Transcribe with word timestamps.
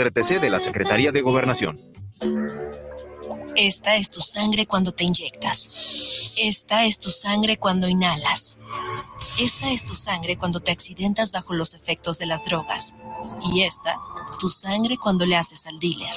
RTC 0.00 0.40
de 0.40 0.48
la 0.48 0.60
Secretaría 0.60 1.10
de 1.10 1.22
Gobernación. 1.22 1.76
Esta 3.56 3.96
es 3.96 4.10
tu 4.10 4.20
sangre 4.20 4.64
cuando 4.64 4.92
te 4.92 5.02
inyectas. 5.02 6.36
Esta 6.38 6.84
es 6.84 7.00
tu 7.00 7.10
sangre 7.10 7.56
cuando 7.56 7.88
inhalas. 7.88 8.60
Esta 9.40 9.72
es 9.72 9.84
tu 9.84 9.96
sangre 9.96 10.38
cuando 10.38 10.60
te 10.60 10.70
accidentas 10.70 11.32
bajo 11.32 11.52
los 11.52 11.74
efectos 11.74 12.20
de 12.20 12.26
las 12.26 12.44
drogas. 12.44 12.94
Y 13.52 13.62
esta, 13.62 13.98
tu 14.38 14.50
sangre 14.50 14.98
cuando 14.98 15.26
le 15.26 15.34
haces 15.34 15.66
al 15.66 15.80
dealer. 15.80 16.14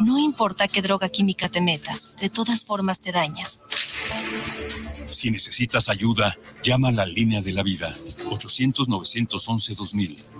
No 0.00 0.18
importa 0.18 0.66
qué 0.66 0.82
droga 0.82 1.10
química 1.10 1.48
te 1.48 1.60
metas, 1.60 2.16
de 2.16 2.28
todas 2.28 2.64
formas 2.64 2.98
te 2.98 3.12
dañas. 3.12 3.60
Si 5.08 5.30
necesitas 5.30 5.88
ayuda, 5.88 6.36
llama 6.64 6.88
a 6.88 6.92
la 6.92 7.06
línea 7.06 7.40
de 7.40 7.52
la 7.52 7.62
vida 7.62 7.94
800-911-2000. 8.30 10.39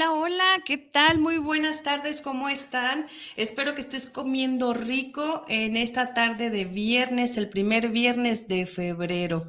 Hola, 0.00 0.12
hola, 0.12 0.62
¿qué 0.64 0.78
tal? 0.78 1.18
Muy 1.18 1.36
buenas 1.36 1.82
tardes, 1.82 2.22
¿cómo 2.22 2.48
están? 2.48 3.06
Espero 3.36 3.74
que 3.74 3.82
estés 3.82 4.06
comiendo 4.06 4.72
rico 4.72 5.44
en 5.46 5.76
esta 5.76 6.14
tarde 6.14 6.48
de 6.48 6.64
viernes, 6.64 7.36
el 7.36 7.50
primer 7.50 7.90
viernes 7.90 8.48
de 8.48 8.64
febrero. 8.64 9.46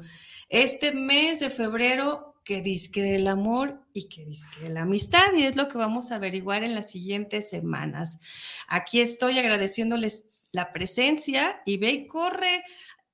Este 0.50 0.92
mes 0.92 1.40
de 1.40 1.48
febrero 1.48 2.34
que 2.44 2.60
disque 2.60 3.02
del 3.02 3.28
amor 3.28 3.80
y 3.94 4.10
que 4.10 4.26
disque 4.26 4.68
la 4.68 4.82
amistad, 4.82 5.32
y 5.34 5.44
es 5.44 5.56
lo 5.56 5.68
que 5.68 5.78
vamos 5.78 6.12
a 6.12 6.16
averiguar 6.16 6.64
en 6.64 6.74
las 6.74 6.90
siguientes 6.90 7.48
semanas. 7.48 8.20
Aquí 8.68 9.00
estoy 9.00 9.38
agradeciéndoles 9.38 10.28
la 10.52 10.70
presencia 10.70 11.62
y 11.64 11.78
ve 11.78 11.92
y 11.92 12.06
corre 12.06 12.62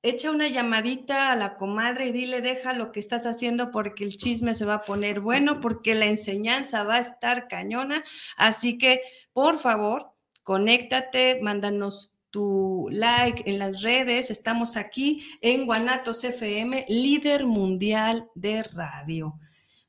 echa 0.01 0.31
una 0.31 0.47
llamadita 0.47 1.31
a 1.31 1.35
la 1.35 1.55
comadre 1.55 2.07
y 2.07 2.11
dile, 2.11 2.41
deja 2.41 2.73
lo 2.73 2.91
que 2.91 2.99
estás 2.99 3.25
haciendo 3.25 3.71
porque 3.71 4.03
el 4.03 4.15
chisme 4.15 4.55
se 4.55 4.65
va 4.65 4.75
a 4.75 4.81
poner 4.81 5.19
bueno, 5.19 5.59
porque 5.59 5.95
la 5.95 6.05
enseñanza 6.05 6.83
va 6.83 6.95
a 6.95 6.99
estar 6.99 7.47
cañona. 7.47 8.03
Así 8.37 8.77
que, 8.77 9.01
por 9.33 9.59
favor, 9.59 10.11
conéctate, 10.43 11.39
mándanos 11.41 12.15
tu 12.29 12.87
like 12.91 13.49
en 13.49 13.59
las 13.59 13.81
redes. 13.81 14.31
Estamos 14.31 14.77
aquí 14.77 15.23
en 15.41 15.65
Guanatos 15.65 16.23
FM, 16.23 16.85
líder 16.87 17.45
mundial 17.45 18.29
de 18.35 18.63
radio. 18.63 19.39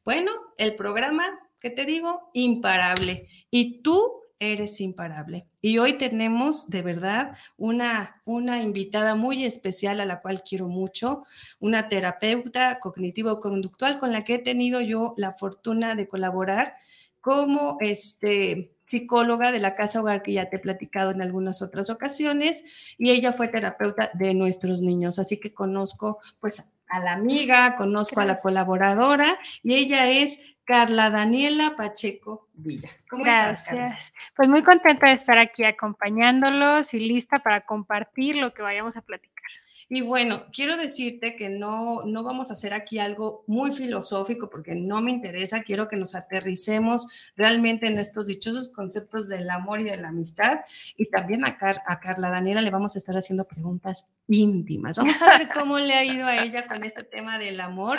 Bueno, 0.05 0.33
el 0.56 0.75
programa, 0.75 1.25
que 1.61 1.70
te 1.70 1.84
digo? 1.84 2.31
Imparable. 2.33 3.28
Y 3.50 3.83
tú 3.83 4.20
eres 4.41 4.81
imparable. 4.81 5.47
Y 5.61 5.79
hoy 5.79 5.93
tenemos 5.93 6.67
de 6.67 6.83
verdad 6.83 7.37
una, 7.57 8.21
una 8.25 8.63
invitada 8.63 9.15
muy 9.15 9.45
especial 9.45 10.01
a 10.01 10.07
la 10.07 10.21
cual 10.21 10.43
quiero 10.43 10.67
mucho, 10.67 11.23
una 11.61 11.89
terapeuta 11.89 12.81
cognitivo-conductual 12.81 14.00
con 14.00 14.12
la 14.12 14.23
que 14.23 14.37
he 14.37 14.39
tenido 14.39 14.81
yo 14.81 15.15
la 15.17 15.34
fortuna 15.34 15.95
de 15.95 16.09
colaborar 16.09 16.75
como 17.21 17.77
este, 17.81 18.73
psicóloga 18.91 19.53
de 19.53 19.61
la 19.61 19.77
casa 19.77 20.00
hogar 20.00 20.23
que 20.23 20.33
ya 20.33 20.50
te 20.50 20.56
he 20.56 20.59
platicado 20.59 21.12
en 21.12 21.23
algunas 21.23 21.62
otras 21.62 21.91
ocasiones 21.91 22.95
y 22.99 23.11
ella 23.11 23.33
fue 23.33 23.47
terapeuta 23.47 24.11
de 24.15 24.34
nuestros 24.34 24.83
niños, 24.83 25.21
así 25.21 25.39
que 25.39 25.55
conozco 25.55 26.19
pues 26.41 26.73
a 26.89 26.99
la 26.99 27.12
amiga, 27.12 27.77
conozco 27.77 28.21
a 28.21 28.25
la 28.25 28.39
colaboradora 28.39 29.39
y 29.62 29.75
ella 29.75 30.11
es 30.11 30.56
Carla 30.65 31.11
Daniela 31.11 31.77
Pacheco 31.77 32.49
Villa. 32.62 32.91
¿Cómo 33.09 33.25
Gracias. 33.25 34.12
pues 34.34 34.48
muy 34.48 34.62
contenta 34.62 35.09
de 35.09 35.15
estar 35.15 35.38
aquí 35.38 35.65
acompañándolos 35.65 36.94
y 36.94 37.00
lista 37.00 37.41
para 37.41 37.62
compartir 37.62 38.37
lo 38.37 38.54
que 38.54 38.62
vayamos 38.62 38.97
a 38.97 39.03
platicar. 39.03 39.50
Y 39.93 40.03
bueno, 40.03 40.47
quiero 40.53 40.77
decirte 40.77 41.34
que 41.34 41.49
no, 41.49 42.03
no 42.05 42.23
vamos 42.23 42.51
a 42.51 42.53
hacer 42.53 42.73
aquí 42.73 43.01
algo 43.01 43.43
muy 43.49 43.73
filosófico 43.73 44.49
porque 44.49 44.77
no 44.77 45.03
me 45.03 45.11
interesa, 45.11 45.65
quiero 45.65 45.89
que 45.89 45.97
nos 45.97 46.15
aterricemos 46.15 47.33
realmente 47.34 47.89
en 47.89 47.99
estos 47.99 48.29
dichosos 48.29 48.69
conceptos 48.69 49.29
del 49.29 49.50
amor 49.50 49.81
y 49.81 49.84
de 49.84 49.97
la 49.97 50.09
amistad. 50.09 50.61
Y 50.97 51.06
también 51.06 51.45
a, 51.45 51.59
a 51.87 51.99
Carla 51.99 52.31
Daniela 52.31 52.61
le 52.61 52.71
vamos 52.71 52.95
a 52.95 52.99
estar 52.99 53.17
haciendo 53.17 53.49
preguntas 53.49 54.12
íntimas. 54.29 54.97
Vamos 54.97 55.21
a 55.23 55.39
ver 55.39 55.49
cómo 55.53 55.77
le 55.81 55.93
ha 55.95 56.05
ido 56.05 56.25
a 56.25 56.45
ella 56.45 56.69
con 56.69 56.84
este 56.84 57.03
tema 57.03 57.41
del 57.41 57.59
amor 57.59 57.99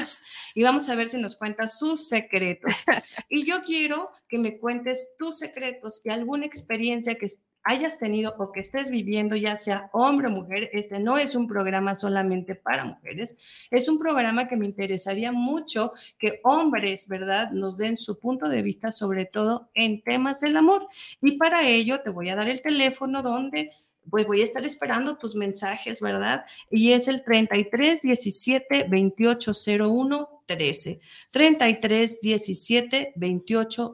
y 0.56 0.64
vamos 0.64 0.88
a 0.88 0.96
ver 0.96 1.10
si 1.10 1.22
nos 1.22 1.36
cuenta 1.36 1.68
sus 1.68 2.08
secretos. 2.08 2.86
Y 3.30 3.46
yo 3.46 3.64
quiero 3.64 4.10
que 4.30 4.38
me 4.38 4.58
cuentes 4.58 5.16
tus 5.18 5.38
secretos 5.38 6.02
y 6.06 6.10
alguna 6.10 6.46
experiencia 6.46 7.16
que 7.16 7.28
hayas 7.64 7.98
tenido 7.98 8.36
o 8.38 8.52
que 8.52 8.60
estés 8.60 8.92
viviendo, 8.92 9.36
ya 9.36 9.58
sea 9.58 9.90
hombre 9.94 10.28
o 10.28 10.32
mujer, 10.32 10.70
este 10.74 11.00
no 11.00 11.18
es 11.18 11.36
un 11.36 11.48
programa 11.48 11.96
solamente 11.96 12.56
para 12.56 12.86
mujeres, 12.86 13.68
es 13.70 13.88
un 13.88 14.00
programa 14.00 14.48
que 14.48 14.56
me 14.56 14.66
interesaría 14.66 15.32
mucho 15.32 15.94
que 16.18 16.40
hombres, 16.44 17.08
¿verdad?, 17.08 17.52
nos 17.52 17.78
den 17.78 17.98
su 17.98 18.20
punto 18.20 18.50
de 18.50 18.62
vista, 18.62 18.92
sobre 18.92 19.26
todo 19.26 19.70
en 19.74 20.02
temas 20.02 20.40
del 20.42 20.58
amor. 20.58 20.88
Y 21.22 21.38
para 21.38 21.68
ello 21.68 22.02
te 22.02 22.10
voy 22.10 22.30
a 22.30 22.36
dar 22.36 22.50
el 22.50 22.62
teléfono 22.62 23.22
donde 23.22 23.72
pues 24.10 24.28
voy 24.28 24.42
a 24.42 24.46
estar 24.46 24.66
esperando 24.66 25.18
tus 25.18 25.36
mensajes, 25.36 26.02
¿verdad? 26.02 26.46
Y 26.70 26.92
es 26.92 27.08
el 27.08 27.24
33 27.24 28.02
17 28.02 28.86
28 28.90 29.52
01 29.80 30.42
13. 30.46 31.00
33 31.32 32.22
17 32.22 33.14
28 33.16 33.94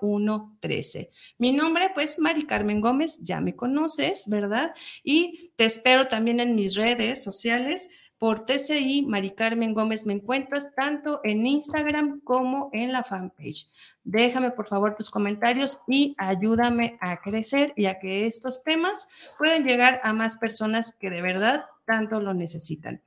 01 0.00 0.56
13. 0.60 1.10
Mi 1.38 1.52
nombre, 1.52 1.90
pues, 1.94 2.18
Mari 2.18 2.46
Carmen 2.46 2.80
Gómez, 2.80 3.20
ya 3.22 3.40
me 3.40 3.56
conoces, 3.56 4.24
¿verdad? 4.26 4.74
Y 5.02 5.52
te 5.56 5.64
espero 5.64 6.06
también 6.06 6.40
en 6.40 6.56
mis 6.56 6.74
redes 6.74 7.22
sociales 7.22 7.88
por 8.18 8.46
TCI 8.46 9.06
Mari 9.06 9.30
Carmen 9.30 9.74
Gómez. 9.74 10.06
Me 10.06 10.14
encuentras 10.14 10.74
tanto 10.74 11.20
en 11.24 11.46
Instagram 11.46 12.20
como 12.20 12.70
en 12.72 12.92
la 12.92 13.02
fanpage. 13.02 13.68
Déjame 14.02 14.50
por 14.50 14.68
favor 14.68 14.94
tus 14.94 15.10
comentarios 15.10 15.80
y 15.88 16.14
ayúdame 16.18 16.96
a 17.00 17.20
crecer 17.20 17.72
y 17.76 17.86
a 17.86 17.98
que 17.98 18.26
estos 18.26 18.62
temas 18.62 19.08
puedan 19.38 19.64
llegar 19.64 20.00
a 20.04 20.12
más 20.12 20.36
personas 20.36 20.92
que 20.92 21.10
de 21.10 21.22
verdad 21.22 21.64
tanto 21.86 22.20
lo 22.20 22.34
necesitan. 22.34 23.02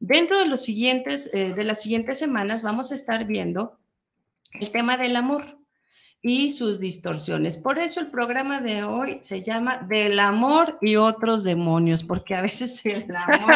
Dentro 0.00 0.38
de 0.38 0.46
los 0.46 0.62
siguientes, 0.62 1.32
eh, 1.32 1.54
de 1.54 1.64
las 1.64 1.80
siguientes 1.80 2.18
semanas 2.18 2.62
vamos 2.62 2.90
a 2.90 2.96
estar 2.96 3.24
viendo 3.24 3.78
el 4.60 4.70
tema 4.70 4.96
del 4.96 5.16
amor 5.16 5.61
y 6.22 6.52
sus 6.52 6.78
distorsiones. 6.78 7.58
Por 7.58 7.80
eso 7.80 7.98
el 7.98 8.08
programa 8.08 8.60
de 8.60 8.84
hoy 8.84 9.18
se 9.22 9.42
llama 9.42 9.78
Del 9.78 10.20
amor 10.20 10.78
y 10.80 10.94
otros 10.94 11.42
demonios, 11.42 12.04
porque 12.04 12.36
a 12.36 12.40
veces 12.40 12.86
el 12.86 13.14
amor, 13.16 13.54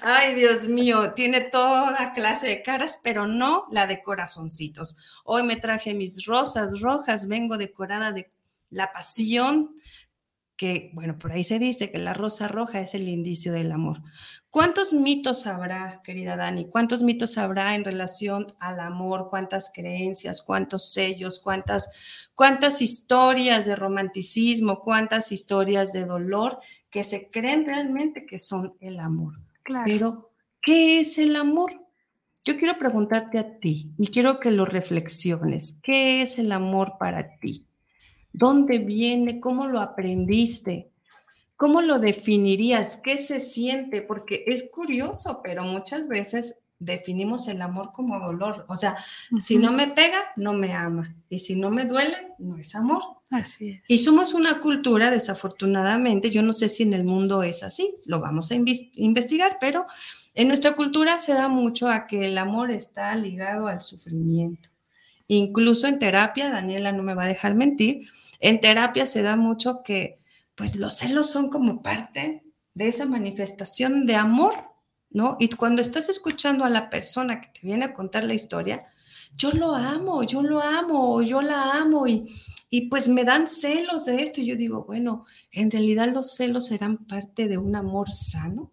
ay 0.00 0.34
Dios 0.34 0.66
mío, 0.66 1.12
tiene 1.12 1.42
toda 1.42 2.14
clase 2.14 2.48
de 2.48 2.62
caras, 2.62 3.00
pero 3.04 3.26
no 3.26 3.66
la 3.70 3.86
de 3.86 4.02
corazoncitos. 4.02 4.96
Hoy 5.24 5.42
me 5.42 5.56
traje 5.56 5.92
mis 5.92 6.24
rosas 6.24 6.80
rojas, 6.80 7.28
vengo 7.28 7.58
decorada 7.58 8.12
de 8.12 8.30
la 8.70 8.90
pasión, 8.92 9.74
que, 10.56 10.90
bueno, 10.94 11.18
por 11.18 11.32
ahí 11.32 11.44
se 11.44 11.58
dice 11.58 11.90
que 11.90 11.98
la 11.98 12.14
rosa 12.14 12.48
roja 12.48 12.80
es 12.80 12.94
el 12.94 13.08
indicio 13.08 13.52
del 13.52 13.72
amor. 13.72 14.02
¿Cuántos 14.48 14.94
mitos 14.94 15.46
habrá, 15.46 16.00
querida 16.02 16.36
Dani? 16.36 16.68
¿Cuántos 16.70 17.02
mitos 17.02 17.36
habrá 17.36 17.74
en 17.74 17.84
relación 17.84 18.46
al 18.58 18.80
amor? 18.80 19.28
¿Cuántas 19.28 19.70
creencias? 19.72 20.40
¿Cuántos 20.40 20.92
sellos? 20.92 21.40
¿Cuántas, 21.40 22.30
cuántas 22.34 22.80
historias 22.80 23.66
de 23.66 23.76
romanticismo? 23.76 24.80
¿Cuántas 24.80 25.30
historias 25.30 25.92
de 25.92 26.06
dolor 26.06 26.58
que 26.88 27.04
se 27.04 27.30
creen 27.30 27.66
realmente 27.66 28.24
que 28.24 28.38
son 28.38 28.76
el 28.80 28.98
amor? 28.98 29.34
Claro. 29.62 29.84
Pero, 29.84 30.30
¿qué 30.62 31.00
es 31.00 31.18
el 31.18 31.36
amor? 31.36 31.86
Yo 32.46 32.56
quiero 32.56 32.78
preguntarte 32.78 33.38
a 33.38 33.58
ti 33.58 33.92
y 33.98 34.06
quiero 34.06 34.40
que 34.40 34.52
lo 34.52 34.64
reflexiones. 34.64 35.80
¿Qué 35.82 36.22
es 36.22 36.38
el 36.38 36.52
amor 36.52 36.94
para 36.98 37.36
ti? 37.40 37.65
¿Dónde 38.36 38.78
viene? 38.80 39.40
¿Cómo 39.40 39.66
lo 39.66 39.80
aprendiste? 39.80 40.90
¿Cómo 41.56 41.80
lo 41.80 41.98
definirías? 41.98 42.98
¿Qué 42.98 43.16
se 43.16 43.40
siente? 43.40 44.02
Porque 44.02 44.44
es 44.46 44.68
curioso, 44.70 45.40
pero 45.42 45.64
muchas 45.64 46.06
veces 46.06 46.58
definimos 46.78 47.48
el 47.48 47.62
amor 47.62 47.92
como 47.94 48.20
dolor. 48.20 48.66
O 48.68 48.76
sea, 48.76 48.94
si 49.38 49.56
no 49.56 49.72
me 49.72 49.86
pega, 49.86 50.18
no 50.36 50.52
me 50.52 50.74
ama. 50.74 51.16
Y 51.30 51.38
si 51.38 51.56
no 51.56 51.70
me 51.70 51.86
duele, 51.86 52.34
no 52.38 52.58
es 52.58 52.74
amor. 52.74 53.02
Así 53.30 53.70
es. 53.70 53.82
Y 53.88 53.98
somos 54.00 54.34
una 54.34 54.60
cultura, 54.60 55.10
desafortunadamente, 55.10 56.30
yo 56.30 56.42
no 56.42 56.52
sé 56.52 56.68
si 56.68 56.82
en 56.82 56.92
el 56.92 57.04
mundo 57.04 57.42
es 57.42 57.62
así, 57.62 57.94
lo 58.04 58.20
vamos 58.20 58.50
a 58.50 58.54
investigar, 58.54 59.56
pero 59.58 59.86
en 60.34 60.48
nuestra 60.48 60.76
cultura 60.76 61.18
se 61.18 61.32
da 61.32 61.48
mucho 61.48 61.88
a 61.88 62.06
que 62.06 62.26
el 62.26 62.36
amor 62.36 62.70
está 62.70 63.16
ligado 63.16 63.66
al 63.66 63.80
sufrimiento. 63.80 64.68
Incluso 65.26 65.88
en 65.88 65.98
terapia, 65.98 66.50
Daniela 66.50 66.92
no 66.92 67.02
me 67.02 67.14
va 67.14 67.24
a 67.24 67.28
dejar 67.28 67.54
mentir, 67.54 68.06
en 68.40 68.60
terapia 68.60 69.06
se 69.06 69.22
da 69.22 69.36
mucho 69.36 69.82
que 69.82 70.20
pues 70.54 70.76
los 70.76 70.94
celos 70.94 71.30
son 71.30 71.50
como 71.50 71.82
parte 71.82 72.44
de 72.74 72.88
esa 72.88 73.06
manifestación 73.06 74.06
de 74.06 74.16
amor, 74.16 74.54
¿no? 75.10 75.36
Y 75.38 75.48
cuando 75.50 75.82
estás 75.82 76.08
escuchando 76.08 76.64
a 76.64 76.70
la 76.70 76.90
persona 76.90 77.40
que 77.40 77.48
te 77.48 77.66
viene 77.66 77.84
a 77.84 77.94
contar 77.94 78.24
la 78.24 78.34
historia, 78.34 78.86
yo 79.36 79.50
lo 79.52 79.74
amo, 79.74 80.22
yo 80.22 80.42
lo 80.42 80.62
amo, 80.62 81.22
yo 81.22 81.42
la 81.42 81.72
amo 81.72 82.06
y, 82.06 82.26
y 82.70 82.88
pues 82.88 83.08
me 83.08 83.24
dan 83.24 83.48
celos 83.48 84.06
de 84.06 84.22
esto. 84.22 84.40
Y 84.40 84.46
yo 84.46 84.56
digo, 84.56 84.84
bueno, 84.84 85.24
en 85.52 85.70
realidad 85.70 86.08
los 86.12 86.34
celos 86.34 86.66
serán 86.66 87.06
parte 87.06 87.48
de 87.48 87.58
un 87.58 87.76
amor 87.76 88.10
sano. 88.10 88.72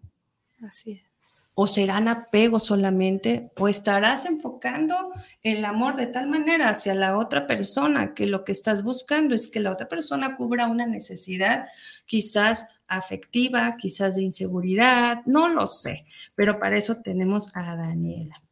Así 0.60 0.92
es 0.92 1.13
o 1.54 1.68
serán 1.68 2.08
apegos 2.08 2.64
solamente, 2.64 3.52
o 3.56 3.68
estarás 3.68 4.24
enfocando 4.26 5.12
el 5.42 5.64
amor 5.64 5.96
de 5.96 6.08
tal 6.08 6.28
manera 6.28 6.68
hacia 6.68 6.94
la 6.94 7.16
otra 7.16 7.46
persona 7.46 8.12
que 8.12 8.26
lo 8.26 8.44
que 8.44 8.52
estás 8.52 8.82
buscando 8.82 9.34
es 9.34 9.46
que 9.46 9.60
la 9.60 9.70
otra 9.70 9.88
persona 9.88 10.34
cubra 10.36 10.66
una 10.66 10.86
necesidad 10.86 11.66
quizás 12.06 12.68
afectiva, 12.88 13.76
quizás 13.76 14.16
de 14.16 14.22
inseguridad, 14.22 15.22
no 15.26 15.48
lo 15.48 15.68
sé, 15.68 16.04
pero 16.34 16.58
para 16.58 16.76
eso 16.76 16.96
tenemos 16.96 17.56
a 17.56 17.76
Daniela. 17.76 18.42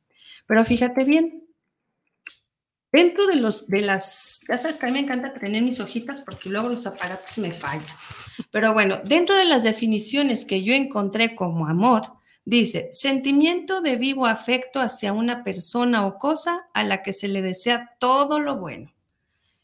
Pero 0.47 0.65
fíjate 0.65 1.05
bien, 1.05 1.49
dentro 2.93 3.27
de 3.27 3.37
los 3.37 3.67
de 3.67 3.81
las, 3.81 4.41
ya 4.47 4.59
sabes 4.59 4.79
que 4.79 4.87
a 4.87 4.89
mí 4.91 4.95
me 4.95 5.01
encanta 5.01 5.35
tener 5.35 5.63
mis 5.63 5.81
hojitas 5.81 6.21
porque 6.21 6.51
luego 6.51 6.69
los 6.69 6.87
aparatos 6.87 7.37
me 7.39 7.51
fallan. 7.51 7.85
Pero 8.53 8.73
bueno, 8.73 9.01
dentro 9.05 9.35
de 9.35 9.45
las 9.45 9.65
definiciones 9.65 10.45
que 10.45 10.63
yo 10.63 10.73
encontré 10.73 11.35
como 11.35 11.67
amor, 11.67 12.22
Dice, 12.45 12.89
sentimiento 12.93 13.81
de 13.81 13.97
vivo 13.97 14.27
afecto 14.27 14.81
hacia 14.81 15.13
una 15.13 15.45
persona 15.45 16.07
o 16.07 16.19
cosa 16.19 16.69
a 16.75 16.83
la 16.83 17.03
que 17.03 17.13
se 17.13 17.29
le 17.29 17.41
desea 17.41 17.97
todo 18.01 18.41
lo 18.41 18.57
bueno. 18.57 18.93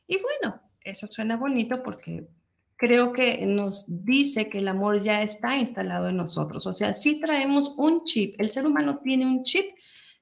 Y 0.07 0.19
bueno, 0.19 0.61
eso 0.81 1.07
suena 1.07 1.37
bonito 1.37 1.83
porque 1.83 2.29
creo 2.77 3.13
que 3.13 3.45
nos 3.45 3.85
dice 3.89 4.49
que 4.49 4.59
el 4.59 4.69
amor 4.69 5.03
ya 5.03 5.23
está 5.23 5.57
instalado 5.57 6.09
en 6.09 6.17
nosotros. 6.17 6.67
O 6.67 6.73
sea, 6.73 6.95
si 6.95 7.21
traemos 7.21 7.75
un 7.77 8.05
chip, 8.05 8.41
el 8.41 8.51
ser 8.51 8.65
humano 8.65 8.99
tiene 8.99 9.27
un 9.27 9.43
chip 9.43 9.67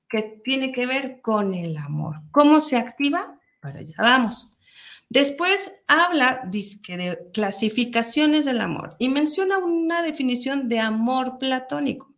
que 0.09 0.41
tiene 0.43 0.73
que 0.73 0.87
ver 0.87 1.21
con 1.21 1.53
el 1.53 1.77
amor. 1.77 2.23
¿Cómo 2.31 2.63
se 2.63 2.77
activa? 2.77 3.39
Para 3.61 3.81
allá 3.81 3.95
vamos. 3.99 4.55
Después 5.09 5.85
habla 5.87 6.43
de 6.51 7.31
clasificaciones 7.33 8.45
del 8.45 8.61
amor 8.61 8.97
y 8.99 9.09
menciona 9.09 9.59
una 9.59 10.03
definición 10.03 10.69
de 10.69 10.81
amor 10.81 11.39
platónico. 11.39 12.16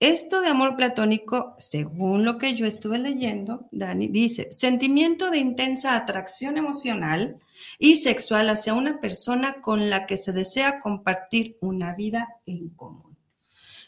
Esto 0.00 0.40
de 0.40 0.48
amor 0.48 0.76
platónico, 0.76 1.54
según 1.58 2.24
lo 2.24 2.38
que 2.38 2.54
yo 2.54 2.64
estuve 2.64 2.98
leyendo, 2.98 3.68
Dani, 3.70 4.08
dice, 4.08 4.50
sentimiento 4.50 5.30
de 5.30 5.36
intensa 5.36 5.94
atracción 5.94 6.56
emocional 6.56 7.36
y 7.78 7.96
sexual 7.96 8.48
hacia 8.48 8.72
una 8.72 8.98
persona 8.98 9.60
con 9.60 9.90
la 9.90 10.06
que 10.06 10.16
se 10.16 10.32
desea 10.32 10.80
compartir 10.80 11.58
una 11.60 11.94
vida 11.94 12.28
en 12.46 12.70
común. 12.70 13.14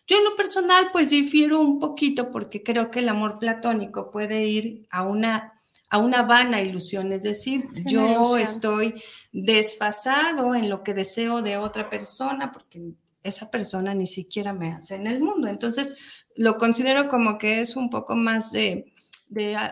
Yo 0.06 0.18
en 0.18 0.24
lo 0.24 0.36
personal, 0.36 0.90
pues 0.92 1.08
difiero 1.08 1.58
un 1.60 1.78
poquito 1.78 2.30
porque 2.30 2.62
creo 2.62 2.90
que 2.90 2.98
el 2.98 3.08
amor 3.08 3.38
platónico 3.38 4.10
puede 4.10 4.44
ir 4.44 4.86
a 4.90 5.04
una, 5.04 5.54
a 5.88 5.96
una 5.96 6.24
vana 6.24 6.60
ilusión, 6.60 7.10
es 7.12 7.22
decir, 7.22 7.70
yo 7.86 8.36
estoy 8.36 9.02
desfasado 9.32 10.54
en 10.54 10.68
lo 10.68 10.82
que 10.82 10.92
deseo 10.92 11.40
de 11.40 11.56
otra 11.56 11.88
persona 11.88 12.52
porque 12.52 12.82
esa 13.22 13.50
persona 13.50 13.94
ni 13.94 14.06
siquiera 14.06 14.52
me 14.52 14.72
hace 14.72 14.96
en 14.96 15.06
el 15.06 15.20
mundo. 15.20 15.48
Entonces, 15.48 16.24
lo 16.36 16.56
considero 16.56 17.08
como 17.08 17.38
que 17.38 17.60
es 17.60 17.76
un 17.76 17.90
poco 17.90 18.14
más 18.14 18.52
de, 18.52 18.86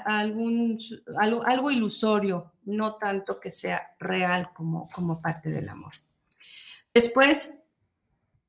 algún, 0.04 0.78
algo, 1.18 1.70
ilusorio, 1.70 2.52
no 2.64 2.96
tanto 2.96 3.40
que 3.40 3.50
sea 3.50 3.94
real 3.98 4.50
como, 4.54 4.88
como 4.94 5.20
parte 5.20 5.50
del 5.50 5.68
amor. 5.68 5.92
Después, 6.94 7.60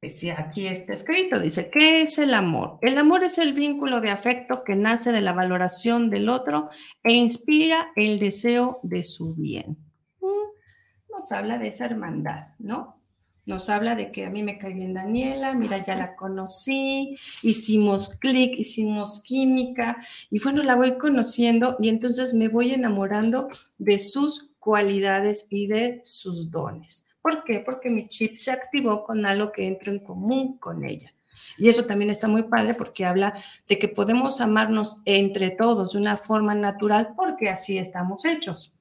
decía 0.01 0.37
aquí 0.39 0.65
está 0.65 0.93
escrito, 0.93 1.39
dice, 1.39 1.69
¿qué 1.69 2.01
es 2.01 2.17
el 2.17 2.33
amor? 2.33 2.79
El 2.81 2.97
amor 2.97 3.23
es 3.23 3.37
el 3.37 3.53
vínculo 3.53 4.01
de 4.01 4.09
afecto 4.09 4.63
que 4.63 4.75
nace 4.75 5.11
de 5.11 5.21
la 5.21 5.33
valoración 5.33 6.09
del 6.09 6.27
otro 6.29 6.69
e 7.03 7.13
inspira 7.13 7.91
el 7.95 8.19
deseo 8.19 8.79
de 8.83 9.03
su 9.03 9.35
bien. 9.35 9.77
Mm, 10.19 11.11
nos 11.11 11.31
habla 11.31 11.59
de 11.59 11.67
esa 11.67 11.85
hermandad, 11.85 12.41
¿no? 12.57 13.00
Nos 13.45 13.69
habla 13.69 13.95
de 13.95 14.11
que 14.11 14.25
a 14.25 14.29
mí 14.29 14.43
me 14.43 14.57
cae 14.57 14.73
bien 14.73 14.93
Daniela, 14.93 15.55
mira, 15.55 15.81
ya 15.81 15.95
la 15.95 16.15
conocí, 16.15 17.15
hicimos 17.41 18.17
clic, 18.19 18.53
hicimos 18.57 19.23
química 19.23 19.97
y 20.29 20.39
bueno, 20.39 20.61
la 20.63 20.75
voy 20.75 20.97
conociendo 20.97 21.75
y 21.79 21.89
entonces 21.89 22.33
me 22.35 22.49
voy 22.49 22.73
enamorando 22.73 23.49
de 23.79 23.97
sus 23.97 24.51
cualidades 24.59 25.47
y 25.49 25.65
de 25.65 26.01
sus 26.03 26.51
dones. 26.51 27.05
¿Por 27.21 27.43
qué? 27.43 27.59
Porque 27.59 27.89
mi 27.89 28.07
chip 28.07 28.35
se 28.35 28.51
activó 28.51 29.03
con 29.03 29.25
algo 29.25 29.51
que 29.51 29.67
entro 29.67 29.91
en 29.91 29.99
común 29.99 30.57
con 30.57 30.85
ella. 30.85 31.13
Y 31.57 31.69
eso 31.69 31.85
también 31.85 32.11
está 32.11 32.27
muy 32.27 32.43
padre 32.43 32.75
porque 32.75 33.05
habla 33.05 33.33
de 33.67 33.79
que 33.79 33.87
podemos 33.87 34.41
amarnos 34.41 35.01
entre 35.05 35.51
todos 35.51 35.93
de 35.93 35.99
una 35.99 36.17
forma 36.17 36.55
natural 36.55 37.13
porque 37.15 37.49
así 37.49 37.77
estamos 37.77 38.25
hechos. 38.25 38.73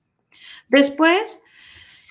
Después 0.68 1.42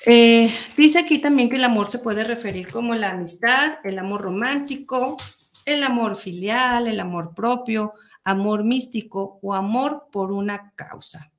eh, 0.06 0.50
dice 0.78 1.00
aquí 1.00 1.20
también 1.20 1.50
que 1.50 1.58
el 1.58 1.64
amor 1.64 1.92
se 1.92 2.00
puede 2.00 2.24
referir 2.24 2.72
como 2.72 2.96
la 2.96 3.12
amistad, 3.12 3.80
el 3.84 4.00
amor 4.00 4.22
romántico, 4.22 5.18
el 5.66 5.84
amor 5.84 6.16
filial, 6.16 6.88
el 6.88 7.00
amor 7.00 7.34
propio, 7.36 7.94
amor 8.24 8.64
místico 8.64 9.40
o 9.42 9.54
amor 9.54 10.08
por 10.12 10.32
una 10.32 10.74
causa. 10.76 11.32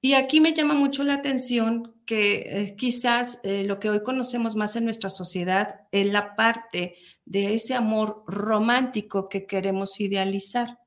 Y 0.00 0.14
aquí 0.14 0.40
me 0.40 0.52
llama 0.52 0.74
mucho 0.74 1.02
la 1.02 1.14
atención 1.14 1.94
que 2.04 2.36
eh, 2.46 2.76
quizás 2.76 3.40
eh, 3.42 3.64
lo 3.64 3.80
que 3.80 3.90
hoy 3.90 4.02
conocemos 4.02 4.54
más 4.54 4.76
en 4.76 4.84
nuestra 4.84 5.10
sociedad 5.10 5.80
es 5.90 6.06
la 6.06 6.36
parte 6.36 6.94
de 7.24 7.54
ese 7.54 7.74
amor 7.74 8.22
romántico 8.26 9.28
que 9.28 9.46
queremos 9.46 9.98
idealizar. 10.00 10.78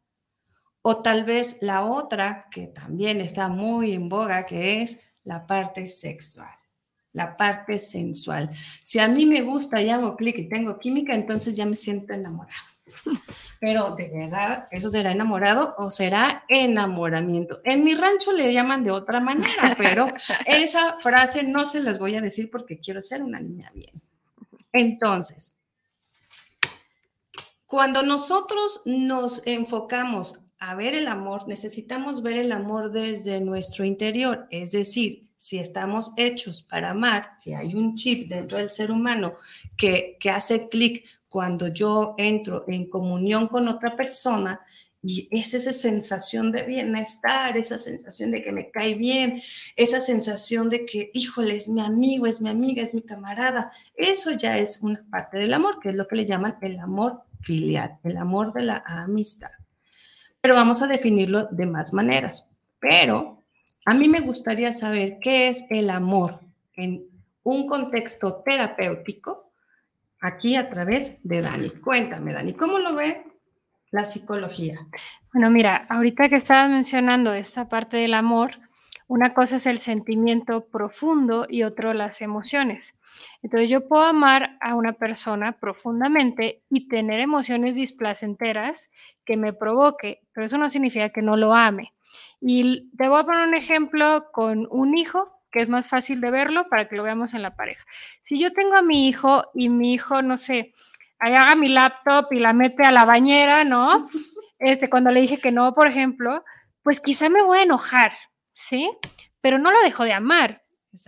O 0.82 1.02
tal 1.02 1.26
vez 1.26 1.58
la 1.62 1.84
otra, 1.84 2.48
que 2.50 2.68
también 2.68 3.20
está 3.20 3.50
muy 3.50 3.92
en 3.92 4.08
boga, 4.08 4.46
que 4.46 4.82
es 4.82 5.09
la 5.24 5.46
parte 5.46 5.88
sexual, 5.90 6.54
la 7.14 7.36
parte 7.36 7.80
sensual. 7.80 8.50
Si 8.84 9.00
a 9.00 9.08
mí 9.08 9.26
me 9.26 9.42
gusta 9.42 9.82
y 9.82 9.90
hago 9.90 10.16
clic 10.16 10.38
y 10.38 10.50
tengo 10.50 10.80
química, 10.80 11.14
entonces 11.14 11.56
ya 11.56 11.66
me 11.66 11.76
siento 11.76 12.14
enamorado. 12.14 12.60
Pero 13.60 13.96
de 13.96 14.10
verdad, 14.10 14.68
¿eso 14.72 14.90
será 14.90 15.12
enamorado 15.12 15.76
o 15.78 15.92
será 15.92 16.46
enamoramiento? 16.48 17.62
En 17.64 17.84
mi 17.84 17.94
rancho 17.94 18.32
le 18.32 18.54
llaman 18.54 18.84
de 18.84 18.92
otra 18.92 19.20
manera, 19.20 19.76
pero 19.78 20.08
esa 20.46 20.98
frase 21.02 21.44
no 21.44 21.66
se 21.66 21.82
las 21.82 22.00
voy 22.00 22.16
a 22.16 22.22
decir 22.22 22.50
porque 22.50 22.80
quiero 22.80 23.02
ser 23.02 23.22
una 23.22 23.40
niña 23.42 23.70
bien. 23.76 23.92
Entonces, 24.72 25.58
cuando 27.66 28.02
nosotros 28.02 28.82
nos 28.86 29.46
enfocamos 29.46 30.40
a 30.60 30.76
ver 30.76 30.94
el 30.94 31.08
amor, 31.08 31.48
necesitamos 31.48 32.22
ver 32.22 32.38
el 32.38 32.52
amor 32.52 32.92
desde 32.92 33.40
nuestro 33.40 33.86
interior, 33.86 34.48
es 34.52 34.72
decir, 34.72 35.30
si 35.38 35.58
estamos 35.58 36.12
hechos 36.18 36.62
para 36.62 36.92
amar, 36.92 37.32
si 37.40 37.54
hay 37.54 37.74
un 37.74 37.96
chip 37.96 38.28
dentro 38.28 38.58
del 38.58 38.70
ser 38.70 38.92
humano 38.92 39.36
que, 39.78 40.18
hace 40.30 40.68
clic 40.68 41.06
cuando 41.30 41.70
yo 41.70 42.14
entro 42.18 42.66
en 42.68 42.90
comunión 42.90 43.48
con 43.48 43.70
otra 43.70 43.96
persona, 43.96 44.60
y 45.02 45.30
es 45.32 45.54
esa 45.54 45.72
sensación 45.72 46.52
de 46.52 46.64
bienestar, 46.64 47.56
esa 47.56 47.78
sensación 47.78 48.32
de 48.32 48.44
que 48.44 48.52
me 48.52 48.70
cae 48.70 48.96
bien, 48.96 49.42
esa 49.78 50.02
sensación 50.02 50.70
de 50.70 50.86
que, 50.86 51.10
híjole, 51.14 51.56
es 51.56 51.70
mi 51.70 51.80
amigo, 51.80 52.26
es 52.26 52.42
mi 52.42 52.50
amiga, 52.50 52.84
es 52.84 52.94
mi 52.94 53.02
camarada. 53.02 53.72
Eso 53.96 54.32
ya 54.32 54.58
es 54.58 54.82
una 54.82 55.02
parte 55.10 55.38
del 55.38 55.54
amor, 55.54 55.80
que 55.80 55.88
es 55.88 55.96
lo 55.96 56.06
que 56.06 56.18
le 56.18 56.26
llaman 56.26 56.58
el 56.62 56.80
amor 56.80 57.24
filial, 57.40 57.98
el 58.04 58.18
amor 58.18 58.52
de 58.52 58.64
la 58.64 58.84
amistad 58.86 59.52
pero 60.42 60.56
vamos 60.56 60.82
a 60.82 60.88
definirlo 60.88 61.46
de 61.46 61.66
más 61.66 61.94
maneras. 61.94 62.52
Pero 62.80 63.44
a 63.86 63.94
mí 63.94 64.08
me 64.08 64.22
gustaría 64.22 64.74
saber 64.74 65.18
qué 65.22 65.50
es 65.50 65.66
el 65.70 65.90
amor 65.90 66.40
en 66.76 67.06
un 67.44 67.68
contexto 67.68 68.42
terapéutico 68.46 69.52
aquí 70.22 70.56
a 70.56 70.70
través 70.70 71.20
de 71.24 71.42
Dani. 71.42 71.70
Cuéntame, 71.70 72.34
Dani, 72.34 72.54
¿cómo 72.54 72.80
lo 72.80 72.96
ve 72.96 73.26
la 73.92 74.04
psicología? 74.04 74.88
Bueno, 75.34 75.50
mira, 75.50 75.88
ahorita 75.90 76.30
que 76.30 76.36
estabas 76.36 76.70
mencionando 76.70 77.34
esta 77.34 77.68
parte 77.68 77.98
del 77.98 78.14
amor, 78.14 78.60
Una 79.10 79.34
cosa 79.34 79.56
es 79.56 79.66
el 79.66 79.80
sentimiento 79.80 80.68
profundo 80.68 81.48
y 81.50 81.64
otro 81.64 81.96
las 81.96 82.22
emociones. 82.22 82.96
Entonces 83.42 83.68
yo 83.68 83.88
puedo 83.88 84.04
amar 84.04 84.56
a 84.62 84.76
una 84.76 84.94
persona 84.94 85.54
profundamente 85.54 86.62
y 86.70 86.88
tener 86.88 87.20
emociones 87.20 87.74
displacenteras 87.74 88.92
que 89.26 89.36
me 89.36 89.52
provoque, 89.52 90.22
pero 90.32 90.46
eso 90.46 90.60
no 90.60 90.70
significa 90.70 91.10
que 91.10 91.24
no 91.24 91.38
lo 91.38 91.56
ame. 91.56 91.92
Y 92.40 92.92
te 92.98 93.10
voy 93.10 93.20
a 93.20 93.24
poner 93.24 93.48
un 93.48 93.56
ejemplo 93.56 94.28
con 94.32 94.68
un 94.70 94.96
hijo 94.96 95.42
que 95.52 95.62
es 95.62 95.70
más 95.70 95.88
fácil 95.88 96.22
de 96.22 96.30
verlo 96.30 96.70
para 96.70 96.88
que 96.88 96.96
lo 96.96 97.02
veamos 97.02 97.34
en 97.34 97.42
la 97.42 97.56
pareja. 97.56 97.84
Si 98.22 98.40
yo 98.40 98.54
tengo 98.54 98.76
a 98.76 98.84
mi 98.84 99.08
hijo 99.08 99.46
y 99.56 99.70
mi 99.70 99.92
hijo, 99.92 100.22
no 100.22 100.38
sé, 100.38 100.72
haga 101.18 101.56
mi 101.56 101.70
laptop 101.70 102.28
y 102.30 102.38
la 102.38 102.54
mete 102.54 102.86
a 102.86 102.92
la 102.92 103.06
bañera, 103.06 103.64
¿no? 103.64 104.08
Este, 104.60 104.90
cuando 104.90 105.10
le 105.10 105.22
dije 105.22 105.38
que 105.38 105.54
no, 105.54 105.74
por 105.74 105.88
ejemplo, 105.88 106.44
pues 106.84 107.00
quizá 107.00 107.30
me 107.30 107.42
voy 107.42 107.60
a 107.60 107.64
enojar, 107.64 108.12
¿sí? 108.60 108.92
Pero 109.40 109.58
no 109.58 109.72
lo 109.72 109.80
dejo 109.82 110.04
de 110.04 110.12
amar, 110.12 110.66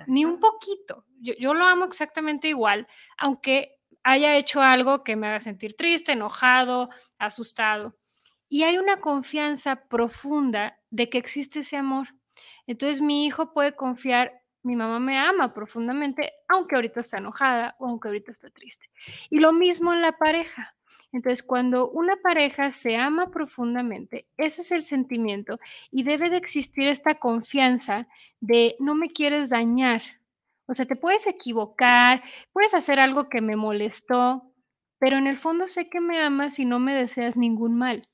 ni 0.07 0.23
un 0.23 0.39
poquito. 0.39 1.05
Yo, 1.19 1.33
yo 1.37 1.53
lo 1.53 1.65
amo 1.65 1.83
exactamente 1.83 2.47
igual, 2.47 2.87
aunque 3.17 3.77
haya 4.03 4.37
hecho 4.37 4.61
algo 4.61 5.03
que 5.03 5.17
me 5.17 5.27
haga 5.27 5.41
sentir 5.41 5.75
triste, 5.75 6.13
enojado, 6.13 6.89
asustado. 7.19 7.97
Y 8.47 8.63
hay 8.63 8.77
una 8.77 9.01
confianza 9.01 9.87
profunda 9.87 10.79
de 10.89 11.09
que 11.09 11.17
existe 11.17 11.59
ese 11.59 11.75
amor. 11.75 12.15
Entonces 12.67 13.01
mi 13.01 13.25
hijo 13.25 13.53
puede 13.53 13.75
confiar, 13.75 14.41
mi 14.63 14.77
mamá 14.77 14.99
me 14.99 15.17
ama 15.17 15.53
profundamente, 15.53 16.31
aunque 16.47 16.75
ahorita 16.75 17.01
está 17.01 17.17
enojada 17.17 17.75
o 17.79 17.87
aunque 17.87 18.07
ahorita 18.07 18.31
está 18.31 18.49
triste. 18.49 18.89
Y 19.29 19.39
lo 19.39 19.51
mismo 19.51 19.91
en 19.91 20.01
la 20.01 20.13
pareja. 20.13 20.75
Entonces, 21.11 21.43
cuando 21.43 21.89
una 21.89 22.15
pareja 22.17 22.71
se 22.73 22.95
ama 22.97 23.31
profundamente, 23.31 24.27
ese 24.37 24.61
es 24.61 24.71
el 24.71 24.83
sentimiento 24.83 25.59
y 25.91 26.03
debe 26.03 26.29
de 26.29 26.37
existir 26.37 26.87
esta 26.87 27.15
confianza 27.15 28.07
de 28.39 28.75
no 28.79 28.95
me 28.95 29.09
quieres 29.09 29.49
dañar. 29.49 30.01
O 30.67 30.73
sea, 30.73 30.85
te 30.85 30.95
puedes 30.95 31.27
equivocar, 31.27 32.23
puedes 32.53 32.73
hacer 32.73 32.99
algo 32.99 33.27
que 33.29 33.41
me 33.41 33.57
molestó, 33.57 34.53
pero 34.99 35.17
en 35.17 35.27
el 35.27 35.37
fondo 35.37 35.67
sé 35.67 35.89
que 35.89 35.99
me 35.99 36.19
amas 36.19 36.59
y 36.59 36.65
no 36.65 36.79
me 36.79 36.93
deseas 36.93 37.35
ningún 37.35 37.77
mal. 37.77 38.07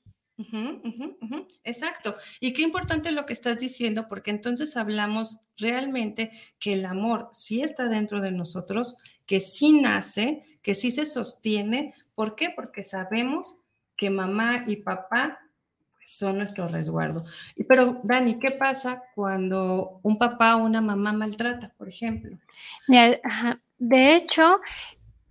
Exacto. 1.64 2.14
Y 2.40 2.52
qué 2.52 2.62
importante 2.62 3.10
lo 3.12 3.26
que 3.26 3.32
estás 3.32 3.58
diciendo, 3.58 4.06
porque 4.08 4.30
entonces 4.30 4.76
hablamos 4.76 5.40
realmente 5.56 6.30
que 6.58 6.74
el 6.74 6.84
amor 6.84 7.28
sí 7.32 7.62
está 7.62 7.88
dentro 7.88 8.20
de 8.20 8.30
nosotros, 8.30 8.96
que 9.26 9.40
sí 9.40 9.80
nace, 9.80 10.42
que 10.62 10.74
sí 10.74 10.90
se 10.90 11.06
sostiene. 11.06 11.92
¿Por 12.14 12.36
qué? 12.36 12.50
Porque 12.50 12.82
sabemos 12.82 13.60
que 13.96 14.10
mamá 14.10 14.64
y 14.68 14.76
papá 14.76 15.40
pues, 15.92 16.16
son 16.16 16.38
nuestro 16.38 16.68
resguardo. 16.68 17.24
Pero, 17.68 18.00
Dani, 18.04 18.38
¿qué 18.38 18.52
pasa 18.52 19.02
cuando 19.14 19.98
un 20.02 20.18
papá 20.18 20.56
o 20.56 20.64
una 20.64 20.80
mamá 20.80 21.12
maltrata, 21.12 21.74
por 21.76 21.88
ejemplo? 21.88 22.38
De 23.78 24.16
hecho, 24.16 24.60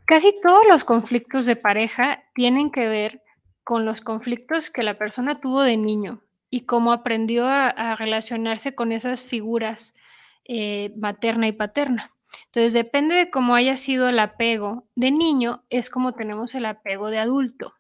casi 0.06 0.34
todos 0.42 0.64
los 0.70 0.84
conflictos 0.84 1.46
de 1.46 1.56
pareja 1.56 2.24
tienen 2.34 2.72
que 2.72 2.88
ver 2.88 3.22
con 3.68 3.84
los 3.84 4.00
conflictos 4.00 4.70
que 4.70 4.82
la 4.82 4.98
persona 4.98 5.42
tuvo 5.42 5.62
de 5.62 5.76
niño 5.76 6.22
y 6.50 6.62
cómo 6.62 6.94
aprendió 6.94 7.48
a, 7.50 7.96
relacionarse 7.96 8.74
con 8.74 8.94
esas 8.94 9.24
figuras 9.24 9.94
eh, 10.46 10.94
materna 10.96 11.50
y 11.50 11.52
paterna. 11.52 12.10
Entonces, 12.46 12.72
depende 12.72 13.16
de 13.16 13.30
cómo 13.30 13.56
haya 13.56 13.76
sido 13.76 14.08
el 14.08 14.20
apego 14.20 14.88
de 14.96 15.12
niño, 15.12 15.66
es 15.70 15.90
como 15.90 16.14
tenemos 16.14 16.56
el 16.56 16.66
apego 16.66 17.10
de 17.10 17.20
adulto. 17.20 17.74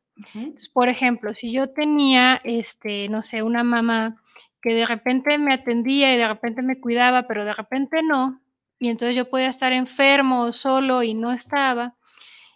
por 0.73 0.89
ejemplo, 0.89 1.33
si 1.33 1.53
yo 1.53 1.69
tenía, 1.69 2.41
este, 2.43 3.07
no 3.07 3.23
sé, 3.23 3.41
una 3.41 3.63
mamá 3.63 4.21
que 4.61 4.73
de 4.73 4.85
repente 4.85 5.37
me 5.37 5.53
atendía 5.53 6.13
y 6.13 6.17
de 6.17 6.27
repente 6.27 6.63
me 6.63 6.81
cuidaba, 6.81 7.29
pero 7.29 7.45
de 7.45 7.53
repente 7.53 8.03
no, 8.03 8.41
y 8.77 8.89
entonces 8.89 9.15
yo 9.15 9.29
podía 9.29 9.47
estar 9.47 9.71
enfermo 9.71 10.41
o 10.41 10.51
solo 10.51 11.01
y 11.01 11.13
no 11.13 11.31
estaba, 11.31 11.95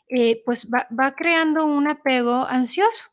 eh, 0.09 0.43
pues 0.45 0.69
va 0.69 1.15
creando 1.15 1.65
un 1.65 1.87
apego 1.87 2.45
ansioso 2.45 3.11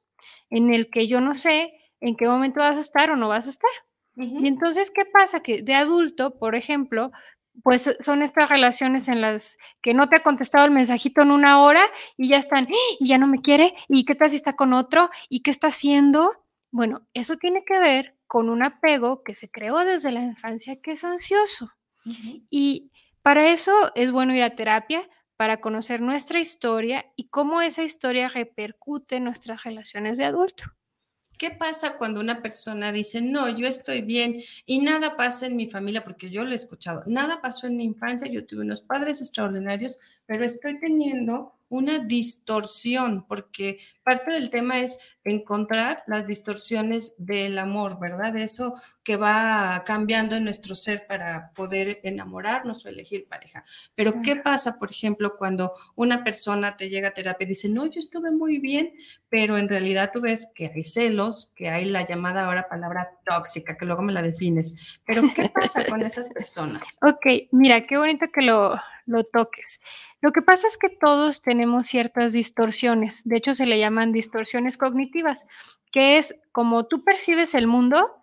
en 0.50 0.72
el 0.72 0.90
que 0.90 1.08
yo 1.08 1.20
no 1.20 1.34
sé 1.34 1.72
en 2.00 2.16
qué 2.16 2.26
momento 2.26 2.60
vas 2.60 2.76
a 2.76 2.80
estar 2.80 3.10
o 3.10 3.16
no 3.16 3.28
vas 3.28 3.46
a 3.46 3.50
estar. 3.50 3.70
Y 4.16 4.48
entonces, 4.48 4.90
¿qué 4.90 5.04
pasa? 5.04 5.40
Que 5.40 5.62
de 5.62 5.74
adulto, 5.74 6.38
por 6.38 6.56
ejemplo, 6.56 7.12
pues 7.62 7.94
son 8.00 8.22
estas 8.22 8.48
relaciones 8.48 9.08
en 9.08 9.20
las 9.20 9.58
que 9.82 9.94
no 9.94 10.08
te 10.08 10.16
ha 10.16 10.22
contestado 10.22 10.64
el 10.64 10.70
mensajito 10.70 11.22
en 11.22 11.30
una 11.30 11.62
hora 11.62 11.82
y 12.16 12.28
ya 12.28 12.36
están, 12.36 12.66
y 12.98 13.06
ya 13.06 13.18
no 13.18 13.26
me 13.26 13.38
quiere, 13.38 13.74
y 13.88 14.04
qué 14.04 14.14
tal 14.14 14.30
si 14.30 14.36
está 14.36 14.54
con 14.54 14.72
otro, 14.72 15.10
y 15.28 15.42
qué 15.42 15.50
está 15.50 15.68
haciendo. 15.68 16.44
Bueno, 16.70 17.06
eso 17.14 17.36
tiene 17.36 17.64
que 17.64 17.78
ver 17.78 18.16
con 18.26 18.48
un 18.48 18.62
apego 18.62 19.22
que 19.22 19.34
se 19.34 19.50
creó 19.50 19.78
desde 19.78 20.12
la 20.12 20.20
infancia 20.20 20.80
que 20.80 20.92
es 20.92 21.04
ansioso. 21.04 21.70
Y 22.50 22.90
para 23.22 23.48
eso 23.48 23.72
es 23.94 24.12
bueno 24.12 24.34
ir 24.34 24.42
a 24.42 24.54
terapia, 24.54 25.08
para 25.38 25.60
conocer 25.60 26.00
nuestra 26.00 26.40
historia 26.40 27.06
y 27.14 27.28
cómo 27.28 27.62
esa 27.62 27.84
historia 27.84 28.28
repercute 28.28 29.16
en 29.16 29.24
nuestras 29.24 29.62
relaciones 29.62 30.18
de 30.18 30.24
adulto. 30.24 30.64
¿Qué 31.38 31.52
pasa 31.52 31.96
cuando 31.96 32.20
una 32.20 32.42
persona 32.42 32.90
dice, 32.90 33.22
no, 33.22 33.48
yo 33.48 33.68
estoy 33.68 34.02
bien 34.02 34.40
y 34.66 34.80
nada 34.80 35.16
pasa 35.16 35.46
en 35.46 35.54
mi 35.54 35.70
familia? 35.70 36.02
Porque 36.02 36.28
yo 36.28 36.42
lo 36.42 36.50
he 36.50 36.56
escuchado, 36.56 37.04
nada 37.06 37.40
pasó 37.40 37.68
en 37.68 37.76
mi 37.76 37.84
infancia, 37.84 38.26
yo 38.26 38.44
tuve 38.44 38.62
unos 38.62 38.82
padres 38.82 39.20
extraordinarios, 39.20 40.00
pero 40.26 40.44
estoy 40.44 40.80
teniendo 40.80 41.57
una 41.68 41.98
distorsión, 41.98 43.26
porque 43.26 43.78
parte 44.02 44.34
del 44.34 44.50
tema 44.50 44.78
es 44.78 45.16
encontrar 45.24 46.02
las 46.06 46.26
distorsiones 46.26 47.14
del 47.18 47.58
amor, 47.58 47.98
¿verdad? 48.00 48.36
Eso 48.36 48.74
que 49.02 49.16
va 49.16 49.82
cambiando 49.84 50.36
en 50.36 50.44
nuestro 50.44 50.74
ser 50.74 51.06
para 51.06 51.52
poder 51.54 52.00
enamorarnos 52.02 52.84
o 52.84 52.88
elegir 52.88 53.28
pareja. 53.28 53.64
Pero 53.94 54.22
¿qué 54.22 54.36
pasa, 54.36 54.78
por 54.78 54.90
ejemplo, 54.90 55.36
cuando 55.36 55.72
una 55.94 56.24
persona 56.24 56.76
te 56.76 56.88
llega 56.88 57.08
a 57.08 57.14
terapia 57.14 57.44
y 57.44 57.48
dice, 57.48 57.68
no, 57.68 57.86
yo 57.86 57.98
estuve 57.98 58.30
muy 58.30 58.58
bien, 58.58 58.94
pero 59.28 59.58
en 59.58 59.68
realidad 59.68 60.10
tú 60.12 60.20
ves 60.20 60.50
que 60.54 60.70
hay 60.74 60.82
celos, 60.82 61.52
que 61.54 61.68
hay 61.68 61.84
la 61.86 62.06
llamada 62.06 62.46
ahora 62.46 62.68
palabra 62.68 63.10
tóxica, 63.24 63.76
que 63.76 63.84
luego 63.84 64.02
me 64.02 64.12
la 64.12 64.22
defines. 64.22 65.00
Pero 65.04 65.22
¿qué 65.34 65.50
pasa 65.50 65.84
con 65.84 66.02
esas 66.02 66.28
personas? 66.34 66.98
Ok, 67.02 67.48
mira, 67.52 67.86
qué 67.86 67.98
bonito 67.98 68.26
que 68.32 68.42
lo, 68.42 68.74
lo 69.08 69.24
toques. 69.24 69.80
Lo 70.20 70.32
que 70.32 70.42
pasa 70.42 70.68
es 70.68 70.76
que 70.76 70.88
todos 70.88 71.42
tenemos 71.42 71.88
ciertas 71.88 72.32
distorsiones, 72.32 73.24
de 73.24 73.36
hecho 73.36 73.54
se 73.54 73.66
le 73.66 73.78
llaman 73.78 74.12
distorsiones 74.12 74.76
cognitivas, 74.76 75.46
que 75.90 76.18
es 76.18 76.40
como 76.52 76.86
tú 76.86 77.02
percibes 77.02 77.54
el 77.54 77.66
mundo, 77.66 78.16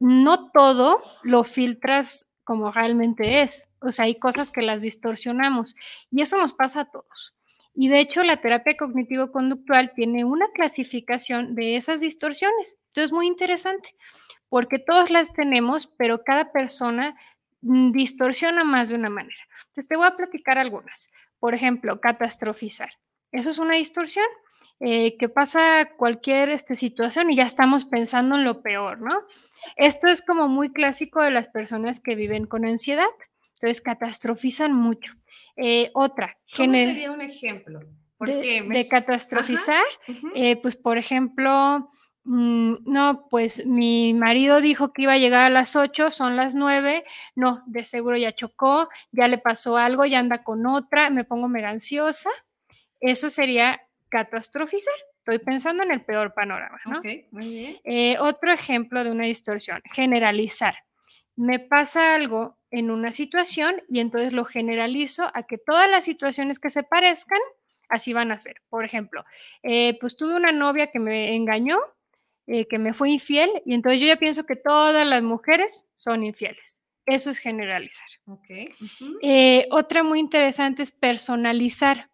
no 0.00 0.50
todo 0.50 1.02
lo 1.22 1.44
filtras 1.44 2.32
como 2.42 2.70
realmente 2.72 3.40
es, 3.40 3.70
o 3.80 3.92
sea, 3.92 4.04
hay 4.04 4.16
cosas 4.18 4.50
que 4.50 4.60
las 4.60 4.82
distorsionamos 4.82 5.74
y 6.10 6.20
eso 6.20 6.36
nos 6.36 6.52
pasa 6.52 6.80
a 6.80 6.90
todos. 6.90 7.34
Y 7.76 7.88
de 7.88 8.00
hecho 8.00 8.22
la 8.22 8.40
terapia 8.40 8.76
cognitivo-conductual 8.76 9.92
tiene 9.94 10.24
una 10.24 10.46
clasificación 10.52 11.54
de 11.54 11.76
esas 11.76 12.00
distorsiones. 12.00 12.78
Entonces 12.84 13.06
es 13.06 13.12
muy 13.12 13.26
interesante 13.26 13.94
porque 14.48 14.78
todos 14.78 15.10
las 15.10 15.32
tenemos, 15.32 15.88
pero 15.96 16.22
cada 16.22 16.52
persona 16.52 17.16
distorsiona 17.64 18.62
más 18.62 18.90
de 18.90 18.96
una 18.96 19.08
manera. 19.08 19.42
Entonces 19.66 19.86
te 19.86 19.96
voy 19.96 20.06
a 20.06 20.16
platicar 20.16 20.58
algunas. 20.58 21.12
Por 21.38 21.54
ejemplo, 21.54 22.00
catastrofizar. 22.00 22.90
Eso 23.32 23.50
es 23.50 23.58
una 23.58 23.74
distorsión 23.74 24.26
eh, 24.80 25.16
que 25.18 25.28
pasa 25.28 25.90
cualquier 25.96 26.50
este, 26.50 26.76
situación 26.76 27.30
y 27.30 27.36
ya 27.36 27.44
estamos 27.44 27.84
pensando 27.84 28.36
en 28.36 28.44
lo 28.44 28.62
peor, 28.62 29.00
¿no? 29.00 29.22
Esto 29.76 30.08
es 30.08 30.24
como 30.24 30.48
muy 30.48 30.72
clásico 30.72 31.22
de 31.22 31.30
las 31.30 31.48
personas 31.48 32.00
que 32.00 32.16
viven 32.16 32.46
con 32.46 32.64
ansiedad. 32.64 33.08
Entonces, 33.54 33.80
catastrofizan 33.80 34.72
mucho. 34.72 35.14
Eh, 35.56 35.90
otra. 35.94 36.36
¿Cómo 36.56 36.72
sería 36.72 37.10
un 37.10 37.22
ejemplo? 37.22 37.80
De, 38.20 38.86
catastrofizar, 38.88 39.84
eh, 40.34 40.56
pues 40.56 40.76
por 40.76 40.98
ejemplo, 40.98 41.90
Mm, 42.24 42.74
no, 42.86 43.28
pues 43.28 43.66
mi 43.66 44.14
marido 44.14 44.60
dijo 44.60 44.92
que 44.92 45.02
iba 45.02 45.12
a 45.12 45.18
llegar 45.18 45.42
a 45.42 45.50
las 45.50 45.76
8, 45.76 46.10
son 46.10 46.36
las 46.36 46.54
9, 46.54 47.04
no, 47.34 47.62
de 47.66 47.82
seguro 47.82 48.16
ya 48.16 48.32
chocó, 48.32 48.88
ya 49.12 49.28
le 49.28 49.38
pasó 49.38 49.76
algo, 49.76 50.06
ya 50.06 50.20
anda 50.20 50.42
con 50.42 50.66
otra, 50.66 51.10
me 51.10 51.24
pongo 51.24 51.48
mega 51.48 51.68
ansiosa. 51.68 52.30
Eso 53.00 53.28
sería 53.28 53.82
catastrofizar. 54.08 54.94
Estoy 55.18 55.38
pensando 55.38 55.82
en 55.82 55.90
el 55.90 56.04
peor 56.04 56.34
panorama, 56.34 56.78
¿no? 56.86 57.00
muy 57.30 57.48
bien. 57.48 57.76
Eh, 57.84 58.16
otro 58.18 58.52
ejemplo 58.52 59.04
de 59.04 59.10
una 59.10 59.24
distorsión, 59.24 59.80
generalizar. 59.92 60.76
Me 61.36 61.58
pasa 61.58 62.14
algo 62.14 62.58
en 62.70 62.90
una 62.90 63.12
situación 63.12 63.82
y 63.88 64.00
entonces 64.00 64.32
lo 64.32 64.44
generalizo 64.44 65.30
a 65.34 65.44
que 65.44 65.58
todas 65.58 65.90
las 65.90 66.04
situaciones 66.04 66.58
que 66.58 66.70
se 66.70 66.82
parezcan, 66.82 67.38
así 67.88 68.12
van 68.12 68.32
a 68.32 68.38
ser. 68.38 68.60
Por 68.68 68.84
ejemplo, 68.84 69.24
eh, 69.62 69.96
pues 70.00 70.16
tuve 70.16 70.36
una 70.36 70.52
novia 70.52 70.90
que 70.90 70.98
me 70.98 71.34
engañó, 71.34 71.78
eh, 72.46 72.66
que 72.66 72.78
me 72.78 72.92
fue 72.92 73.10
infiel 73.10 73.50
y 73.64 73.74
entonces 73.74 74.00
yo 74.00 74.06
ya 74.06 74.16
pienso 74.16 74.44
que 74.44 74.56
todas 74.56 75.06
las 75.06 75.22
mujeres 75.22 75.86
son 75.94 76.24
infieles. 76.24 76.82
Eso 77.06 77.30
es 77.30 77.38
generalizar. 77.38 78.06
Eh, 79.22 79.66
otra 79.70 80.02
muy 80.02 80.20
interesante 80.20 80.82
es 80.82 80.90
personalizar. 80.90 82.10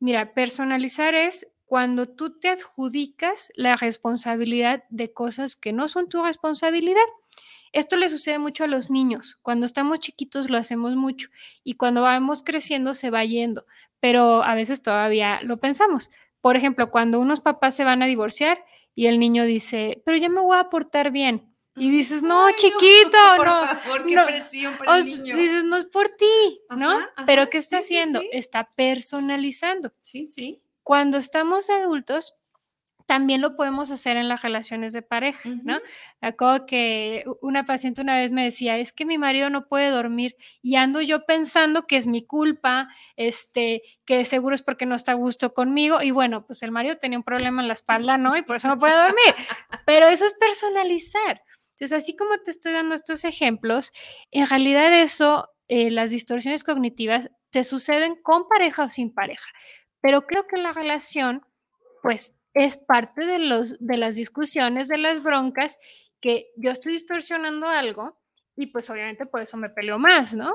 Mira, 0.00 0.32
personalizar 0.32 1.14
es 1.14 1.52
cuando 1.64 2.08
tú 2.08 2.38
te 2.38 2.48
adjudicas 2.48 3.52
la 3.56 3.76
responsabilidad 3.76 4.84
de 4.90 5.12
cosas 5.12 5.54
que 5.54 5.72
no 5.72 5.88
son 5.88 6.08
tu 6.08 6.24
responsabilidad. 6.24 7.02
Esto 7.72 7.96
le 7.96 8.08
sucede 8.08 8.38
mucho 8.38 8.64
a 8.64 8.68
los 8.68 8.90
niños. 8.90 9.38
Cuando 9.42 9.66
estamos 9.66 10.00
chiquitos 10.00 10.50
lo 10.50 10.56
hacemos 10.56 10.96
mucho 10.96 11.28
y 11.64 11.74
cuando 11.74 12.02
vamos 12.02 12.42
creciendo 12.42 12.94
se 12.94 13.10
va 13.10 13.24
yendo, 13.24 13.66
pero 14.00 14.42
a 14.42 14.54
veces 14.54 14.82
todavía 14.82 15.40
lo 15.42 15.58
pensamos. 15.58 16.10
Por 16.40 16.56
ejemplo, 16.56 16.90
cuando 16.90 17.20
unos 17.20 17.40
papás 17.40 17.76
se 17.76 17.84
van 17.84 18.02
a 18.02 18.06
divorciar 18.06 18.64
y 18.98 19.06
el 19.06 19.20
niño 19.20 19.44
dice, 19.44 20.02
pero 20.04 20.18
ya 20.18 20.28
me 20.28 20.40
voy 20.40 20.58
a 20.58 20.70
portar 20.70 21.12
bien. 21.12 21.54
Y 21.76 21.88
dices, 21.88 22.24
no, 22.24 22.50
chiquito, 22.50 23.16
no. 23.46 23.62
Por 23.86 24.04
qué 24.04 24.16
no, 24.16 24.26
presión 24.26 24.76
para 24.76 24.98
el 24.98 25.04
niño. 25.04 25.36
Dices, 25.36 25.62
no 25.62 25.76
es 25.76 25.84
por 25.84 26.08
ti, 26.08 26.60
¿no? 26.76 26.90
Ajá, 26.90 27.24
Pero 27.24 27.48
¿qué 27.48 27.58
está 27.58 27.80
sí, 27.80 27.90
sí, 27.90 27.96
haciendo? 27.96 28.18
sí. 28.18 28.28
Está 28.32 28.68
personalizando. 28.74 29.92
Sí, 30.02 30.24
sí. 30.24 30.64
Cuando 30.82 31.16
estamos 31.16 31.70
adultos, 31.70 32.34
también 33.08 33.40
lo 33.40 33.56
podemos 33.56 33.90
hacer 33.90 34.18
en 34.18 34.28
las 34.28 34.42
relaciones 34.42 34.92
de 34.92 35.00
pareja, 35.00 35.48
¿no? 35.64 35.78
Me 36.20 36.28
acuerdo 36.28 36.66
que 36.66 37.24
una 37.40 37.64
paciente 37.64 38.02
una 38.02 38.18
vez 38.18 38.30
me 38.30 38.44
decía, 38.44 38.76
es 38.76 38.92
que 38.92 39.06
mi 39.06 39.16
marido 39.16 39.48
no 39.48 39.66
puede 39.66 39.88
dormir 39.88 40.36
y 40.60 40.76
ando 40.76 41.00
yo 41.00 41.24
pensando 41.24 41.86
que 41.86 41.96
es 41.96 42.06
mi 42.06 42.26
culpa, 42.26 42.88
este, 43.16 43.80
que 44.04 44.26
seguro 44.26 44.54
es 44.54 44.60
porque 44.60 44.84
no 44.84 44.94
está 44.94 45.12
a 45.12 45.14
gusto 45.14 45.54
conmigo 45.54 46.02
y 46.02 46.10
bueno, 46.10 46.44
pues 46.46 46.62
el 46.62 46.70
marido 46.70 46.98
tenía 46.98 47.16
un 47.16 47.24
problema 47.24 47.62
en 47.62 47.68
la 47.68 47.72
espalda, 47.72 48.18
¿no? 48.18 48.36
Y 48.36 48.42
por 48.42 48.56
eso 48.56 48.68
no 48.68 48.78
puede 48.78 48.92
dormir. 48.92 49.34
Pero 49.86 50.06
eso 50.08 50.26
es 50.26 50.34
personalizar. 50.34 51.40
Entonces, 51.72 51.96
así 51.96 52.14
como 52.14 52.36
te 52.44 52.50
estoy 52.50 52.72
dando 52.72 52.94
estos 52.94 53.24
ejemplos, 53.24 53.90
en 54.30 54.46
realidad 54.46 54.92
eso, 54.92 55.48
eh, 55.68 55.90
las 55.90 56.10
distorsiones 56.10 56.62
cognitivas 56.62 57.30
te 57.48 57.64
suceden 57.64 58.16
con 58.22 58.46
pareja 58.48 58.84
o 58.84 58.90
sin 58.90 59.14
pareja. 59.14 59.48
Pero 60.02 60.26
creo 60.26 60.46
que 60.46 60.58
la 60.58 60.74
relación, 60.74 61.46
pues, 62.02 62.37
es 62.58 62.76
parte 62.76 63.24
de, 63.24 63.38
los, 63.38 63.76
de 63.78 63.96
las 63.96 64.16
discusiones, 64.16 64.88
de 64.88 64.98
las 64.98 65.22
broncas, 65.22 65.78
que 66.20 66.50
yo 66.56 66.72
estoy 66.72 66.94
distorsionando 66.94 67.68
algo 67.68 68.18
y 68.56 68.66
pues 68.66 68.90
obviamente 68.90 69.26
por 69.26 69.40
eso 69.40 69.56
me 69.56 69.70
peleo 69.70 70.00
más, 70.00 70.34
¿no? 70.34 70.52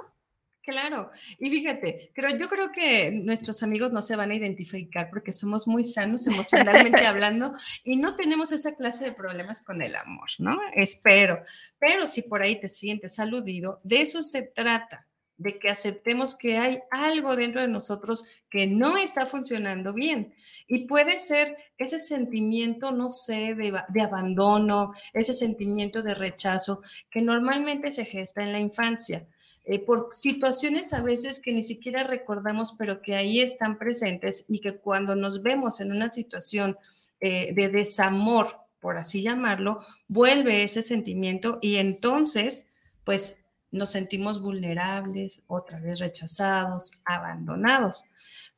Claro, 0.62 1.12
y 1.40 1.50
fíjate, 1.50 2.12
creo, 2.14 2.38
yo 2.38 2.50
creo 2.50 2.72
que 2.74 3.12
nuestros 3.24 3.64
amigos 3.64 3.94
no 3.94 4.02
se 4.02 4.18
van 4.18 4.32
a 4.32 4.34
identificar 4.34 5.10
porque 5.10 5.32
somos 5.32 5.66
muy 5.68 5.86
sanos 5.86 6.28
emocionalmente 6.28 7.06
hablando 7.06 7.54
y 7.86 7.98
no 7.98 8.18
tenemos 8.18 8.52
esa 8.52 8.76
clase 8.76 9.06
de 9.06 9.14
problemas 9.14 9.62
con 9.62 9.82
el 9.82 9.96
amor, 9.96 10.30
¿no? 10.40 10.58
Espero, 10.76 11.42
pero 11.80 12.06
si 12.06 12.22
por 12.24 12.42
ahí 12.42 12.60
te 12.60 12.68
sientes 12.68 13.18
aludido, 13.20 13.80
de 13.84 14.02
eso 14.02 14.22
se 14.22 14.44
trata, 14.44 15.08
de 15.44 15.60
que 15.60 15.70
aceptemos 15.70 16.36
que 16.36 16.58
hay 16.58 16.80
algo 16.90 17.36
dentro 17.36 17.60
de 17.62 17.68
nosotros 17.68 18.24
que 18.50 18.66
no 18.66 18.98
está 18.98 19.26
funcionando 19.26 19.94
bien. 19.94 20.34
Y 20.68 20.88
puede 20.88 21.20
ser 21.20 21.58
ese 21.78 22.00
sentimiento, 22.00 22.92
no 22.92 23.12
sé, 23.12 23.54
de, 23.54 24.02
abandono, 24.02 24.94
ese 25.12 25.34
sentimiento 25.34 26.02
de 26.02 26.16
rechazo 26.16 26.82
que 27.12 27.22
normalmente 27.22 27.92
se 27.92 28.06
gesta 28.06 28.42
en 28.42 28.54
la 28.54 28.60
infancia 28.60 29.28
eh, 29.66 29.80
por 29.80 30.10
situaciones 30.12 30.94
a 30.94 31.02
veces 31.02 31.42
que 31.42 31.52
ni 31.52 31.64
siquiera 31.64 32.04
recordamos, 32.04 32.74
pero 32.78 33.02
que 33.02 33.16
ahí 33.16 33.42
están 33.42 33.78
presentes 33.78 34.46
y 34.48 34.60
que 34.60 34.78
cuando 34.78 35.16
nos 35.16 35.42
vemos 35.42 35.80
en 35.80 35.92
una 35.92 36.10
situación 36.10 36.78
eh, 37.20 37.54
de 37.54 37.70
desamor, 37.70 38.48
por 38.80 38.98
así 38.98 39.22
llamarlo, 39.22 39.80
vuelve 40.08 40.64
ese 40.64 40.82
sentimiento 40.82 41.60
y 41.62 41.78
entonces, 41.78 42.68
pues 43.06 43.43
nos 43.74 43.90
sentimos 43.90 44.42
vulnerables, 44.42 45.44
otra 45.48 45.80
vez 45.80 46.00
rechazados, 46.00 47.02
abandonados. 47.04 48.06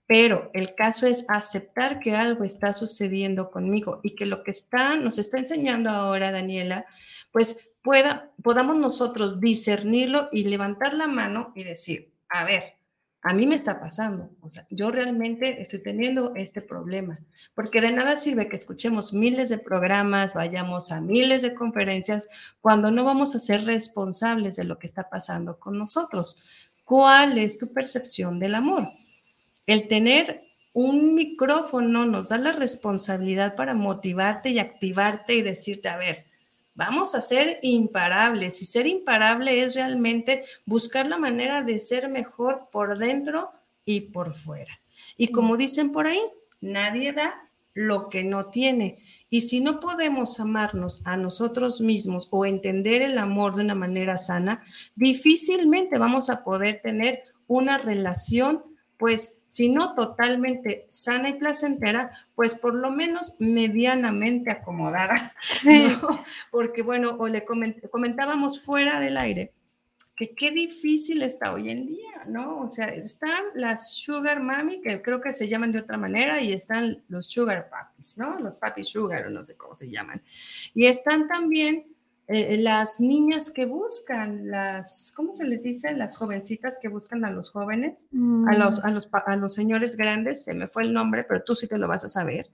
Pero 0.05 0.51
el 0.53 0.75
caso 0.75 1.07
es 1.07 1.25
aceptar 1.29 1.99
que 1.99 2.15
algo 2.15 2.43
está 2.43 2.73
sucediendo 2.73 3.49
conmigo 3.49 4.01
y 4.03 4.15
que 4.15 4.27
lo 4.27 4.43
que 4.43 4.51
está, 4.51 4.97
nos 4.97 5.17
está 5.17 5.39
enseñando 5.39 5.89
ahora 5.89 6.31
Daniela, 6.31 6.85
pues 7.31 7.69
pueda, 7.81 8.31
podamos 8.43 8.77
nosotros 8.77 9.39
discernirlo 9.39 10.29
y 10.31 10.43
levantar 10.43 10.93
la 10.93 11.07
mano 11.07 11.51
y 11.55 11.63
decir, 11.63 12.13
a 12.29 12.43
ver, 12.43 12.74
a 13.27 13.33
mí 13.33 13.47
me 13.47 13.55
está 13.55 13.79
pasando, 13.79 14.29
o 14.41 14.49
sea, 14.49 14.67
yo 14.69 14.91
realmente 14.91 15.59
estoy 15.59 15.81
teniendo 15.81 16.35
este 16.35 16.61
problema, 16.61 17.19
porque 17.55 17.81
de 17.81 17.91
nada 17.91 18.17
sirve 18.17 18.47
que 18.47 18.55
escuchemos 18.55 19.13
miles 19.13 19.49
de 19.49 19.57
programas, 19.57 20.35
vayamos 20.35 20.91
a 20.91 21.01
miles 21.01 21.41
de 21.41 21.55
conferencias, 21.55 22.29
cuando 22.61 22.91
no 22.91 23.03
vamos 23.03 23.33
a 23.33 23.39
ser 23.39 23.65
responsables 23.65 24.57
de 24.57 24.65
lo 24.65 24.77
que 24.77 24.85
está 24.85 25.09
pasando 25.09 25.57
con 25.57 25.75
nosotros. 25.75 26.37
¿Cuál 26.83 27.39
es 27.39 27.57
tu 27.57 27.73
percepción 27.73 28.37
del 28.37 28.53
amor? 28.53 28.91
El 29.65 29.87
tener 29.87 30.43
un 30.73 31.15
micrófono 31.15 32.05
nos 32.05 32.29
da 32.29 32.37
la 32.37 32.51
responsabilidad 32.51 33.55
para 33.55 33.73
motivarte 33.73 34.51
y 34.51 34.59
activarte 34.59 35.33
y 35.33 35.41
decirte, 35.41 35.89
a 35.89 35.97
ver, 35.97 36.25
Vamos 36.75 37.15
a 37.15 37.21
ser 37.21 37.59
imparables 37.61 38.61
y 38.61 38.65
ser 38.65 38.85
imparable 38.85 39.63
es 39.63 39.75
realmente 39.75 40.43
buscar 40.65 41.07
la 41.07 41.17
manera 41.17 41.63
de 41.63 41.79
ser 41.79 42.09
mejor 42.09 42.67
por 42.69 42.97
dentro 42.97 43.51
y 43.85 44.01
por 44.11 44.33
fuera. 44.33 44.81
Y 45.15 45.29
como 45.29 45.55
dicen 45.55 45.93
por 45.93 46.05
ahí, 46.05 46.21
nadie 46.59 47.13
da 47.13 47.49
lo 47.73 48.09
que 48.09 48.23
no 48.23 48.49
tiene. 48.49 48.97
Y 49.29 49.41
si 49.41 49.61
no 49.61 49.79
podemos 49.79 50.39
amarnos 50.39 51.01
a 51.05 51.15
nosotros 51.15 51.79
mismos 51.79 52.27
o 52.31 52.45
entender 52.45 53.01
el 53.01 53.17
amor 53.17 53.55
de 53.55 53.63
una 53.63 53.75
manera 53.75 54.17
sana, 54.17 54.61
difícilmente 54.95 55.97
vamos 55.97 56.29
a 56.29 56.43
poder 56.43 56.81
tener 56.81 57.23
una 57.47 57.77
relación 57.77 58.63
pues 58.97 59.39
si 59.45 59.69
no 59.69 59.93
totalmente 59.93 60.87
sana 60.89 61.29
y 61.29 61.33
placentera, 61.33 62.11
pues 62.35 62.55
por 62.55 62.75
lo 62.75 62.91
menos 62.91 63.35
medianamente 63.39 64.51
acomodada, 64.51 65.15
Sí. 65.39 65.87
¿no? 66.01 66.23
Porque 66.51 66.81
bueno, 66.81 67.15
o 67.19 67.27
le 67.27 67.45
coment 67.45 67.89
comentábamos 67.89 68.63
fuera 68.63 68.99
del 68.99 69.17
aire 69.17 69.53
que 70.15 70.33
qué 70.33 70.51
difícil 70.51 71.21
está 71.23 71.53
hoy 71.53 71.69
en 71.69 71.87
día, 71.87 72.23
¿no? 72.27 72.61
O 72.61 72.69
sea, 72.69 72.87
están 72.87 73.43
las 73.53 73.93
sugar 73.95 74.41
mami, 74.41 74.81
que 74.81 75.01
creo 75.01 75.19
que 75.19 75.33
se 75.33 75.47
llaman 75.47 75.73
de 75.73 75.79
otra 75.79 75.97
manera, 75.97 76.41
y 76.41 76.53
están 76.53 77.03
los 77.09 77.25
sugar 77.27 77.69
papis, 77.69 78.17
¿no? 78.17 78.39
Los 78.39 78.55
papi 78.55 78.85
sugar, 78.85 79.27
o 79.27 79.29
no 79.29 79.43
sé 79.43 79.57
cómo 79.57 79.75
se 79.75 79.91
llaman. 79.91 80.21
Y 80.73 80.85
están 80.85 81.27
también 81.27 81.85
eh, 82.27 82.57
las 82.59 82.99
niñas 82.99 83.51
que 83.51 83.65
buscan, 83.65 84.49
las, 84.49 85.13
¿cómo 85.15 85.31
se 85.31 85.47
les 85.47 85.61
dice? 85.61 85.93
Las 85.93 86.17
jovencitas 86.17 86.79
que 86.81 86.87
buscan 86.87 87.23
a 87.23 87.31
los 87.31 87.51
jóvenes, 87.51 88.07
Mm, 88.11 88.47
a 88.47 88.57
los, 88.57 88.83
a 88.83 88.91
los, 88.91 89.09
a 89.13 89.35
los 89.35 89.53
señores 89.53 89.95
grandes, 89.95 90.43
se 90.43 90.53
me 90.53 90.67
fue 90.67 90.83
el 90.83 90.93
nombre, 90.93 91.23
pero 91.23 91.43
tú 91.43 91.55
sí 91.55 91.67
te 91.67 91.77
lo 91.77 91.87
vas 91.87 92.03
a 92.03 92.09
saber. 92.09 92.49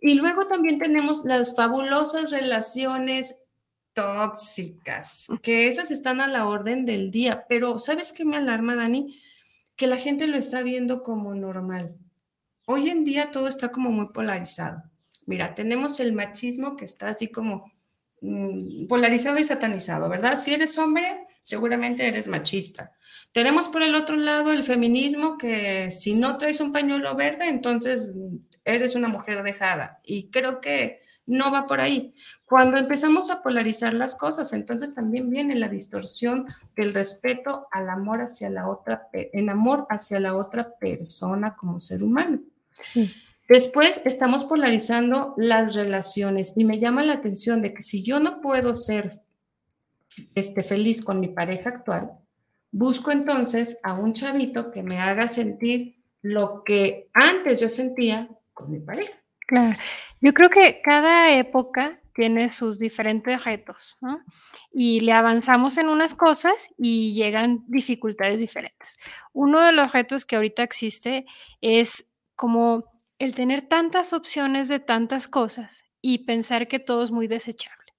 Y 0.00 0.14
luego 0.14 0.46
también 0.48 0.78
tenemos 0.78 1.24
las 1.24 1.54
fabulosas 1.54 2.32
relaciones 2.32 3.42
tóxicas, 3.92 5.28
que 5.42 5.68
esas 5.68 5.90
están 5.90 6.20
a 6.20 6.26
la 6.26 6.46
orden 6.46 6.86
del 6.86 7.10
día, 7.10 7.44
pero 7.48 7.78
¿sabes 7.78 8.12
qué 8.12 8.24
me 8.24 8.36
alarma, 8.36 8.74
Dani? 8.74 9.16
Que 9.76 9.86
la 9.86 9.96
gente 9.96 10.26
lo 10.26 10.36
está 10.36 10.62
viendo 10.62 11.02
como 11.02 11.34
normal. 11.34 11.96
Hoy 12.66 12.88
en 12.88 13.04
día 13.04 13.30
todo 13.30 13.48
está 13.48 13.70
como 13.70 13.90
muy 13.90 14.08
polarizado. 14.08 14.82
Mira, 15.26 15.54
tenemos 15.54 16.00
el 16.00 16.12
machismo 16.14 16.76
que 16.76 16.84
está 16.84 17.08
así 17.08 17.28
como 17.28 17.66
mm, 17.66 17.71
polarizado 18.88 19.38
y 19.38 19.44
satanizado, 19.44 20.08
¿verdad? 20.08 20.38
Si 20.38 20.54
eres 20.54 20.78
hombre, 20.78 21.26
seguramente 21.40 22.06
eres 22.06 22.28
machista. 22.28 22.92
Tenemos 23.32 23.68
por 23.68 23.82
el 23.82 23.94
otro 23.94 24.16
lado 24.16 24.52
el 24.52 24.62
feminismo 24.62 25.38
que 25.38 25.90
si 25.90 26.14
no 26.14 26.36
traes 26.38 26.60
un 26.60 26.70
pañuelo 26.70 27.14
verde, 27.16 27.48
entonces 27.48 28.14
eres 28.64 28.94
una 28.94 29.08
mujer 29.08 29.42
dejada. 29.42 30.00
Y 30.04 30.30
creo 30.30 30.60
que 30.60 31.00
no 31.26 31.50
va 31.50 31.66
por 31.66 31.80
ahí. 31.80 32.12
Cuando 32.44 32.76
empezamos 32.76 33.30
a 33.30 33.42
polarizar 33.42 33.94
las 33.94 34.14
cosas, 34.14 34.52
entonces 34.52 34.94
también 34.94 35.30
viene 35.30 35.54
la 35.54 35.68
distorsión 35.68 36.46
del 36.76 36.94
respeto 36.94 37.68
al 37.70 37.88
amor 37.88 38.20
hacia 38.20 38.50
la 38.50 38.68
otra, 38.68 39.08
en 39.12 39.48
amor 39.48 39.86
hacia 39.88 40.20
la 40.20 40.36
otra 40.36 40.76
persona 40.76 41.56
como 41.56 41.80
ser 41.80 42.02
humano. 42.02 42.40
Sí. 42.78 43.12
Después 43.52 44.06
estamos 44.06 44.46
polarizando 44.46 45.34
las 45.36 45.74
relaciones 45.74 46.54
y 46.56 46.64
me 46.64 46.78
llama 46.78 47.02
la 47.02 47.12
atención 47.12 47.60
de 47.60 47.74
que 47.74 47.82
si 47.82 48.02
yo 48.02 48.18
no 48.18 48.40
puedo 48.40 48.76
ser 48.76 49.10
este, 50.34 50.62
feliz 50.62 51.04
con 51.04 51.20
mi 51.20 51.28
pareja 51.28 51.68
actual, 51.68 52.12
busco 52.70 53.10
entonces 53.10 53.78
a 53.82 53.92
un 53.92 54.14
chavito 54.14 54.70
que 54.70 54.82
me 54.82 54.98
haga 54.98 55.28
sentir 55.28 56.02
lo 56.22 56.64
que 56.64 57.10
antes 57.12 57.60
yo 57.60 57.68
sentía 57.68 58.26
con 58.54 58.70
mi 58.70 58.80
pareja. 58.80 59.12
Claro, 59.46 59.78
yo 60.22 60.32
creo 60.32 60.48
que 60.48 60.80
cada 60.80 61.30
época 61.32 62.00
tiene 62.14 62.50
sus 62.52 62.78
diferentes 62.78 63.44
retos, 63.44 63.98
¿no? 64.00 64.22
Y 64.72 65.00
le 65.00 65.12
avanzamos 65.12 65.76
en 65.76 65.90
unas 65.90 66.14
cosas 66.14 66.70
y 66.78 67.12
llegan 67.12 67.64
dificultades 67.68 68.40
diferentes. 68.40 68.98
Uno 69.34 69.60
de 69.60 69.72
los 69.72 69.92
retos 69.92 70.24
que 70.24 70.36
ahorita 70.36 70.62
existe 70.62 71.26
es 71.60 72.08
como 72.34 72.91
el 73.22 73.36
tener 73.36 73.62
tantas 73.62 74.12
opciones 74.12 74.66
de 74.66 74.80
tantas 74.80 75.28
cosas 75.28 75.84
y 76.00 76.24
pensar 76.24 76.66
que 76.66 76.80
todo 76.80 77.04
es 77.04 77.12
muy 77.12 77.28
desechable. 77.28 77.92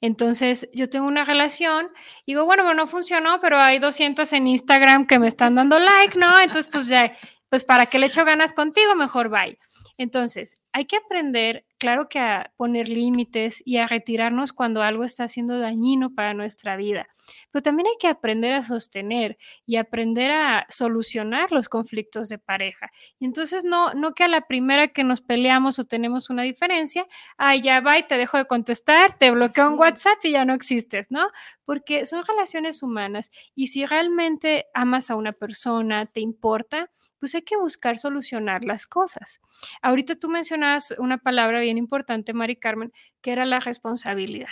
Entonces, 0.00 0.70
yo 0.72 0.88
tengo 0.88 1.08
una 1.08 1.24
relación, 1.24 1.88
digo, 2.28 2.44
bueno, 2.44 2.62
bueno, 2.62 2.84
no 2.84 2.86
funcionó, 2.86 3.40
pero 3.40 3.58
hay 3.58 3.80
200 3.80 4.32
en 4.32 4.46
Instagram 4.46 5.08
que 5.08 5.18
me 5.18 5.26
están 5.26 5.56
dando 5.56 5.80
like, 5.80 6.16
¿no? 6.16 6.38
Entonces, 6.38 6.70
pues 6.72 6.86
ya, 6.86 7.12
pues 7.48 7.64
para 7.64 7.86
que 7.86 7.98
le 7.98 8.06
echo 8.06 8.24
ganas 8.24 8.52
contigo, 8.52 8.94
mejor 8.94 9.30
bye. 9.30 9.58
Entonces, 9.96 10.60
hay 10.78 10.84
que 10.84 10.96
aprender, 10.96 11.66
claro 11.76 12.08
que 12.08 12.20
a 12.20 12.52
poner 12.56 12.88
límites 12.88 13.64
y 13.66 13.78
a 13.78 13.88
retirarnos 13.88 14.52
cuando 14.52 14.80
algo 14.80 15.02
está 15.02 15.26
siendo 15.26 15.58
dañino 15.58 16.14
para 16.14 16.32
nuestra 16.32 16.76
vida, 16.76 17.08
pero 17.50 17.64
también 17.64 17.88
hay 17.88 17.96
que 17.98 18.06
aprender 18.06 18.54
a 18.54 18.62
sostener 18.62 19.38
y 19.66 19.74
aprender 19.74 20.30
a 20.30 20.66
solucionar 20.68 21.50
los 21.50 21.68
conflictos 21.68 22.28
de 22.28 22.38
pareja. 22.38 22.92
Y 23.18 23.24
entonces 23.24 23.64
no, 23.64 23.92
no 23.94 24.14
que 24.14 24.22
a 24.22 24.28
la 24.28 24.42
primera 24.42 24.86
que 24.86 25.02
nos 25.02 25.20
peleamos 25.20 25.80
o 25.80 25.84
tenemos 25.84 26.30
una 26.30 26.44
diferencia, 26.44 27.08
ay, 27.36 27.60
ya 27.60 27.80
va 27.80 27.98
y 27.98 28.04
te 28.04 28.16
dejo 28.16 28.38
de 28.38 28.44
contestar, 28.44 29.18
te 29.18 29.32
bloqueo 29.32 29.66
en 29.66 29.78
WhatsApp 29.80 30.18
y 30.22 30.30
ya 30.30 30.44
no 30.44 30.54
existes, 30.54 31.10
¿no? 31.10 31.28
Porque 31.64 32.06
son 32.06 32.24
relaciones 32.24 32.84
humanas 32.84 33.32
y 33.56 33.66
si 33.66 33.84
realmente 33.84 34.66
amas 34.74 35.10
a 35.10 35.16
una 35.16 35.32
persona, 35.32 36.06
te 36.06 36.20
importa, 36.20 36.88
pues 37.18 37.34
hay 37.34 37.42
que 37.42 37.56
buscar 37.56 37.98
solucionar 37.98 38.64
las 38.64 38.86
cosas. 38.86 39.40
Ahorita 39.82 40.14
tú 40.14 40.28
mencionas 40.68 40.98
una 40.98 41.18
palabra 41.18 41.60
bien 41.60 41.78
importante, 41.78 42.32
Mari 42.32 42.56
Carmen, 42.56 42.92
que 43.20 43.32
era 43.32 43.44
la 43.44 43.60
responsabilidad. 43.60 44.48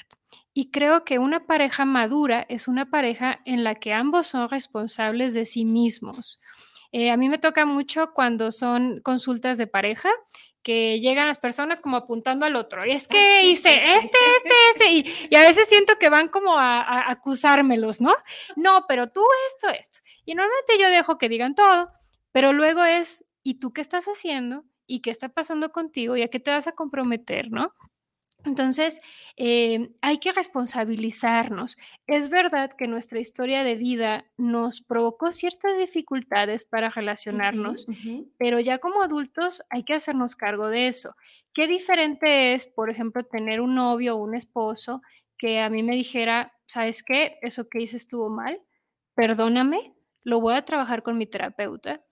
Y 0.53 0.71
creo 0.71 1.05
que 1.05 1.19
una 1.19 1.47
pareja 1.47 1.85
madura 1.85 2.47
es 2.49 2.69
una 2.69 2.91
pareja 2.91 3.41
en 3.45 3.65
la 3.65 3.75
que 3.75 3.93
ambos 3.93 4.29
son 4.29 4.49
responsables 4.49 5.35
de 5.35 5.45
sí 5.45 5.65
mismos. 5.65 6.41
Eh, 6.93 7.11
a 7.11 7.17
mí 7.17 7.29
me 7.29 7.39
toca 7.39 7.67
mucho 7.67 8.13
cuando 8.15 8.53
son 8.53 9.01
consultas 9.03 9.59
de 9.59 9.67
pareja 9.67 10.09
que 10.63 10.99
llegan 10.99 11.29
las 11.29 11.39
personas 11.39 11.81
como 11.81 11.97
apuntando 11.97 12.45
al 12.47 12.57
otro. 12.57 12.83
Es 12.83 13.07
que 13.07 13.19
ah, 13.19 13.43
hice 13.43 13.75
este, 13.97 14.19
este, 14.37 14.55
este, 14.73 15.29
y, 15.31 15.35
a 15.37 15.43
veces 15.43 15.69
siento 15.69 15.95
que 16.01 16.09
van 16.09 16.29
como 16.29 16.59
a, 16.59 16.81
a, 16.81 17.11
acusármelos, 17.11 18.01
¿no? 18.01 18.13
No, 18.57 18.85
pero 18.89 19.09
tú 19.09 19.23
esto, 19.53 19.73
esto. 19.79 20.01
Y 20.25 20.35
normalmente 20.35 20.79
yo 20.81 20.91
dejo 20.91 21.19
que 21.19 21.29
digan 21.29 21.55
todo, 21.55 21.91
pero 22.33 22.53
luego 22.53 22.83
es, 22.83 23.25
¿y 23.45 23.59
tú 23.61 23.73
qué 23.73 23.81
estás 23.81 24.07
haciendo? 24.07 24.65
¿Y 24.87 25.01
qué 25.01 25.11
está 25.11 25.29
pasando 25.29 25.73
contigo? 25.73 26.17
¿Y 26.17 26.23
a 26.23 26.29
qué 26.29 26.41
te 26.41 26.51
vas 26.51 26.67
a 26.67 26.73
comprometer, 26.73 27.51
no? 27.51 27.73
Entonces, 28.45 29.01
eh, 29.37 29.91
hay 30.01 30.19
que 30.19 30.31
responsabilizarnos. 30.31 31.77
Es 32.07 32.31
verdad 32.31 32.71
que 32.79 32.87
nuestra 32.87 33.19
historia 33.19 33.65
de 33.65 33.75
vida 33.75 34.27
nos 34.37 34.83
provocó 34.83 35.33
ciertas 35.33 35.77
dificultades 35.79 36.65
para 36.65 36.89
relacionarnos, 36.91 37.87
pero 38.39 38.61
ya 38.61 38.79
como 38.79 39.03
adultos 39.03 39.63
hay 39.69 39.83
que 39.83 39.95
hacernos 39.95 40.37
cargo 40.37 40.69
de 40.69 40.87
eso. 40.87 41.17
Qué 41.55 41.67
diferente 41.67 42.53
es, 42.53 42.67
por 42.67 42.89
ejemplo, 42.89 43.25
tener 43.25 43.61
un 43.61 43.75
novio 43.75 44.17
o 44.17 44.23
un 44.23 44.37
esposo 44.37 45.03
que 45.39 45.61
a 45.61 45.69
mí 45.69 45.83
me 45.83 45.97
dijera, 45.97 46.53
¿sabes 46.67 47.03
qué? 47.03 47.39
Eso 47.43 47.69
que 47.69 47.81
hice 47.81 47.97
estuvo 47.97 48.29
mal, 48.29 48.63
perdóname, 49.15 49.95
lo 50.23 50.41
voy 50.41 50.55
a 50.55 50.65
trabajar 50.65 51.03
con 51.03 51.19
mi 51.19 51.27
terapeuta. 51.27 52.06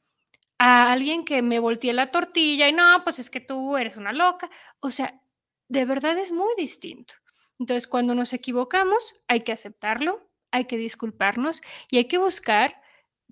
A 0.66 0.92
alguien 0.92 1.26
que 1.26 1.42
me 1.42 1.58
volteé 1.58 1.92
la 1.92 2.10
tortilla 2.10 2.66
y 2.68 2.72
no, 2.72 3.02
pues 3.04 3.18
es 3.18 3.28
que 3.28 3.40
tú 3.40 3.76
eres 3.76 3.98
una 3.98 4.14
loca. 4.14 4.48
O 4.80 4.90
sea, 4.90 5.20
de 5.68 5.84
verdad 5.84 6.16
es 6.16 6.32
muy 6.32 6.54
distinto. 6.56 7.12
Entonces, 7.58 7.86
cuando 7.86 8.14
nos 8.14 8.32
equivocamos, 8.32 9.14
hay 9.28 9.40
que 9.42 9.52
aceptarlo, 9.52 10.26
hay 10.52 10.64
que 10.64 10.78
disculparnos 10.78 11.60
y 11.90 11.98
hay 11.98 12.08
que 12.08 12.16
buscar 12.16 12.80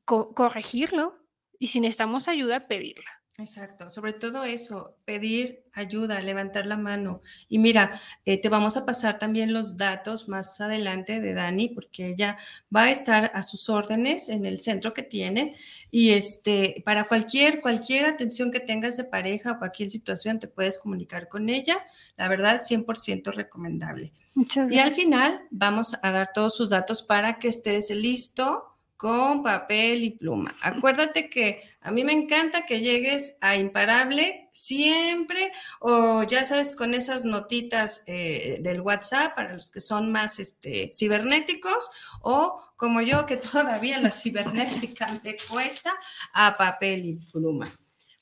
corregirlo 0.05 1.25
y 1.59 1.69
si 1.69 1.81
necesitamos 1.81 2.29
ayuda, 2.29 2.69
pedirla. 2.69 3.22
Exacto, 3.43 3.91
sobre 3.91 4.13
todo 4.13 4.45
eso, 4.45 4.97
pedir 5.05 5.65
ayuda, 5.73 6.21
levantar 6.21 6.65
la 6.65 6.77
mano. 6.77 7.21
Y 7.49 7.59
mira, 7.59 8.01
eh, 8.25 8.41
te 8.41 8.49
vamos 8.49 8.77
a 8.77 8.87
pasar 8.87 9.19
también 9.19 9.53
los 9.53 9.77
datos 9.77 10.29
más 10.29 10.61
adelante 10.61 11.19
de 11.19 11.35
Dani, 11.35 11.71
porque 11.71 12.11
ella 12.11 12.37
va 12.75 12.85
a 12.85 12.91
estar 12.93 13.33
a 13.35 13.43
sus 13.43 13.69
órdenes 13.69 14.29
en 14.29 14.47
el 14.47 14.61
centro 14.61 14.95
que 14.95 15.03
tiene. 15.03 15.57
Y 15.91 16.11
este, 16.11 16.83
para 16.85 17.03
cualquier, 17.03 17.61
cualquier 17.61 18.07
atención 18.07 18.53
que 18.53 18.61
tengas 18.61 18.97
de 18.97 19.05
pareja 19.05 19.53
o 19.53 19.59
cualquier 19.59 19.91
situación, 19.91 20.39
te 20.39 20.47
puedes 20.47 20.79
comunicar 20.79 21.29
con 21.29 21.49
ella. 21.49 21.85
La 22.17 22.29
verdad, 22.29 22.61
100% 22.61 23.35
recomendable. 23.35 24.13
Muchas 24.37 24.69
gracias. 24.69 24.77
Y 24.77 24.79
al 24.79 24.95
final 24.95 25.49
vamos 25.51 25.97
a 26.01 26.13
dar 26.13 26.31
todos 26.33 26.57
sus 26.57 26.71
datos 26.71 27.03
para 27.03 27.41
que 27.41 27.49
estés 27.49 27.91
listo 27.91 28.72
con 29.03 29.43
papel 29.43 30.05
y 30.05 30.11
pluma. 30.11 30.55
Acuérdate 30.63 31.29
que 31.29 31.61
a 31.81 31.91
mí 31.91 32.05
me 32.05 32.13
encanta 32.13 32.67
que 32.67 32.79
llegues 32.79 33.37
a 33.41 33.57
imparable 33.57 34.49
siempre 34.53 35.51
o 35.81 36.23
ya 36.23 36.45
sabes 36.45 36.77
con 36.77 36.95
esas 36.95 37.25
notitas 37.25 38.05
eh, 38.07 38.59
del 38.61 38.81
WhatsApp 38.81 39.35
para 39.35 39.55
los 39.55 39.71
que 39.71 39.81
son 39.81 40.13
más 40.13 40.39
este, 40.39 40.93
cibernéticos 40.95 41.91
o 42.21 42.63
como 42.77 43.01
yo 43.01 43.27
que 43.27 43.37
todavía 43.53 43.99
la 43.99 44.13
cibernética 44.13 45.09
me 45.25 45.35
cuesta 45.51 45.93
a 46.33 46.57
papel 46.57 47.05
y 47.05 47.15
pluma. 47.33 47.67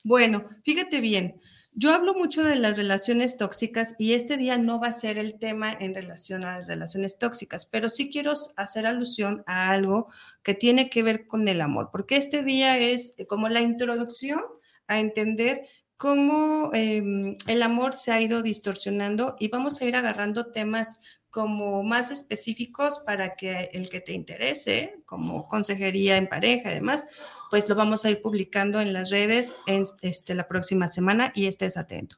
Bueno, 0.03 0.43
fíjate 0.63 0.99
bien. 0.99 1.39
Yo 1.73 1.93
hablo 1.93 2.13
mucho 2.13 2.43
de 2.43 2.57
las 2.57 2.77
relaciones 2.77 3.37
tóxicas 3.37 3.95
y 3.97 4.13
este 4.13 4.35
día 4.35 4.57
no 4.57 4.81
va 4.81 4.87
a 4.87 4.91
ser 4.91 5.17
el 5.17 5.39
tema 5.39 5.71
en 5.71 5.95
relación 5.95 6.43
a 6.43 6.57
las 6.57 6.67
relaciones 6.67 7.17
tóxicas, 7.17 7.65
pero 7.65 7.87
sí 7.87 8.09
quiero 8.09 8.33
hacer 8.57 8.85
alusión 8.85 9.41
a 9.47 9.71
algo 9.71 10.07
que 10.43 10.53
tiene 10.53 10.89
que 10.89 11.01
ver 11.01 11.27
con 11.27 11.47
el 11.47 11.61
amor, 11.61 11.87
porque 11.89 12.17
este 12.17 12.43
día 12.43 12.77
es 12.77 13.15
como 13.29 13.47
la 13.47 13.61
introducción 13.61 14.41
a 14.87 14.99
entender 14.99 15.65
cómo 15.95 16.71
em, 16.73 17.37
el 17.47 17.63
amor 17.63 17.93
se 17.93 18.11
ha 18.11 18.19
ido 18.19 18.41
distorsionando 18.41 19.37
y 19.39 19.47
vamos 19.47 19.81
a 19.81 19.85
ir 19.85 19.95
agarrando 19.95 20.51
temas 20.51 21.20
como 21.31 21.81
más 21.81 22.11
específicos 22.11 22.99
para 23.05 23.35
que 23.35 23.69
el 23.73 23.89
que 23.89 24.01
te 24.01 24.11
interese, 24.11 25.01
como 25.05 25.47
consejería 25.47 26.17
en 26.17 26.27
pareja 26.27 26.71
y 26.71 26.75
demás, 26.75 27.05
pues 27.49 27.67
lo 27.69 27.75
vamos 27.75 28.03
a 28.05 28.11
ir 28.11 28.21
publicando 28.21 28.81
en 28.81 28.93
las 28.93 29.09
redes 29.09 29.55
en 29.65 29.83
este, 30.01 30.35
la 30.35 30.47
próxima 30.47 30.89
semana 30.89 31.31
y 31.33 31.47
estés 31.47 31.77
atento. 31.77 32.17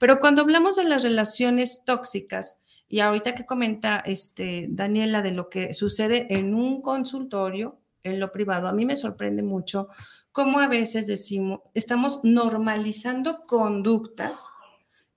Pero 0.00 0.18
cuando 0.18 0.42
hablamos 0.42 0.76
de 0.76 0.84
las 0.84 1.04
relaciones 1.04 1.84
tóxicas, 1.84 2.62
y 2.88 3.00
ahorita 3.00 3.34
que 3.34 3.46
comenta 3.46 3.98
este, 4.00 4.66
Daniela 4.70 5.22
de 5.22 5.32
lo 5.32 5.48
que 5.48 5.72
sucede 5.74 6.26
en 6.34 6.54
un 6.54 6.80
consultorio, 6.82 7.78
en 8.02 8.18
lo 8.18 8.32
privado, 8.32 8.68
a 8.68 8.72
mí 8.72 8.86
me 8.86 8.96
sorprende 8.96 9.42
mucho 9.42 9.88
cómo 10.32 10.60
a 10.60 10.68
veces 10.68 11.06
decimos, 11.06 11.60
estamos 11.74 12.20
normalizando 12.24 13.44
conductas 13.46 14.48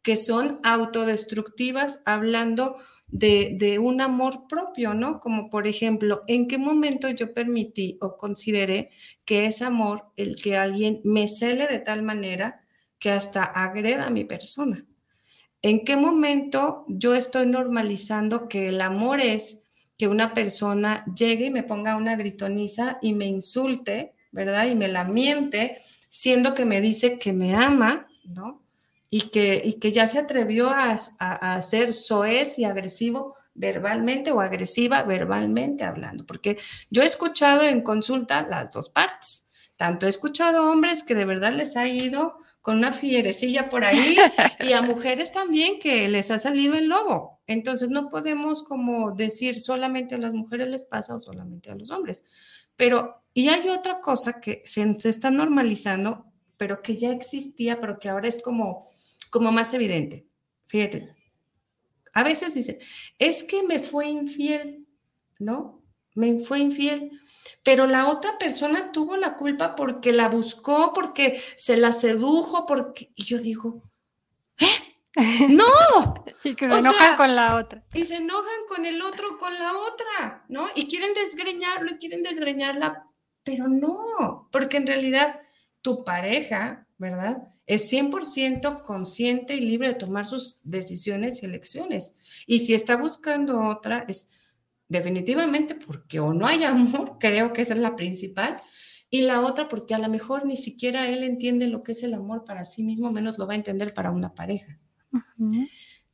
que 0.01 0.17
son 0.17 0.59
autodestructivas, 0.63 2.01
hablando 2.05 2.75
de, 3.07 3.77
un 3.79 4.01
amor 4.01 4.47
propio, 4.47 4.93
¿no? 4.93 5.19
Como 5.19 5.49
por 5.49 5.67
ejemplo, 5.67 6.23
¿en 6.27 6.47
qué 6.47 6.57
momento 6.57 7.09
yo 7.09 7.33
permití 7.33 7.97
o 8.01 8.17
consideré 8.17 8.89
que 9.25 9.45
es 9.45 9.61
amor 9.61 10.05
el 10.17 10.41
que 10.41 10.57
alguien 10.57 11.01
me 11.03 11.27
cele 11.27 11.67
de 11.67 11.79
tal 11.79 12.03
manera 12.03 12.61
que 12.99 13.11
hasta 13.11 13.43
agreda 13.43 14.07
a 14.07 14.11
mi 14.11 14.23
persona? 14.23 14.85
¿En 15.61 15.85
qué 15.85 15.97
momento 15.97 16.85
yo 16.87 17.13
estoy 17.13 17.45
normalizando 17.45 18.47
que 18.47 18.69
el 18.69 18.81
amor 18.81 19.19
es 19.19 19.67
que 19.97 20.07
una 20.07 20.33
persona 20.33 21.05
llegue 21.15 21.45
y 21.45 21.51
me 21.51 21.61
ponga 21.61 21.95
una 21.95 22.15
gritoniza 22.15 22.97
y 23.03 23.13
me 23.13 23.25
insulte, 23.25 24.13
¿verdad? 24.31 24.67
Y 24.67 24.75
me 24.75 24.87
la 24.87 25.03
miente, 25.03 25.77
siendo 26.09 26.55
que 26.55 26.65
me 26.65 26.81
dice 26.81 27.19
que 27.19 27.33
me 27.33 27.53
ama, 27.53 28.07
¿no? 28.23 28.60
Y 29.13 29.29
que, 29.29 29.61
y 29.63 29.73
que 29.73 29.91
ya 29.91 30.07
se 30.07 30.17
atrevió 30.17 30.69
a, 30.69 30.97
a, 31.19 31.61
ser 31.61 31.93
soez 31.93 32.57
y 32.57 32.63
agresivo 32.63 33.35
verbalmente 33.53 34.31
o 34.31 34.39
agresiva 34.39 35.03
verbalmente 35.03 35.83
hablando, 35.83 36.25
porque 36.25 36.57
yo 36.89 37.01
he 37.01 37.05
escuchado 37.05 37.63
en 37.63 37.81
consulta 37.81 38.47
las 38.49 38.71
dos 38.71 38.89
partes. 38.89 39.49
Tanto 39.75 40.05
he 40.05 40.09
escuchado 40.09 40.71
hombres 40.71 41.03
que 41.03 41.15
de 41.15 41.25
verdad 41.25 41.51
les 41.51 41.75
ha 41.75 41.87
ido 41.87 42.37
con 42.61 42.77
una 42.77 42.93
fierecilla 42.93 43.67
por 43.67 43.83
ahí 43.83 44.15
y 44.61 44.71
a 44.71 44.81
mujeres 44.81 45.33
también 45.33 45.79
que 45.79 46.07
les 46.07 46.31
ha 46.31 46.39
salido 46.39 46.75
el 46.75 46.87
lobo. 46.87 47.41
Entonces 47.47 47.89
no 47.89 48.07
podemos 48.07 48.63
como 48.63 49.11
decir 49.11 49.59
solamente 49.59 50.15
a 50.15 50.19
las 50.19 50.33
mujeres 50.33 50.69
les 50.69 50.85
pasa 50.85 51.15
o 51.15 51.19
solamente 51.19 51.69
a 51.69 51.75
los 51.75 51.91
hombres. 51.91 52.23
Pero, 52.77 53.23
y 53.33 53.49
hay 53.49 53.67
otra 53.69 53.99
cosa 53.99 54.39
que 54.39 54.61
se, 54.63 54.97
se 54.99 55.09
está 55.09 55.31
normalizando, 55.31 56.27
pero 56.55 56.81
que 56.81 56.95
ya 56.95 57.11
existía, 57.11 57.81
pero 57.81 57.99
que 57.99 58.07
ahora 58.07 58.29
es 58.29 58.41
como, 58.41 58.87
como 59.31 59.51
más 59.51 59.73
evidente. 59.73 60.27
Fíjate, 60.67 61.15
a 62.13 62.23
veces 62.23 62.53
dicen, 62.53 62.77
es 63.17 63.43
que 63.43 63.63
me 63.63 63.79
fue 63.79 64.07
infiel, 64.07 64.85
¿no? 65.39 65.81
Me 66.13 66.39
fue 66.41 66.59
infiel, 66.59 67.11
pero 67.63 67.87
la 67.87 68.07
otra 68.09 68.37
persona 68.37 68.91
tuvo 68.91 69.15
la 69.17 69.35
culpa 69.37 69.75
porque 69.75 70.11
la 70.11 70.27
buscó, 70.27 70.91
porque 70.93 71.41
se 71.55 71.77
la 71.77 71.93
sedujo, 71.93 72.65
porque... 72.65 73.11
Y 73.15 73.23
yo 73.23 73.39
digo, 73.39 73.89
¿eh? 74.59 74.91
No. 75.49 76.23
y 76.43 76.55
que 76.55 76.69
se 76.69 76.79
enojan 76.79 77.17
con 77.17 77.35
la 77.35 77.55
otra. 77.55 77.83
Y 77.93 78.05
se 78.05 78.17
enojan 78.17 78.65
con 78.67 78.85
el 78.85 79.01
otro, 79.01 79.37
con 79.37 79.53
la 79.57 79.73
otra, 79.77 80.45
¿no? 80.49 80.67
Y 80.75 80.87
quieren 80.87 81.13
desgreñarlo 81.13 81.91
y 81.91 81.97
quieren 81.97 82.23
desgreñarla, 82.23 83.07
pero 83.43 83.67
no, 83.67 84.49
porque 84.51 84.77
en 84.77 84.87
realidad 84.87 85.39
tu 85.81 86.03
pareja, 86.03 86.87
¿verdad? 86.97 87.50
Es 87.65 87.91
100% 87.91 88.81
consciente 88.81 89.55
y 89.55 89.61
libre 89.61 89.89
de 89.89 89.93
tomar 89.93 90.25
sus 90.25 90.59
decisiones 90.63 91.41
y 91.41 91.45
elecciones. 91.45 92.43
Y 92.47 92.59
si 92.59 92.73
está 92.73 92.97
buscando 92.97 93.59
otra, 93.69 94.05
es 94.07 94.29
definitivamente 94.87 95.75
porque 95.75 96.19
o 96.19 96.33
no 96.33 96.47
hay 96.47 96.63
amor, 96.63 97.17
creo 97.19 97.53
que 97.53 97.61
esa 97.61 97.73
es 97.73 97.79
la 97.79 97.95
principal, 97.95 98.61
y 99.09 99.23
la 99.23 99.41
otra 99.41 99.67
porque 99.67 99.93
a 99.93 99.99
lo 99.99 100.09
mejor 100.09 100.45
ni 100.45 100.55
siquiera 100.55 101.07
él 101.07 101.23
entiende 101.23 101.67
lo 101.67 101.83
que 101.83 101.91
es 101.91 102.03
el 102.03 102.13
amor 102.13 102.45
para 102.45 102.65
sí 102.65 102.83
mismo, 102.83 103.11
menos 103.11 103.37
lo 103.37 103.45
va 103.45 103.53
a 103.53 103.57
entender 103.57 103.93
para 103.93 104.11
una 104.11 104.33
pareja. 104.33 104.79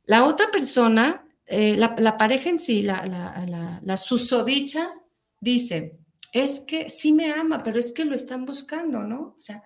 La 0.04 0.24
otra 0.24 0.50
persona, 0.50 1.24
eh, 1.46 1.76
la, 1.76 2.16
pareja 2.16 2.50
en 2.50 2.58
sí, 2.58 2.82
la, 2.82 3.04
la, 3.06 3.80
la 3.82 3.96
susodicha, 3.96 4.94
dice, 5.40 6.00
es 6.32 6.60
que 6.60 6.90
sí 6.90 7.12
me 7.12 7.30
ama, 7.30 7.62
pero 7.62 7.78
es 7.78 7.92
que 7.92 8.04
lo 8.04 8.14
están 8.14 8.44
buscando, 8.44 9.04
¿no? 9.04 9.34
O 9.38 9.40
sea, 9.40 9.62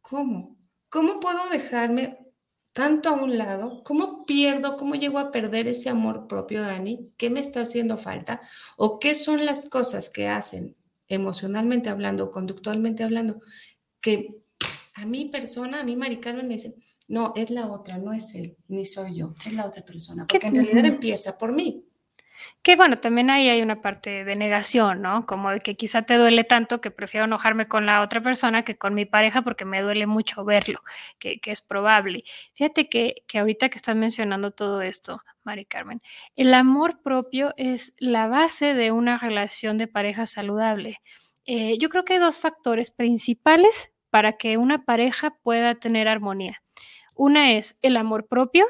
¿cómo? 0.00 0.55
¿Cómo 0.88 1.20
puedo 1.20 1.48
dejarme 1.50 2.18
tanto 2.72 3.08
a 3.08 3.12
un 3.12 3.38
lado? 3.38 3.82
¿Cómo 3.84 4.24
pierdo, 4.26 4.76
cómo 4.76 4.94
llego 4.94 5.18
a 5.18 5.30
perder 5.30 5.68
ese 5.68 5.88
amor 5.88 6.26
propio, 6.26 6.62
Dani? 6.62 7.10
¿Qué 7.16 7.30
me 7.30 7.40
está 7.40 7.62
haciendo 7.62 7.98
falta? 7.98 8.40
¿O 8.76 8.98
qué 8.98 9.14
son 9.14 9.46
las 9.46 9.68
cosas 9.68 10.10
que 10.10 10.28
hacen 10.28 10.76
emocionalmente 11.08 11.88
hablando, 11.88 12.30
conductualmente 12.30 13.04
hablando, 13.04 13.40
que 14.00 14.36
a 14.94 15.06
mi 15.06 15.26
persona, 15.26 15.80
a 15.80 15.84
mí 15.84 15.96
Mari 15.96 16.20
me 16.24 16.48
dice, 16.48 16.74
no, 17.08 17.32
es 17.36 17.50
la 17.50 17.68
otra, 17.68 17.98
no 17.98 18.12
es 18.12 18.34
él, 18.34 18.56
ni 18.68 18.84
soy 18.84 19.16
yo, 19.16 19.34
es 19.44 19.52
la 19.52 19.66
otra 19.66 19.84
persona, 19.84 20.26
porque 20.26 20.46
en 20.46 20.54
realidad 20.56 20.84
empieza 20.86 21.38
por 21.38 21.52
mí. 21.52 21.84
Que 22.62 22.76
bueno, 22.76 22.98
también 22.98 23.30
ahí 23.30 23.48
hay 23.48 23.62
una 23.62 23.80
parte 23.80 24.24
de 24.24 24.36
negación, 24.36 25.02
¿no? 25.02 25.26
Como 25.26 25.50
de 25.50 25.60
que 25.60 25.76
quizá 25.76 26.02
te 26.02 26.16
duele 26.16 26.44
tanto 26.44 26.80
que 26.80 26.90
prefiero 26.90 27.26
enojarme 27.26 27.68
con 27.68 27.86
la 27.86 28.00
otra 28.02 28.20
persona 28.20 28.64
que 28.64 28.76
con 28.76 28.94
mi 28.94 29.04
pareja 29.04 29.42
porque 29.42 29.64
me 29.64 29.82
duele 29.82 30.06
mucho 30.06 30.44
verlo, 30.44 30.80
que, 31.18 31.40
es 31.44 31.60
probable. 31.60 32.24
Fíjate 32.54 32.88
que, 32.88 33.22
que 33.26 33.38
ahorita 33.38 33.68
que 33.68 33.76
estás 33.76 33.96
mencionando 33.96 34.50
todo 34.50 34.82
esto, 34.82 35.22
Mari 35.44 35.64
Carmen, 35.64 36.02
el 36.34 36.54
amor 36.54 37.02
propio 37.02 37.54
es 37.56 37.96
la 37.98 38.26
base 38.26 38.74
de 38.74 38.90
una 38.92 39.18
relación 39.18 39.78
de 39.78 39.86
pareja 39.86 40.26
saludable. 40.26 41.00
Eh, 41.46 41.78
yo 41.78 41.88
creo 41.88 42.04
que 42.04 42.14
hay 42.14 42.18
dos 42.18 42.38
factores 42.38 42.90
principales 42.90 43.94
para 44.10 44.36
que 44.36 44.56
una 44.56 44.84
pareja 44.84 45.38
pueda 45.42 45.76
tener 45.76 46.08
armonía. 46.08 46.62
Una 47.14 47.52
es 47.52 47.78
el 47.82 47.96
amor 47.96 48.26
propio 48.26 48.66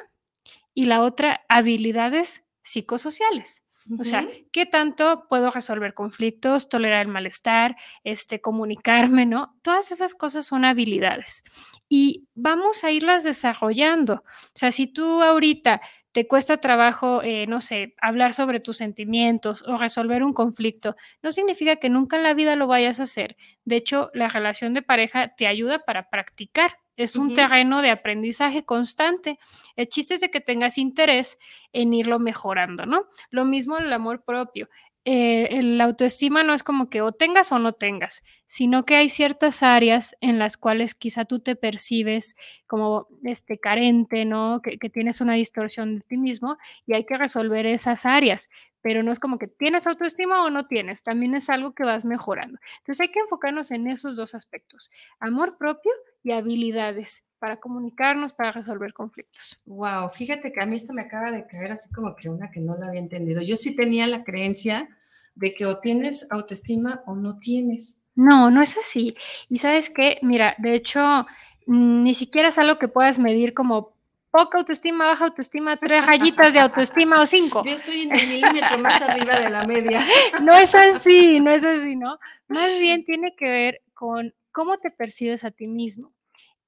y 0.74 0.84
la 0.84 1.00
otra 1.00 1.44
habilidades 1.48 2.45
psicosociales. 2.66 3.62
O 4.00 4.02
sea, 4.02 4.26
¿qué 4.50 4.66
tanto 4.66 5.26
puedo 5.28 5.48
resolver 5.50 5.94
conflictos, 5.94 6.68
tolerar 6.68 7.02
el 7.06 7.12
malestar, 7.12 7.76
este, 8.02 8.40
comunicarme, 8.40 9.26
¿no? 9.26 9.56
Todas 9.62 9.92
esas 9.92 10.14
cosas 10.14 10.44
son 10.44 10.64
habilidades 10.64 11.44
y 11.88 12.26
vamos 12.34 12.82
a 12.82 12.90
irlas 12.90 13.22
desarrollando. 13.22 14.14
O 14.14 14.58
sea, 14.58 14.72
si 14.72 14.88
tú 14.88 15.22
ahorita 15.22 15.80
te 16.10 16.26
cuesta 16.26 16.56
trabajo, 16.56 17.22
eh, 17.22 17.46
no 17.46 17.60
sé, 17.60 17.94
hablar 18.00 18.34
sobre 18.34 18.58
tus 18.58 18.78
sentimientos 18.78 19.62
o 19.68 19.76
resolver 19.76 20.24
un 20.24 20.32
conflicto, 20.32 20.96
no 21.22 21.30
significa 21.30 21.76
que 21.76 21.88
nunca 21.88 22.16
en 22.16 22.24
la 22.24 22.34
vida 22.34 22.56
lo 22.56 22.66
vayas 22.66 22.98
a 22.98 23.04
hacer. 23.04 23.36
De 23.64 23.76
hecho, 23.76 24.10
la 24.14 24.28
relación 24.28 24.74
de 24.74 24.82
pareja 24.82 25.28
te 25.36 25.46
ayuda 25.46 25.78
para 25.78 26.10
practicar 26.10 26.72
es 26.96 27.16
un 27.16 27.34
terreno 27.34 27.82
de 27.82 27.90
aprendizaje 27.90 28.64
constante. 28.64 29.38
El 29.76 29.88
chiste 29.88 30.14
es 30.14 30.20
de 30.20 30.30
que 30.30 30.40
tengas 30.40 30.78
interés 30.78 31.38
en 31.72 31.92
irlo 31.92 32.18
mejorando, 32.18 32.86
¿no? 32.86 33.06
Lo 33.30 33.44
mismo 33.44 33.78
el 33.78 33.92
amor 33.92 34.24
propio. 34.24 34.68
Eh, 35.08 35.60
la 35.62 35.84
autoestima 35.84 36.42
no 36.42 36.52
es 36.52 36.64
como 36.64 36.90
que 36.90 37.00
o 37.00 37.12
tengas 37.12 37.52
o 37.52 37.60
no 37.60 37.74
tengas, 37.74 38.24
sino 38.44 38.84
que 38.84 38.96
hay 38.96 39.08
ciertas 39.08 39.62
áreas 39.62 40.16
en 40.20 40.40
las 40.40 40.56
cuales 40.56 40.94
quizá 40.96 41.24
tú 41.24 41.38
te 41.38 41.54
percibes 41.54 42.34
como 42.66 43.06
este 43.22 43.60
carente, 43.60 44.24
¿no? 44.24 44.60
Que, 44.60 44.78
que, 44.78 44.90
tienes 44.90 45.20
una 45.20 45.34
distorsión 45.34 45.98
de 45.98 46.00
ti 46.00 46.16
mismo 46.16 46.58
y 46.86 46.94
hay 46.94 47.04
que 47.04 47.16
resolver 47.16 47.66
esas 47.66 48.04
áreas, 48.04 48.50
pero 48.82 49.04
no 49.04 49.12
es 49.12 49.20
como 49.20 49.38
que 49.38 49.46
tienes 49.46 49.86
autoestima 49.86 50.42
o 50.44 50.50
no 50.50 50.66
tienes, 50.66 51.04
también 51.04 51.36
es 51.36 51.50
algo 51.50 51.72
que 51.72 51.84
vas 51.84 52.04
mejorando. 52.04 52.58
Entonces 52.78 53.06
hay 53.06 53.12
que 53.12 53.20
enfocarnos 53.20 53.70
en 53.70 53.86
esos 53.86 54.16
dos 54.16 54.34
aspectos, 54.34 54.90
amor 55.20 55.56
propio 55.56 55.92
y 56.26 56.32
habilidades 56.32 57.22
para 57.38 57.60
comunicarnos, 57.60 58.32
para 58.32 58.50
resolver 58.50 58.92
conflictos. 58.92 59.56
Wow, 59.64 60.10
fíjate 60.12 60.52
que 60.52 60.60
a 60.60 60.66
mí 60.66 60.76
esto 60.76 60.92
me 60.92 61.02
acaba 61.02 61.30
de 61.30 61.46
caer 61.46 61.70
así 61.70 61.88
como 61.92 62.16
que 62.16 62.28
una 62.28 62.50
que 62.50 62.60
no 62.60 62.76
lo 62.76 62.84
había 62.84 62.98
entendido. 62.98 63.42
Yo 63.42 63.56
sí 63.56 63.76
tenía 63.76 64.08
la 64.08 64.24
creencia 64.24 64.88
de 65.36 65.54
que 65.54 65.66
o 65.66 65.78
tienes 65.78 66.26
autoestima 66.32 67.04
o 67.06 67.14
no 67.14 67.36
tienes. 67.36 67.98
No, 68.16 68.50
no 68.50 68.60
es 68.60 68.76
así. 68.76 69.16
Y 69.48 69.58
sabes 69.58 69.88
qué, 69.88 70.18
mira, 70.22 70.56
de 70.58 70.74
hecho, 70.74 71.26
mm, 71.66 72.02
ni 72.02 72.14
siquiera 72.16 72.48
es 72.48 72.58
algo 72.58 72.76
que 72.76 72.88
puedas 72.88 73.20
medir 73.20 73.54
como 73.54 73.94
poca 74.32 74.58
autoestima, 74.58 75.06
baja 75.06 75.26
autoestima, 75.26 75.76
tres 75.76 76.04
rayitas 76.04 76.54
de 76.54 76.58
autoestima 76.58 77.20
o 77.20 77.26
cinco. 77.26 77.62
Yo 77.64 77.70
estoy 77.70 78.00
en 78.00 78.16
el 78.16 78.26
milímetro 78.26 78.78
más 78.78 79.00
arriba 79.00 79.38
de 79.38 79.50
la 79.50 79.64
media. 79.64 80.00
No 80.42 80.56
es 80.56 80.74
así, 80.74 81.38
no 81.38 81.52
es 81.52 81.62
así, 81.62 81.94
¿no? 81.94 82.18
Más 82.48 82.80
bien 82.80 83.04
tiene 83.04 83.36
que 83.36 83.48
ver 83.48 83.82
con 83.94 84.34
cómo 84.50 84.78
te 84.78 84.90
percibes 84.90 85.44
a 85.44 85.52
ti 85.52 85.68
mismo. 85.68 86.15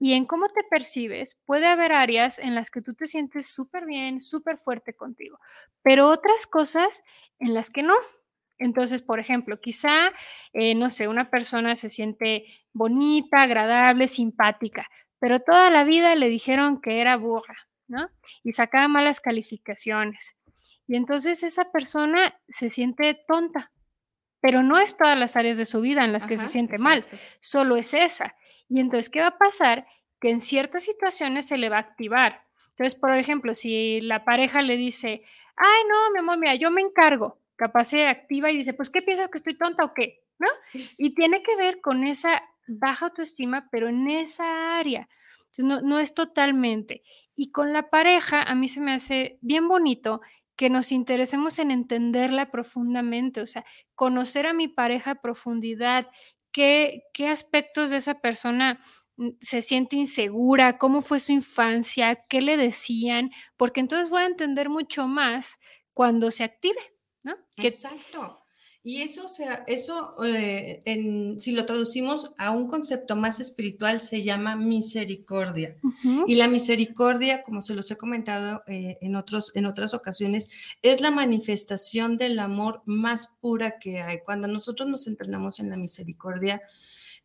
Y 0.00 0.12
en 0.12 0.26
cómo 0.26 0.48
te 0.48 0.62
percibes, 0.64 1.42
puede 1.44 1.66
haber 1.66 1.92
áreas 1.92 2.38
en 2.38 2.54
las 2.54 2.70
que 2.70 2.80
tú 2.80 2.94
te 2.94 3.08
sientes 3.08 3.48
súper 3.48 3.84
bien, 3.84 4.20
súper 4.20 4.56
fuerte 4.56 4.94
contigo, 4.94 5.38
pero 5.82 6.08
otras 6.08 6.46
cosas 6.46 7.02
en 7.38 7.54
las 7.54 7.70
que 7.70 7.82
no. 7.82 7.94
Entonces, 8.58 9.02
por 9.02 9.20
ejemplo, 9.20 9.60
quizá, 9.60 10.12
eh, 10.52 10.74
no 10.74 10.90
sé, 10.90 11.08
una 11.08 11.30
persona 11.30 11.76
se 11.76 11.90
siente 11.90 12.44
bonita, 12.72 13.42
agradable, 13.42 14.08
simpática, 14.08 14.88
pero 15.20 15.40
toda 15.40 15.70
la 15.70 15.84
vida 15.84 16.14
le 16.14 16.28
dijeron 16.28 16.80
que 16.80 17.00
era 17.00 17.16
burra, 17.16 17.54
¿no? 17.88 18.08
Y 18.42 18.52
sacaba 18.52 18.88
malas 18.88 19.20
calificaciones. 19.20 20.40
Y 20.86 20.96
entonces 20.96 21.42
esa 21.42 21.70
persona 21.70 22.40
se 22.48 22.70
siente 22.70 23.20
tonta, 23.28 23.72
pero 24.40 24.62
no 24.62 24.78
es 24.78 24.96
todas 24.96 25.18
las 25.18 25.36
áreas 25.36 25.58
de 25.58 25.66
su 25.66 25.80
vida 25.80 26.04
en 26.04 26.12
las 26.12 26.26
que 26.26 26.38
se 26.38 26.48
siente 26.48 26.78
mal, 26.78 27.04
solo 27.40 27.76
es 27.76 27.94
esa. 27.94 28.34
Y 28.68 28.80
entonces, 28.80 29.10
¿qué 29.10 29.20
va 29.20 29.28
a 29.28 29.38
pasar? 29.38 29.86
Que 30.20 30.30
en 30.30 30.40
ciertas 30.40 30.84
situaciones 30.84 31.46
se 31.46 31.58
le 31.58 31.68
va 31.68 31.76
a 31.76 31.80
activar. 31.80 32.44
Entonces, 32.70 32.94
por 32.94 33.16
ejemplo, 33.16 33.54
si 33.54 34.00
la 34.00 34.24
pareja 34.24 34.62
le 34.62 34.76
dice, 34.76 35.22
ay, 35.56 35.82
no, 35.88 36.12
mi 36.12 36.20
amor, 36.20 36.38
mira, 36.38 36.54
yo 36.54 36.70
me 36.70 36.80
encargo, 36.80 37.38
capaz 37.56 37.86
se 37.86 38.06
activa 38.06 38.50
y 38.50 38.58
dice, 38.58 38.74
pues, 38.74 38.90
¿qué 38.90 39.02
piensas 39.02 39.28
que 39.28 39.38
estoy 39.38 39.56
tonta 39.56 39.84
o 39.84 39.94
qué? 39.94 40.20
¿No? 40.38 40.48
Y 40.96 41.14
tiene 41.14 41.42
que 41.42 41.56
ver 41.56 41.80
con 41.80 42.04
esa 42.04 42.40
baja 42.68 43.06
autoestima, 43.06 43.68
pero 43.72 43.88
en 43.88 44.08
esa 44.08 44.78
área. 44.78 45.08
Entonces, 45.46 45.64
no, 45.64 45.80
no 45.80 45.98
es 45.98 46.14
totalmente. 46.14 47.02
Y 47.34 47.50
con 47.50 47.72
la 47.72 47.90
pareja, 47.90 48.42
a 48.42 48.54
mí 48.54 48.68
se 48.68 48.80
me 48.80 48.92
hace 48.92 49.38
bien 49.40 49.66
bonito 49.66 50.20
que 50.58 50.70
nos 50.70 50.90
interesemos 50.90 51.60
en 51.60 51.70
entenderla 51.70 52.50
profundamente, 52.50 53.40
o 53.40 53.46
sea, 53.46 53.64
conocer 53.94 54.46
a 54.48 54.52
mi 54.52 54.66
pareja 54.66 55.12
a 55.12 55.20
profundidad, 55.22 56.08
qué, 57.12 57.28
aspectos 57.28 57.90
de 57.90 57.98
esa 57.98 58.20
persona 58.20 58.80
mm, 59.16 59.28
se 59.40 59.62
siente 59.62 59.96
insegura, 59.96 60.78
cómo 60.78 61.00
fue 61.00 61.20
su 61.20 61.32
infancia, 61.32 62.16
qué 62.28 62.40
le 62.40 62.56
decían, 62.56 63.30
porque 63.56 63.80
entonces 63.80 64.10
voy 64.10 64.22
a 64.22 64.26
entender 64.26 64.68
mucho 64.68 65.06
más 65.06 65.58
cuando 65.92 66.30
se 66.30 66.44
active, 66.44 66.80
¿no? 67.22 67.36
Exacto. 67.56 68.40
Y 68.82 69.02
eso, 69.02 69.28
sea, 69.28 69.64
eso 69.66 70.14
eh, 70.24 70.82
si 71.38 71.52
lo 71.52 71.66
traducimos 71.66 72.32
a 72.38 72.52
un 72.52 72.68
concepto 72.68 73.16
más 73.16 73.40
espiritual, 73.40 74.00
se 74.00 74.22
llama 74.22 74.56
misericordia. 74.56 75.76
Y 76.26 76.36
la 76.36 76.48
misericordia, 76.48 77.42
como 77.42 77.60
se 77.60 77.74
los 77.74 77.90
he 77.90 77.96
comentado 77.96 78.62
eh, 78.66 78.96
en, 79.00 79.16
otros, 79.16 79.54
en 79.56 79.66
otras 79.66 79.94
ocasiones, 79.94 80.76
es 80.80 81.00
la 81.00 81.10
manifestación 81.10 82.16
del 82.16 82.38
amor 82.38 82.82
más 82.86 83.26
pura 83.40 83.78
que 83.78 84.00
hay. 84.00 84.20
Cuando 84.24 84.46
nosotros 84.46 84.88
nos 84.88 85.06
entrenamos 85.06 85.58
en 85.58 85.70
la 85.70 85.76
misericordia, 85.76 86.62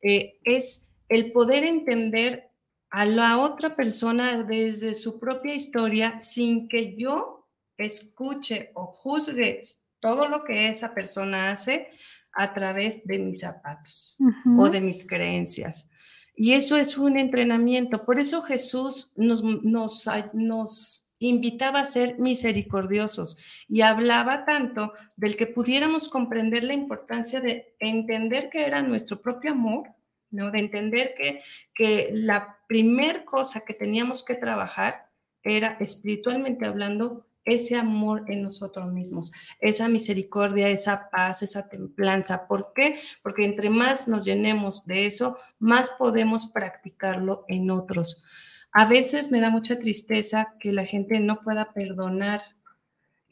eh, 0.01 0.39
es 0.43 0.95
el 1.07 1.31
poder 1.31 1.63
entender 1.63 2.49
a 2.89 3.05
la 3.05 3.37
otra 3.37 3.75
persona 3.75 4.43
desde 4.43 4.95
su 4.95 5.19
propia 5.19 5.53
historia 5.55 6.19
sin 6.19 6.67
que 6.67 6.95
yo 6.97 7.47
escuche 7.77 8.71
o 8.73 8.87
juzgue 8.87 9.59
todo 10.03 10.27
lo 10.27 10.43
que 10.43 10.67
esa 10.67 10.93
persona 10.93 11.49
hace 11.49 11.87
a 12.33 12.51
través 12.51 13.07
de 13.07 13.19
mis 13.19 13.39
zapatos 13.39 14.17
o 14.59 14.67
de 14.67 14.81
mis 14.81 15.07
creencias. 15.07 15.89
Y 16.35 16.53
eso 16.53 16.75
es 16.75 16.97
un 16.97 17.17
entrenamiento. 17.17 18.03
Por 18.03 18.19
eso 18.19 18.41
Jesús 18.41 19.13
nos, 19.15 19.41
nos, 19.43 20.09
nos 20.33 21.07
invitaba 21.19 21.79
a 21.79 21.85
ser 21.85 22.19
misericordiosos 22.19 23.37
y 23.69 23.79
hablaba 23.79 24.43
tanto 24.43 24.91
del 25.15 25.37
que 25.37 25.47
pudiéramos 25.47 26.09
comprender 26.09 26.65
la 26.65 26.73
importancia 26.73 27.39
de 27.39 27.75
entender 27.79 28.49
que 28.49 28.65
era 28.65 28.81
nuestro 28.81 29.21
propio 29.21 29.51
amor, 29.51 29.87
¿no? 30.31 30.51
de 30.51 30.59
entender 30.59 31.13
que, 31.17 31.41
que 31.73 32.09
la 32.11 32.57
primer 32.67 33.23
cosa 33.23 33.63
que 33.63 33.73
teníamos 33.73 34.25
que 34.25 34.35
trabajar 34.35 35.07
era 35.43 35.77
espiritualmente 35.79 36.65
hablando 36.65 37.25
ese 37.45 37.75
amor 37.75 38.23
en 38.27 38.43
nosotros 38.43 38.91
mismos, 38.91 39.31
esa 39.59 39.89
misericordia, 39.89 40.69
esa 40.69 41.09
paz, 41.09 41.41
esa 41.41 41.67
templanza. 41.67 42.47
¿Por 42.47 42.71
qué? 42.73 42.97
Porque 43.21 43.45
entre 43.45 43.69
más 43.69 44.07
nos 44.07 44.25
llenemos 44.25 44.85
de 44.85 45.05
eso, 45.05 45.37
más 45.59 45.91
podemos 45.91 46.47
practicarlo 46.47 47.45
en 47.47 47.71
otros. 47.71 48.23
A 48.71 48.85
veces 48.85 49.31
me 49.31 49.39
da 49.39 49.49
mucha 49.49 49.77
tristeza 49.77 50.55
que 50.59 50.73
la 50.73 50.85
gente 50.85 51.19
no 51.19 51.41
pueda 51.41 51.73
perdonar 51.73 52.41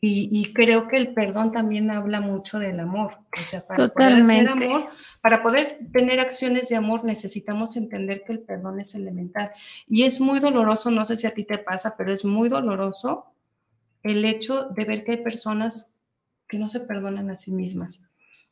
Y, 0.04 0.52
creo 0.54 0.88
que 0.88 0.95
el 0.95 1.13
perdón 1.13 1.52
también 1.52 1.91
habla 1.91 2.21
mucho 2.21 2.58
del 2.58 2.80
amor. 2.80 3.19
O 3.39 3.43
sea, 3.43 3.62
para 3.67 3.88
poder 3.88 4.13
hacer 4.13 4.47
amor, 4.47 4.86
para 5.21 5.43
poder 5.43 5.78
tener 5.93 6.19
acciones 6.19 6.69
de 6.69 6.76
amor, 6.76 7.04
necesitamos 7.04 7.78
entender 7.78 8.24
que 8.24 8.34
el 8.34 8.39
perdón 8.39 8.80
es 8.80 8.95
elemental. 8.95 9.52
Y 9.88 10.02
es 10.04 10.19
muy 10.19 10.39
doloroso, 10.39 10.89
no 10.89 11.06
sé 11.06 11.17
si 11.17 11.28
a 11.28 11.36
ti 11.36 11.43
te 11.43 11.60
pasa, 11.60 11.93
pero 11.95 12.12
es 12.12 12.26
muy 12.26 12.50
doloroso 12.50 13.32
el 14.04 14.26
hecho 14.26 14.70
de 14.76 14.86
ver 14.86 15.04
que 15.04 15.12
hay 15.12 15.18
personas 15.18 15.90
que 16.48 16.60
no 16.60 16.70
se 16.70 16.82
perdonan 16.82 17.30
a 17.30 17.36
sí 17.36 17.52
mismas. 17.52 18.04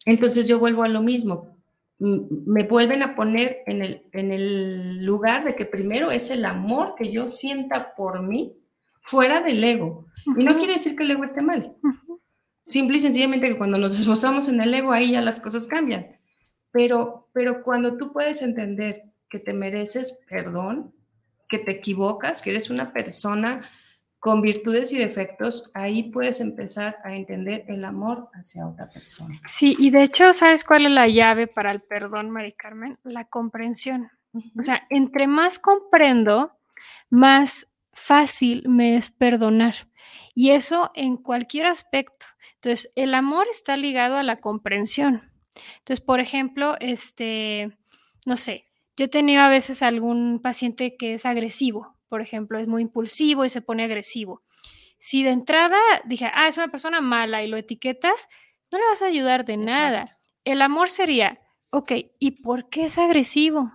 Entonces 0.06 0.48
yo 0.48 0.60
vuelvo 0.60 0.84
a 0.84 0.88
lo 0.88 1.02
mismo. 1.02 1.58
Me 1.98 2.64
vuelven 2.64 3.04
a 3.04 3.16
poner 3.16 3.58
en 3.66 3.82
el, 3.82 4.04
en 4.14 4.32
el 4.32 5.06
lugar 5.06 5.44
de 5.44 5.56
que 5.56 5.66
primero 5.66 6.12
es 6.12 6.30
el 6.30 6.46
amor 6.46 6.96
que 6.98 7.12
yo 7.12 7.30
sienta 7.30 7.94
por 7.96 8.24
mí 8.24 8.56
fuera 9.04 9.42
del 9.42 9.64
ego. 9.64 10.06
Y 10.38 10.46
no 10.46 10.58
quiere 10.58 10.76
decir 10.76 10.96
que 10.96 11.04
el 11.04 11.12
ego 11.12 11.24
esté 11.24 11.42
mal. 11.42 11.76
Simple 12.62 12.98
y 12.98 13.02
sencillamente 13.02 13.50
que 13.50 13.58
cuando 13.58 13.78
nos 13.78 14.00
esforzamos 14.00 14.48
en 14.48 14.62
el 14.62 14.74
ego, 14.74 14.92
ahí 14.92 15.12
ya 15.12 15.22
las 15.22 15.40
cosas 15.40 15.68
cambian. 15.68 16.08
Pero, 16.72 17.28
pero 17.34 17.64
cuando 17.64 17.98
tú 17.98 18.14
puedes 18.14 18.42
entender 18.42 19.06
que 19.30 19.40
te 19.40 19.54
mereces 19.54 20.24
perdón, 20.30 20.94
que 21.50 21.58
te 21.58 21.72
equivocas, 21.72 22.42
que 22.42 22.52
eres 22.52 22.70
una 22.70 22.94
persona 22.94 23.68
con 24.20 24.42
virtudes 24.42 24.92
y 24.92 24.98
defectos, 24.98 25.72
ahí 25.74 26.12
puedes 26.12 26.42
empezar 26.42 26.98
a 27.04 27.16
entender 27.16 27.64
el 27.68 27.86
amor 27.86 28.30
hacia 28.34 28.68
otra 28.68 28.90
persona. 28.90 29.42
Sí, 29.48 29.76
y 29.80 29.92
de 29.92 30.04
hecho, 30.04 30.34
¿sabes 30.34 30.64
cuál 30.64 30.86
es 30.86 30.92
la 30.92 31.08
llave 31.08 31.48
para 31.48 31.72
el 31.72 31.82
perdón, 31.82 32.30
Mari 32.30 32.52
Carmen? 32.52 33.00
La 33.04 33.26
comprensión. 33.26 34.12
O 34.60 34.64
sea, 34.64 34.86
entre 34.90 35.28
más 35.28 35.58
comprendo, 35.58 36.52
más 37.10 37.74
fácil 37.94 38.68
me 38.68 38.96
es 38.96 39.10
perdonar. 39.10 39.88
Y 40.36 40.52
eso 40.52 40.92
en 40.96 41.18
cualquier 41.18 41.66
aspecto. 41.66 42.26
Entonces, 42.56 42.92
el 42.96 43.14
amor 43.14 43.48
está 43.52 43.78
ligado 43.78 44.18
a 44.18 44.24
la 44.24 44.42
comprensión. 44.42 45.32
Entonces, 45.80 46.06
por 46.06 46.20
ejemplo, 46.20 46.76
este, 46.80 47.70
no 48.26 48.36
sé, 48.36 48.66
yo 48.98 49.06
he 49.06 49.10
tenido 49.10 49.42
a 49.42 49.50
veces 49.50 49.82
algún 49.82 50.42
paciente 50.42 50.98
que 50.98 51.14
es 51.14 51.26
agresivo, 51.26 51.96
por 52.10 52.22
ejemplo, 52.22 52.60
es 52.60 52.68
muy 52.68 52.82
impulsivo 52.82 53.46
y 53.46 53.50
se 53.50 53.62
pone 53.62 53.84
agresivo. 53.84 54.44
Si 54.98 55.24
de 55.24 55.30
entrada 55.30 55.78
dije, 56.06 56.30
ah, 56.34 56.48
es 56.48 56.58
una 56.58 56.68
persona 56.68 57.00
mala 57.00 57.44
y 57.44 57.48
lo 57.48 57.58
etiquetas, 57.58 58.28
no 58.72 58.78
le 58.78 58.86
vas 58.86 59.02
a 59.02 59.08
ayudar 59.08 59.46
de 59.46 59.58
nada. 59.58 60.06
El 60.44 60.62
amor 60.62 60.90
sería, 60.90 61.40
ok, 61.70 61.92
¿y 62.20 62.42
por 62.42 62.70
qué 62.70 62.86
es 62.86 62.98
agresivo? 62.98 63.72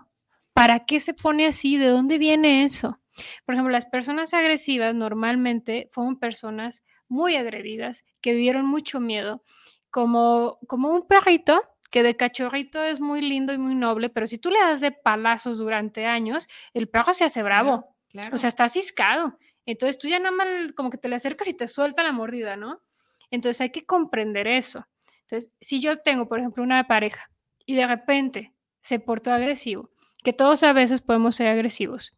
¿Para 0.53 0.81
qué 0.81 1.01
se 1.01 1.14
pone 1.14 1.47
así? 1.47 1.77
¿De 1.77 1.87
dónde 1.87 2.18
viene 2.18 2.64
eso? 2.64 3.01
Por 3.44 3.55
ejemplo, 3.55 3.73
las 3.73 3.87
personas 3.87 4.35
agresivas 4.35 4.94
normalmente 4.94 5.88
fueron 5.90 6.18
personas 6.18 6.85
muy 7.09 7.37
agredidas, 7.37 8.05
que 8.20 8.33
vivieron 8.33 8.66
mucho 8.66 9.01
miedo, 9.01 9.42
como, 9.90 10.59
como 10.66 10.90
un 10.90 11.07
perrito 11.07 11.62
que 11.90 12.03
de 12.03 12.16
cachorrito 12.16 12.83
es 12.83 13.01
muy 13.01 13.20
lindo 13.20 13.53
y 13.53 13.59
muy 13.59 13.77
noble, 13.77 14.11
pero 14.11 14.27
si 14.27 14.38
tú 14.38 14.51
le 14.51 14.59
das 14.59 14.81
de 14.81 14.90
palazos 14.90 15.59
durante 15.59 16.07
años, 16.07 16.49
el 16.73 16.88
perro 16.88 17.14
se 17.14 17.23
hace 17.23 17.44
bravo. 17.44 17.93
O 18.33 18.38
sea, 18.38 18.48
está 18.48 18.68
ciscado. 18.68 19.38
Entonces 19.66 19.98
tú 19.98 20.09
ya 20.09 20.18
nada 20.18 20.31
más 20.31 20.46
como 20.74 20.90
que 20.90 20.98
te 20.98 21.09
le 21.09 21.16
acercas 21.16 21.48
y 21.48 21.55
te 21.55 21.68
suelta 21.68 22.03
la 22.03 22.12
mordida, 22.12 22.57
¿no? 22.57 22.83
Entonces 23.31 23.61
hay 23.61 23.70
que 23.70 23.87
comprender 23.87 24.46
eso. 24.46 24.87
Entonces, 25.22 25.53
si 25.61 25.81
yo 25.81 25.98
tengo, 25.98 26.29
por 26.29 26.38
ejemplo, 26.38 26.62
una 26.62 26.87
pareja 26.87 27.31
y 27.64 27.74
de 27.74 27.87
repente 27.87 28.53
se 28.83 28.98
portó 28.98 29.33
agresivo, 29.33 29.90
que 30.22 30.33
todos 30.33 30.62
a 30.62 30.72
veces 30.72 31.00
podemos 31.00 31.37
ser 31.37 31.48
agresivos, 31.48 32.14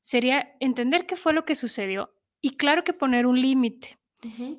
sería 0.00 0.54
entender 0.60 1.06
qué 1.06 1.16
fue 1.16 1.32
lo 1.32 1.44
que 1.44 1.54
sucedió 1.54 2.14
y 2.40 2.56
claro 2.56 2.84
que 2.84 2.92
poner 2.92 3.26
un 3.26 3.40
límite. 3.40 3.98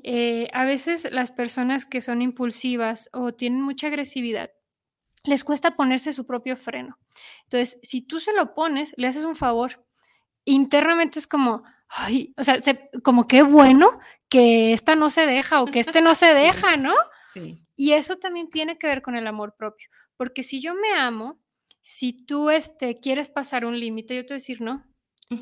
Eh, 0.04 0.48
a 0.54 0.64
veces 0.64 1.12
las 1.12 1.32
personas 1.32 1.86
que 1.86 2.02
son 2.02 2.22
impulsivas 2.22 3.10
o 3.14 3.34
tienen 3.34 3.62
mucha 3.62 3.88
agresividad, 3.88 4.52
les 5.24 5.44
cuesta 5.44 5.76
ponerse 5.76 6.14
su 6.14 6.28
propio 6.28 6.56
freno. 6.56 7.00
Entonces, 7.46 7.80
si 7.82 8.02
tú 8.02 8.20
se 8.20 8.34
lo 8.34 8.54
pones, 8.54 8.94
le 8.98 9.08
haces 9.08 9.26
un 9.26 9.36
favor. 9.36 9.84
Internamente 10.46 11.20
es 11.20 11.28
como, 11.28 11.64
ay, 11.90 12.34
o 12.38 12.44
sea, 12.44 12.60
como 13.04 13.28
qué 13.28 13.44
bueno 13.44 14.00
que 14.30 14.74
esta 14.74 14.96
no 14.96 15.10
se 15.10 15.26
deja 15.26 15.62
o 15.62 15.66
que 15.66 15.80
este 15.80 16.02
no 16.02 16.16
se 16.16 16.34
deja, 16.34 16.78
¿no? 16.78 16.94
Sí. 17.34 17.58
Y 17.76 17.94
eso 17.94 18.18
también 18.18 18.50
tiene 18.50 18.78
que 18.78 18.88
ver 18.88 19.02
con 19.02 19.16
el 19.16 19.28
amor 19.28 19.56
propio, 19.58 19.90
porque 20.18 20.44
si 20.44 20.62
yo 20.62 20.76
me 20.76 20.94
amo, 20.94 21.40
si 21.82 22.26
tú 22.26 22.50
este, 22.50 23.00
quieres 23.00 23.30
pasar 23.30 23.66
un 23.66 23.80
límite, 23.80 24.16
yo 24.16 24.22
te 24.22 24.34
voy 24.34 24.36
a 24.36 24.42
decir 24.42 24.62
no, 24.62 24.86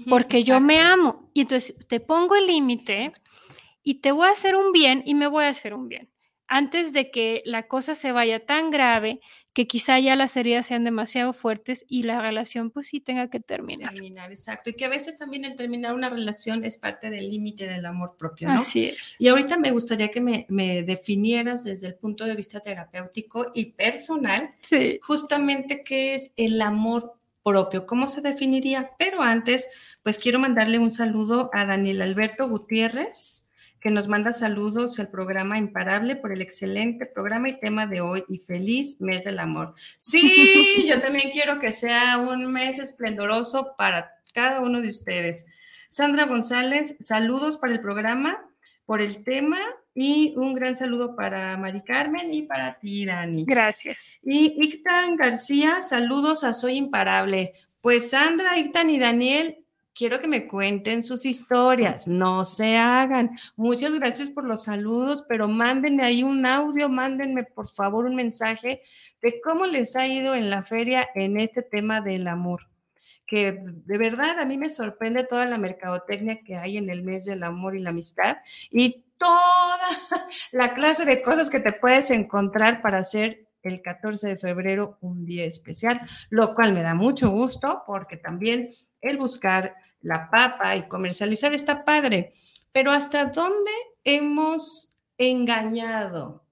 porque 0.09 0.43
yo 0.43 0.59
me 0.59 0.79
amo. 0.79 1.29
Y 1.33 1.41
entonces 1.41 1.77
te 1.87 1.99
pongo 1.99 2.35
el 2.35 2.47
límite 2.47 3.11
y 3.83 4.01
te 4.01 4.11
voy 4.11 4.27
a 4.27 4.31
hacer 4.31 4.55
un 4.55 4.71
bien 4.71 5.03
y 5.05 5.15
me 5.15 5.27
voy 5.27 5.45
a 5.45 5.49
hacer 5.49 5.73
un 5.73 5.87
bien. 5.87 6.11
Antes 6.47 6.93
de 6.93 7.11
que 7.11 7.41
la 7.45 7.67
cosa 7.67 7.95
se 7.95 8.11
vaya 8.11 8.45
tan 8.45 8.69
grave 8.69 9.21
que 9.53 9.67
quizá 9.67 9.99
ya 9.99 10.15
las 10.15 10.35
heridas 10.35 10.65
sean 10.65 10.83
demasiado 10.83 11.31
fuertes 11.31 11.85
y 11.87 12.03
la 12.03 12.19
relación 12.19 12.71
pues 12.71 12.87
sí 12.87 12.99
tenga 12.99 13.29
que 13.29 13.39
terminar. 13.39 13.93
Terminar, 13.93 14.31
exacto. 14.31 14.71
Y 14.71 14.73
que 14.73 14.85
a 14.85 14.89
veces 14.89 15.15
también 15.15 15.45
el 15.45 15.55
terminar 15.55 15.93
una 15.93 16.09
relación 16.09 16.63
es 16.63 16.77
parte 16.77 17.11
del 17.11 17.29
límite 17.29 17.67
del 17.67 17.85
amor 17.85 18.15
propio, 18.17 18.47
¿no? 18.47 18.55
Así 18.55 18.85
es. 18.85 19.15
Y 19.19 19.27
ahorita 19.27 19.57
me 19.57 19.71
gustaría 19.71 20.09
que 20.09 20.21
me, 20.21 20.47
me 20.49 20.81
definieras 20.81 21.63
desde 21.63 21.87
el 21.87 21.95
punto 21.95 22.25
de 22.25 22.35
vista 22.35 22.59
terapéutico 22.59 23.51
y 23.53 23.65
personal, 23.65 24.51
sí. 24.61 24.99
justamente 25.03 25.83
qué 25.83 26.15
es 26.15 26.33
el 26.35 26.59
amor 26.59 27.13
propio. 27.43 27.85
¿Cómo 27.85 28.07
se 28.07 28.21
definiría? 28.21 28.91
Pero 28.97 29.21
antes, 29.21 29.97
pues 30.01 30.17
quiero 30.17 30.39
mandarle 30.39 30.79
un 30.79 30.93
saludo 30.93 31.51
a 31.53 31.65
Daniel 31.65 32.01
Alberto 32.01 32.49
Gutiérrez, 32.49 33.42
que 33.83 33.91
nos 33.91 34.07
manda 34.07 34.31
saludos 34.31 34.97
al 34.99 35.09
programa 35.09 35.57
Imparable 35.57 36.15
por 36.15 36.31
el 36.31 36.41
excelente 36.41 37.05
programa 37.05 37.49
y 37.49 37.59
tema 37.59 37.85
de 37.85 37.99
hoy 37.99 38.23
y 38.29 38.37
feliz 38.37 39.01
mes 39.01 39.25
del 39.25 39.39
amor. 39.39 39.73
Sí, 39.75 40.85
yo 40.89 41.01
también 41.01 41.31
quiero 41.31 41.59
que 41.59 41.73
sea 41.73 42.17
un 42.17 42.49
mes 42.53 42.79
esplendoroso 42.79 43.75
para 43.77 44.09
cada 44.33 44.61
uno 44.61 44.81
de 44.81 44.87
ustedes. 44.87 45.45
Sandra 45.89 46.27
González, 46.27 46.95
saludos 47.01 47.57
para 47.57 47.73
el 47.73 47.81
programa, 47.81 48.49
por 48.85 49.01
el 49.01 49.21
tema 49.21 49.59
y 49.93 50.33
un 50.37 50.53
gran 50.53 50.77
saludo 50.77 51.17
para 51.17 51.57
Mari 51.57 51.81
Carmen 51.81 52.33
y 52.33 52.43
para 52.43 52.79
ti, 52.79 53.05
Dani. 53.05 53.43
Gracias. 53.45 54.17
Y 54.23 54.55
Ictan 54.65 55.17
García, 55.17 55.81
saludos 55.81 56.45
a 56.45 56.53
Soy 56.53 56.77
Imparable. 56.77 57.51
Pues 57.81 58.11
Sandra, 58.11 58.57
Ictan 58.57 58.89
y 58.89 58.97
Daniel, 58.97 59.62
quiero 59.93 60.19
que 60.19 60.27
me 60.27 60.47
cuenten 60.47 61.03
sus 61.03 61.25
historias, 61.25 62.07
no 62.07 62.45
se 62.45 62.77
hagan. 62.77 63.31
Muchas 63.55 63.93
gracias 63.99 64.29
por 64.29 64.45
los 64.45 64.63
saludos, 64.63 65.25
pero 65.27 65.47
mándenme 65.47 66.03
ahí 66.03 66.23
un 66.23 66.45
audio, 66.45 66.89
mándenme 66.89 67.43
por 67.43 67.67
favor 67.67 68.05
un 68.05 68.15
mensaje 68.15 68.81
de 69.21 69.41
cómo 69.41 69.65
les 69.65 69.95
ha 69.95 70.07
ido 70.07 70.35
en 70.35 70.49
la 70.49 70.63
feria 70.63 71.07
en 71.15 71.39
este 71.39 71.61
tema 71.61 72.01
del 72.01 72.27
amor 72.27 72.67
que 73.25 73.57
de 73.63 73.97
verdad 73.97 74.39
a 74.39 74.45
mí 74.45 74.57
me 74.57 74.69
sorprende 74.69 75.23
toda 75.23 75.45
la 75.45 75.57
mercadotecnia 75.57 76.43
que 76.43 76.55
hay 76.55 76.77
en 76.77 76.89
el 76.89 77.03
mes 77.03 77.25
del 77.25 77.43
amor 77.43 77.75
y 77.75 77.79
la 77.79 77.91
amistad 77.91 78.37
y 78.69 79.05
toda 79.17 79.79
la 80.51 80.73
clase 80.73 81.05
de 81.05 81.21
cosas 81.21 81.49
que 81.49 81.59
te 81.59 81.73
puedes 81.73 82.11
encontrar 82.11 82.81
para 82.81 82.99
hacer 82.99 83.42
el 83.63 83.81
14 83.81 84.27
de 84.27 84.37
febrero 84.37 84.97
un 85.01 85.25
día 85.25 85.45
especial, 85.45 86.01
lo 86.29 86.53
cual 86.53 86.73
me 86.73 86.83
da 86.83 86.93
mucho 86.93 87.29
gusto 87.29 87.83
porque 87.87 88.17
también 88.17 88.69
el 89.01 89.17
buscar 89.17 89.75
la 90.01 90.29
papa 90.29 90.75
y 90.75 90.87
comercializar 90.87 91.53
está 91.53 91.83
padre. 91.83 92.33
Pero 92.71 92.91
¿hasta 92.91 93.25
dónde 93.25 93.71
hemos 94.03 94.97
engañado 95.17 96.45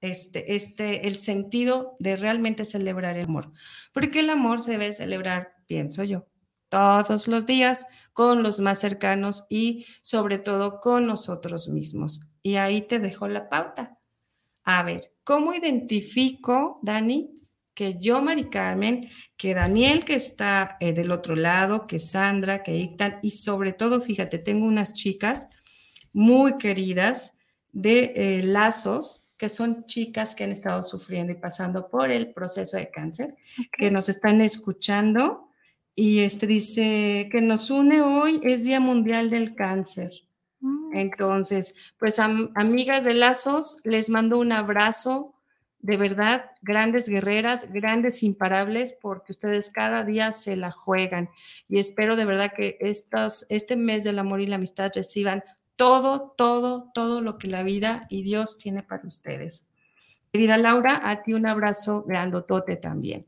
este, 0.00 0.54
este, 0.54 1.06
el 1.06 1.16
sentido 1.16 1.96
de 1.98 2.16
realmente 2.16 2.64
celebrar 2.64 3.16
el 3.16 3.26
amor? 3.26 3.52
Porque 3.92 4.20
el 4.20 4.30
amor 4.30 4.60
se 4.60 4.72
debe 4.72 4.92
celebrar, 4.92 5.54
pienso 5.66 6.02
yo, 6.02 6.26
todos 6.68 7.28
los 7.28 7.46
días 7.46 7.86
con 8.12 8.42
los 8.42 8.58
más 8.58 8.80
cercanos 8.80 9.46
y 9.48 9.86
sobre 10.02 10.38
todo 10.38 10.80
con 10.80 11.06
nosotros 11.06 11.68
mismos. 11.68 12.22
Y 12.42 12.56
ahí 12.56 12.82
te 12.82 12.98
dejo 12.98 13.28
la 13.28 13.48
pauta. 13.48 13.98
A 14.64 14.82
ver, 14.82 15.13
¿cómo 15.24 15.52
identifico, 15.54 16.78
Dani, 16.82 17.40
que 17.74 17.98
yo, 17.98 18.22
Mari 18.22 18.44
Carmen, 18.50 19.08
que 19.36 19.54
Daniel, 19.54 20.04
que 20.04 20.14
está 20.14 20.76
eh, 20.80 20.92
del 20.92 21.10
otro 21.10 21.34
lado, 21.34 21.86
que 21.86 21.98
Sandra, 21.98 22.62
que 22.62 22.76
Ictan, 22.76 23.18
y 23.22 23.30
sobre 23.30 23.72
todo, 23.72 24.00
fíjate, 24.00 24.38
tengo 24.38 24.64
unas 24.64 24.92
chicas 24.92 25.48
muy 26.12 26.56
queridas 26.56 27.32
de 27.72 28.12
eh, 28.14 28.42
lazos, 28.44 29.28
que 29.36 29.48
son 29.48 29.84
chicas 29.86 30.36
que 30.36 30.44
han 30.44 30.52
estado 30.52 30.84
sufriendo 30.84 31.32
y 31.32 31.36
pasando 31.36 31.88
por 31.88 32.12
el 32.12 32.32
proceso 32.32 32.76
de 32.76 32.90
cáncer, 32.90 33.34
que 33.76 33.90
nos 33.90 34.08
están 34.08 34.40
escuchando 34.40 35.48
y 35.96 36.20
este 36.20 36.46
dice 36.46 37.28
que 37.30 37.40
nos 37.40 37.70
une 37.70 38.02
hoy 38.02 38.40
es 38.42 38.64
Día 38.64 38.80
Mundial 38.80 39.30
del 39.30 39.54
Cáncer. 39.54 40.10
Mm. 40.64 40.96
Entonces, 40.96 41.92
pues 41.98 42.18
amigas 42.18 43.04
de 43.04 43.12
Lazos, 43.12 43.82
les 43.84 44.08
mando 44.08 44.38
un 44.38 44.50
abrazo, 44.50 45.34
de 45.80 45.98
verdad, 45.98 46.52
grandes 46.62 47.06
guerreras, 47.06 47.70
grandes 47.70 48.22
imparables, 48.22 48.96
porque 49.00 49.32
ustedes 49.32 49.68
cada 49.68 50.04
día 50.04 50.32
se 50.32 50.56
la 50.56 50.70
juegan. 50.70 51.28
Y 51.68 51.78
espero 51.78 52.16
de 52.16 52.24
verdad 52.24 52.54
que 52.56 52.78
estos, 52.80 53.44
este 53.50 53.76
mes 53.76 54.04
del 54.04 54.18
amor 54.18 54.40
y 54.40 54.46
la 54.46 54.56
amistad 54.56 54.90
reciban 54.94 55.44
todo, 55.76 56.34
todo, 56.34 56.90
todo 56.94 57.20
lo 57.20 57.36
que 57.36 57.48
la 57.48 57.62
vida 57.62 58.06
y 58.08 58.22
Dios 58.22 58.56
tiene 58.56 58.82
para 58.82 59.06
ustedes. 59.06 59.68
Querida 60.32 60.56
Laura, 60.56 60.98
a 61.04 61.22
ti 61.22 61.34
un 61.34 61.44
abrazo 61.44 62.04
grandotote 62.04 62.76
también. 62.76 63.26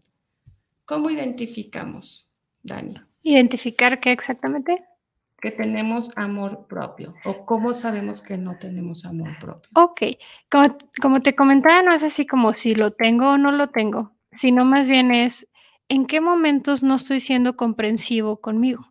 ¿Cómo 0.87 1.11
identificamos, 1.11 2.33
Dani? 2.63 2.95
¿Identificar 3.23 4.01
qué 4.01 4.13
exactamente? 4.13 4.87
Que 5.41 5.51
tenemos 5.51 6.17
amor 6.17 6.67
propio 6.67 7.15
o 7.25 7.45
cómo 7.45 7.75
sabemos 7.75 8.23
que 8.23 8.39
no 8.39 8.59
tenemos 8.59 9.05
amor 9.05 9.39
propio. 9.39 9.71
Ok, 9.75 10.03
como, 10.51 10.77
como 11.01 11.21
te 11.21 11.35
comentaba, 11.35 11.83
no 11.83 11.93
es 11.93 12.03
así 12.03 12.27
como 12.27 12.55
si 12.55 12.75
lo 12.75 12.93
tengo 12.93 13.33
o 13.33 13.39
no 13.39 13.53
lo 13.53 13.69
tengo, 13.69 14.13
sino 14.31 14.65
más 14.65 14.89
bien 14.89 15.13
es 15.13 15.51
en 15.89 16.07
qué 16.07 16.21
momentos 16.21 16.83
no 16.83 16.95
estoy 16.95 17.21
siendo 17.21 17.57
comprensivo 17.57 18.41
conmigo. 18.41 18.91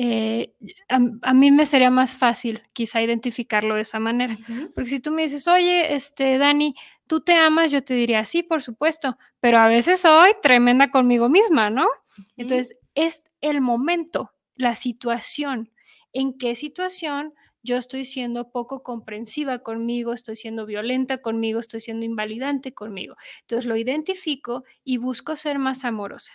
Eh, 0.00 0.54
a, 0.88 1.34
mí 1.34 1.50
me 1.50 1.66
sería 1.66 1.90
más 1.90 2.14
fácil 2.14 2.62
quizá 2.72 3.02
identificarlo 3.02 3.74
de 3.74 3.80
esa 3.80 3.98
manera. 3.98 4.36
Porque 4.72 4.90
si 4.90 5.00
tú 5.00 5.10
me 5.10 5.22
dices, 5.22 5.48
oye, 5.48 5.92
este, 5.94 6.38
Dani, 6.38 6.76
tú 7.08 7.20
te 7.20 7.34
amas, 7.34 7.72
yo 7.72 7.82
te 7.82 7.94
diría, 7.94 8.24
sí, 8.24 8.44
por 8.44 8.62
supuesto, 8.62 9.18
pero 9.40 9.58
a 9.58 9.66
veces 9.66 10.00
soy 10.00 10.30
tremenda 10.40 10.92
conmigo 10.92 11.28
misma, 11.28 11.70
¿no? 11.70 11.88
Entonces, 12.36 12.78
es 12.94 13.24
el 13.40 13.60
momento, 13.60 14.32
la 14.58 14.74
situación, 14.74 15.72
en 16.12 16.36
qué 16.36 16.54
situación 16.54 17.32
yo 17.62 17.76
estoy 17.76 18.04
siendo 18.04 18.50
poco 18.50 18.82
comprensiva 18.82 19.60
conmigo, 19.60 20.12
estoy 20.12 20.36
siendo 20.36 20.66
violenta 20.66 21.18
conmigo, 21.18 21.60
estoy 21.60 21.80
siendo 21.80 22.04
invalidante 22.04 22.74
conmigo. 22.74 23.16
Entonces 23.40 23.66
lo 23.66 23.76
identifico 23.76 24.64
y 24.84 24.98
busco 24.98 25.36
ser 25.36 25.58
más 25.58 25.84
amorosa. 25.84 26.32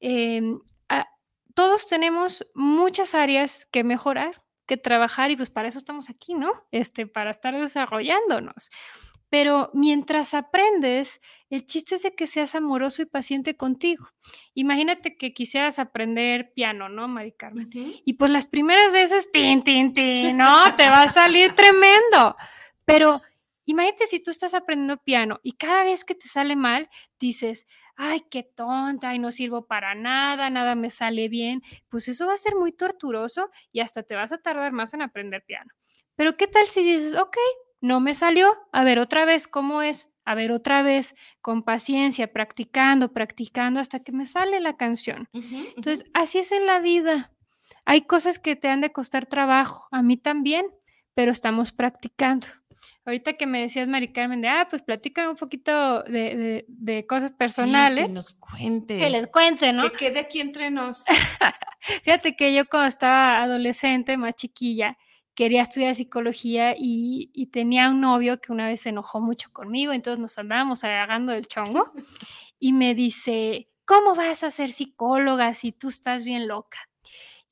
Em, 0.00 0.60
todos 1.54 1.86
tenemos 1.86 2.46
muchas 2.54 3.14
áreas 3.14 3.64
que 3.64 3.82
mejorar, 3.82 4.42
que 4.66 4.76
trabajar 4.76 5.30
y 5.30 5.36
pues 5.36 5.48
para 5.48 5.68
eso 5.68 5.78
estamos 5.78 6.10
aquí, 6.10 6.34
¿no? 6.34 6.50
Este, 6.70 7.06
para 7.06 7.30
estar 7.30 7.58
desarrollándonos. 7.58 8.70
Pero 9.28 9.70
mientras 9.74 10.34
aprendes, 10.34 11.20
el 11.50 11.66
chiste 11.66 11.96
es 11.96 12.02
de 12.02 12.14
que 12.14 12.26
seas 12.26 12.54
amoroso 12.54 13.02
y 13.02 13.06
paciente 13.06 13.56
contigo. 13.56 14.08
Imagínate 14.54 15.16
que 15.16 15.32
quisieras 15.32 15.78
aprender 15.78 16.52
piano, 16.54 16.88
¿no, 16.88 17.08
Mari 17.08 17.32
Carmen? 17.32 17.68
Y 18.04 18.14
pues 18.14 18.30
las 18.30 18.46
primeras 18.46 18.92
veces, 18.92 19.32
tin, 19.32 19.62
tin, 19.62 19.92
tin, 19.92 20.36
¿no? 20.36 20.74
Te 20.76 20.88
va 20.88 21.02
a 21.02 21.08
salir 21.08 21.52
tremendo. 21.52 22.36
Pero 22.84 23.20
imagínate 23.64 24.06
si 24.06 24.22
tú 24.22 24.30
estás 24.30 24.54
aprendiendo 24.54 25.02
piano 25.02 25.40
y 25.42 25.52
cada 25.52 25.82
vez 25.82 26.04
que 26.04 26.14
te 26.14 26.28
sale 26.28 26.54
mal, 26.54 26.88
dices, 27.18 27.66
ay, 27.96 28.22
qué 28.30 28.42
tonta, 28.44 29.14
y 29.14 29.18
no 29.18 29.32
sirvo 29.32 29.66
para 29.66 29.94
nada, 29.94 30.50
nada 30.50 30.74
me 30.74 30.90
sale 30.90 31.28
bien, 31.28 31.62
pues 31.88 32.08
eso 32.08 32.26
va 32.26 32.34
a 32.34 32.38
ser 32.38 32.54
muy 32.54 32.72
torturoso 32.72 33.50
y 33.72 33.80
hasta 33.80 34.02
te 34.02 34.14
vas 34.14 34.32
a 34.32 34.38
tardar 34.38 34.72
más 34.72 34.94
en 34.94 35.02
aprender 35.02 35.42
piano. 35.44 35.72
Pero 36.14 36.36
¿qué 36.36 36.46
tal 36.46 36.66
si 36.66 36.82
dices, 36.82 37.14
ok, 37.14 37.36
no 37.80 38.00
me 38.00 38.14
salió, 38.14 38.52
a 38.72 38.84
ver 38.84 38.98
otra 38.98 39.24
vez 39.24 39.46
cómo 39.46 39.82
es, 39.82 40.14
a 40.24 40.34
ver 40.34 40.52
otra 40.52 40.82
vez, 40.82 41.14
con 41.40 41.62
paciencia, 41.62 42.32
practicando, 42.32 43.12
practicando 43.12 43.80
hasta 43.80 44.00
que 44.00 44.12
me 44.12 44.26
sale 44.26 44.60
la 44.60 44.76
canción. 44.76 45.28
Entonces, 45.32 46.04
así 46.14 46.38
es 46.38 46.52
en 46.52 46.66
la 46.66 46.80
vida. 46.80 47.32
Hay 47.84 48.02
cosas 48.02 48.38
que 48.38 48.56
te 48.56 48.68
han 48.68 48.80
de 48.80 48.92
costar 48.92 49.26
trabajo, 49.26 49.86
a 49.92 50.02
mí 50.02 50.16
también, 50.16 50.66
pero 51.14 51.30
estamos 51.30 51.72
practicando. 51.72 52.46
Ahorita 53.04 53.34
que 53.34 53.46
me 53.46 53.60
decías, 53.60 53.86
Mari 53.86 54.12
Carmen, 54.12 54.40
de, 54.40 54.48
ah, 54.48 54.66
pues 54.68 54.82
platica 54.82 55.30
un 55.30 55.36
poquito 55.36 56.02
de, 56.02 57.04
cosas 57.08 57.30
personales. 57.30 58.08
que 58.08 58.12
nos 58.12 58.34
cuente. 58.34 58.98
Que 58.98 59.10
les 59.10 59.28
cuente, 59.28 59.72
¿no? 59.72 59.88
Que 59.90 59.96
quede 59.96 60.18
aquí 60.18 60.40
entre 60.40 60.72
nos. 60.72 61.04
Fíjate 62.02 62.34
que 62.34 62.52
yo 62.52 62.66
cuando 62.66 62.88
estaba 62.88 63.42
adolescente, 63.42 64.16
más 64.16 64.34
chiquilla, 64.34 64.98
quería 65.36 65.62
estudiar 65.62 65.94
psicología 65.94 66.74
y, 66.76 67.30
y, 67.32 67.46
tenía 67.46 67.90
un 67.90 68.00
novio 68.00 68.40
que 68.40 68.52
una 68.52 68.66
vez 68.66 68.80
se 68.80 68.88
enojó 68.88 69.20
mucho 69.20 69.52
conmigo, 69.52 69.92
entonces 69.92 70.18
nos 70.18 70.36
andábamos 70.38 70.82
agarrando 70.82 71.32
del 71.32 71.46
chongo 71.46 71.92
y 72.58 72.72
me 72.72 72.94
dice, 72.94 73.68
¿cómo 73.84 74.16
vas 74.16 74.42
a 74.42 74.50
ser 74.50 74.70
psicóloga 74.70 75.54
si 75.54 75.70
tú 75.70 75.88
estás 75.88 76.24
bien 76.24 76.48
loca? 76.48 76.78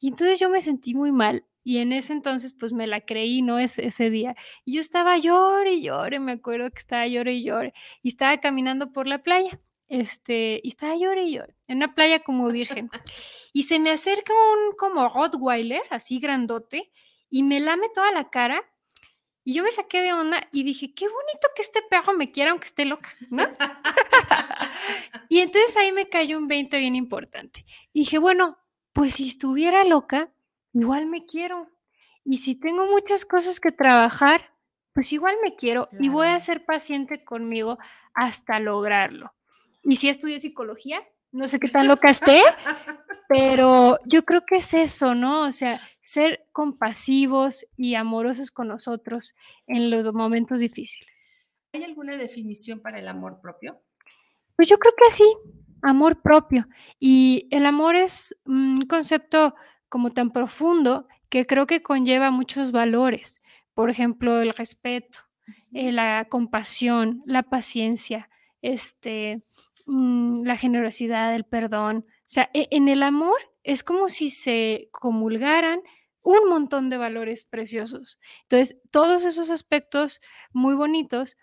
Y 0.01 0.09
entonces 0.09 0.41
yo 0.41 0.51
me 0.51 0.61
sentí 0.61 0.95
muy 0.95 1.13
mal 1.13 1.47
y 1.65 1.79
en 1.79 1.93
ese 1.95 2.13
entonces, 2.13 2.53
pues 2.53 2.73
me 2.75 2.87
la 2.87 3.01
creí, 3.01 3.41
¿no? 3.41 3.59
Ese, 3.59 3.87
ese 3.87 4.11
día. 4.11 4.37
Y 4.67 4.75
yo 4.75 4.81
estaba 4.83 5.17
llore 5.17 5.73
y 5.73 5.83
llore, 5.83 6.21
me 6.21 6.33
acuerdo 6.33 6.71
que 6.71 6.79
estaba 6.79 7.07
llore 7.07 7.33
y 7.33 7.45
llore. 7.45 7.73
Y 8.03 8.11
estaba 8.11 8.37
caminando 8.37 8.93
por 8.93 9.07
la 9.07 9.23
playa, 9.23 9.59
este, 9.89 10.61
y 10.63 10.69
estaba 10.69 10.95
llore 10.97 11.25
y 11.25 11.33
llore, 11.37 11.57
en 11.67 11.79
una 11.79 11.95
playa 11.95 12.21
como 12.21 12.49
virgen. 12.49 12.91
Y 13.57 13.63
se 13.63 13.79
me 13.79 13.93
acerca 13.93 14.33
un 14.33 14.77
como 14.77 15.09
Rottweiler, 15.09 15.83
así 15.91 16.19
grandote, 16.19 16.91
y 17.35 17.43
me 17.43 17.59
lame 17.59 17.89
toda 17.93 18.13
la 18.13 18.31
cara. 18.31 18.63
Y 19.43 19.55
yo 19.55 19.65
me 19.65 19.73
saqué 19.73 20.03
de 20.03 20.13
onda 20.13 20.49
y 20.53 20.63
dije, 20.63 20.95
qué 20.95 21.07
bonito 21.07 21.49
que 21.57 21.63
este 21.63 21.83
perro 21.91 22.13
me 22.13 22.31
quiera 22.31 22.53
aunque 22.53 22.69
esté 22.69 22.85
loca, 22.85 23.13
¿no? 23.31 23.43
y 25.29 25.41
entonces 25.41 25.77
ahí 25.77 25.91
me 25.91 26.09
cayó 26.09 26.39
un 26.39 26.47
20 26.47 26.79
bien 26.79 26.95
importante. 26.95 27.67
Y 27.93 28.03
dije, 28.03 28.19
bueno, 28.19 28.57
pues 28.93 29.15
si 29.15 29.27
estuviera 29.27 29.83
loca, 29.83 30.33
igual 30.75 31.07
me 31.07 31.27
quiero. 31.27 31.73
Y 32.25 32.39
si 32.39 32.55
tengo 32.55 32.87
muchas 32.87 33.25
cosas 33.25 33.59
que 33.59 33.73
trabajar, 33.73 34.55
pues 34.93 35.13
igual 35.13 35.35
me 35.43 35.57
quiero 35.57 35.89
y 35.99 36.11
voy 36.11 36.29
a 36.29 36.39
ser 36.39 36.65
paciente 36.65 37.25
conmigo 37.25 37.79
hasta 38.15 38.61
lograrlo. 38.61 39.35
Y 39.83 39.97
si 39.97 40.09
estudio 40.09 40.39
psicología, 40.39 41.03
no 41.35 41.49
sé 41.49 41.59
qué 41.59 41.69
tan 41.69 41.89
loca 41.89 42.11
esté, 42.11 42.41
pero 43.29 43.99
yo 44.07 44.25
creo 44.25 44.47
que 44.47 44.57
es 44.57 44.73
eso, 44.73 45.17
¿no? 45.17 45.43
O 45.43 45.53
sea, 45.53 45.81
ser 46.01 46.47
compasivos 46.53 47.67
y 47.77 47.97
amorosos 47.97 48.53
con 48.53 48.69
nosotros 48.69 49.35
en 49.67 49.91
los 49.91 50.15
momentos 50.15 50.61
difíciles. 50.61 51.11
¿Hay 51.73 51.83
alguna 51.83 52.17
definición 52.17 52.81
para 52.81 53.01
el 53.01 53.09
amor 53.09 53.41
propio? 53.41 53.83
Pues 54.55 54.69
yo 54.69 54.79
creo 54.79 54.95
que 54.97 55.13
sí, 55.13 55.25
amor 55.83 56.23
propio. 56.23 56.69
Y 57.01 57.49
el 57.51 57.67
amor 57.67 57.97
es 57.97 58.37
un 58.45 58.87
concepto 58.87 59.57
como 59.89 60.13
tan 60.13 60.31
profundo 60.31 61.09
que 61.29 61.47
creo 61.47 61.67
que 61.67 61.83
conlleva 61.83 62.31
muchos 62.31 62.71
valores. 62.71 63.43
Por 63.75 63.91
ejemplo, 63.91 64.41
el 64.41 64.55
respeto, 64.55 65.19
eh, 65.73 65.91
la 65.91 66.27
compasión, 66.31 67.23
la 67.27 67.43
paciencia, 67.43 68.31
este, 68.63 69.43
mm, 69.87 70.45
la 70.45 70.57
generosidad, 70.57 71.35
el 71.35 71.45
perdón. 71.45 72.07
O 72.09 72.27
sea, 72.27 72.51
e, 72.55 72.69
en 72.71 72.89
el 72.89 73.03
amor 73.03 73.37
es 73.63 73.83
como 73.83 74.09
si 74.09 74.31
se 74.31 74.89
comulgaran 74.93 75.81
un 76.23 76.49
montón 76.49 76.91
de 76.91 76.97
valores 76.97 77.45
preciosos. 77.45 78.19
Entonces, 78.43 78.79
todos 78.91 79.25
esos 79.25 79.51
aspectos 79.51 80.21
muy 80.53 80.75
bonitos, 80.75 81.37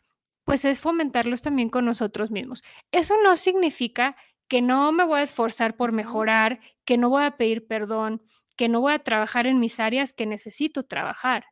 pues 0.43 0.65
es 0.65 0.79
fomentarlos 0.79 1.41
también 1.41 1.69
con 1.69 1.85
nosotros 1.85 2.31
mismos. 2.31 2.63
Eso 2.91 3.15
no 3.23 3.37
significa 3.37 4.15
que 4.47 4.61
no 4.61 4.91
me 4.91 5.05
voy 5.05 5.19
a 5.19 5.23
esforzar 5.23 5.77
por 5.77 5.91
mejorar, 5.91 6.59
que 6.83 6.97
no 6.97 7.09
voy 7.09 7.23
a 7.23 7.37
pedir 7.37 7.67
perdón, 7.67 8.21
que 8.57 8.69
no 8.69 8.81
voy 8.81 8.93
a 8.93 8.99
trabajar 8.99 9.47
en 9.47 9.59
mis 9.59 9.79
áreas 9.79 10.13
que 10.13 10.25
necesito 10.25 10.83
trabajar, 10.83 11.45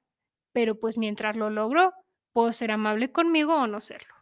pero 0.51 0.79
pues 0.79 0.97
mientras 0.97 1.35
lo 1.35 1.49
logro, 1.49 1.93
puedo 2.33 2.51
ser 2.51 2.71
amable 2.71 3.11
conmigo 3.11 3.55
o 3.55 3.67
no 3.67 3.79
serlo. 3.79 4.13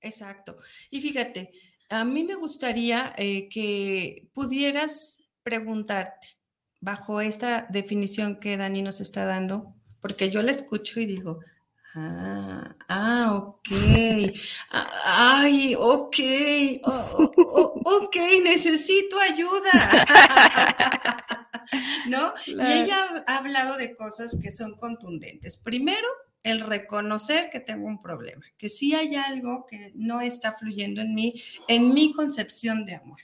Exacto. 0.00 0.56
Y 0.90 1.00
fíjate, 1.00 1.50
a 1.90 2.04
mí 2.04 2.24
me 2.24 2.34
gustaría 2.34 3.12
eh, 3.16 3.48
que 3.48 4.28
pudieras 4.32 5.24
preguntarte 5.42 6.28
bajo 6.80 7.20
esta 7.20 7.66
definición 7.70 8.40
que 8.40 8.56
Dani 8.56 8.82
nos 8.82 9.00
está 9.00 9.24
dando, 9.24 9.74
porque 10.00 10.30
yo 10.30 10.42
la 10.42 10.50
escucho 10.50 11.00
y 11.00 11.06
digo, 11.06 11.40
Ah, 11.96 12.74
ah, 12.88 13.34
ok. 13.36 13.68
Ah, 14.72 15.40
ay, 15.42 15.76
ok. 15.78 16.16
ok, 16.82 18.16
necesito 18.42 19.16
ayuda. 19.20 19.70
¿No? 22.08 22.34
Y 22.46 22.60
ella 22.60 23.22
ha 23.28 23.36
hablado 23.36 23.76
de 23.76 23.94
cosas 23.94 24.36
que 24.42 24.50
son 24.50 24.74
contundentes. 24.74 25.56
Primero, 25.56 26.08
el 26.44 26.60
reconocer 26.60 27.50
que 27.50 27.58
tengo 27.58 27.88
un 27.88 28.00
problema, 28.00 28.44
que 28.56 28.68
sí 28.68 28.94
hay 28.94 29.16
algo 29.16 29.66
que 29.66 29.90
no 29.96 30.20
está 30.20 30.52
fluyendo 30.52 31.00
en 31.00 31.14
mí, 31.14 31.34
en 31.66 31.92
mi 31.92 32.12
concepción 32.12 32.84
de 32.84 32.94
amor. 32.94 33.18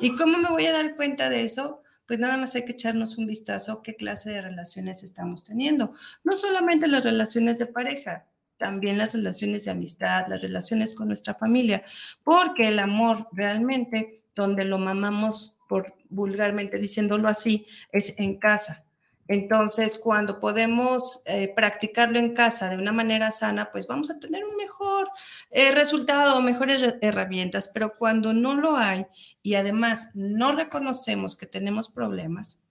¿Y 0.00 0.16
cómo 0.16 0.38
me 0.38 0.48
voy 0.48 0.64
a 0.66 0.72
dar 0.72 0.96
cuenta 0.96 1.28
de 1.28 1.42
eso? 1.44 1.82
pues 2.08 2.18
nada 2.18 2.38
más 2.38 2.54
hay 2.54 2.64
que 2.64 2.72
echarnos 2.72 3.18
un 3.18 3.26
vistazo 3.26 3.70
a 3.70 3.82
qué 3.82 3.94
clase 3.94 4.30
de 4.30 4.40
relaciones 4.40 5.02
estamos 5.02 5.44
teniendo. 5.44 5.92
No 6.24 6.38
solamente 6.38 6.88
las 6.88 7.04
relaciones 7.04 7.58
de 7.58 7.66
pareja, 7.66 8.24
también 8.56 8.96
las 8.96 9.12
relaciones 9.12 9.66
de 9.66 9.72
amistad, 9.72 10.26
las 10.26 10.40
relaciones 10.40 10.94
con 10.94 11.08
nuestra 11.08 11.34
familia, 11.34 11.84
porque 12.24 12.68
el 12.68 12.78
amor 12.78 13.28
realmente, 13.32 14.24
donde 14.34 14.64
lo 14.64 14.78
mamamos, 14.78 15.58
por 15.68 15.94
vulgarmente 16.08 16.78
diciéndolo 16.78 17.28
así, 17.28 17.66
es 17.92 18.18
en 18.18 18.38
casa. 18.38 18.86
Entonces, 19.28 20.00
cuando 20.02 20.40
podemos 20.40 21.22
eh, 21.26 21.52
practicarlo 21.54 22.18
en 22.18 22.34
casa 22.34 22.70
de 22.70 22.78
una 22.78 22.92
manera 22.92 23.30
sana, 23.30 23.70
pues 23.70 23.86
vamos 23.86 24.10
a 24.10 24.18
tener 24.18 24.42
un 24.42 24.56
mejor 24.56 25.06
eh, 25.50 25.70
resultado, 25.70 26.40
mejores 26.40 26.96
herramientas, 27.02 27.70
pero 27.72 27.92
cuando 27.98 28.32
no 28.32 28.54
lo 28.54 28.76
hay 28.76 29.06
y 29.42 29.54
además 29.54 30.12
no 30.14 30.52
reconocemos 30.52 31.36
que 31.36 31.44
tenemos 31.44 31.90
problemas, 31.90 32.62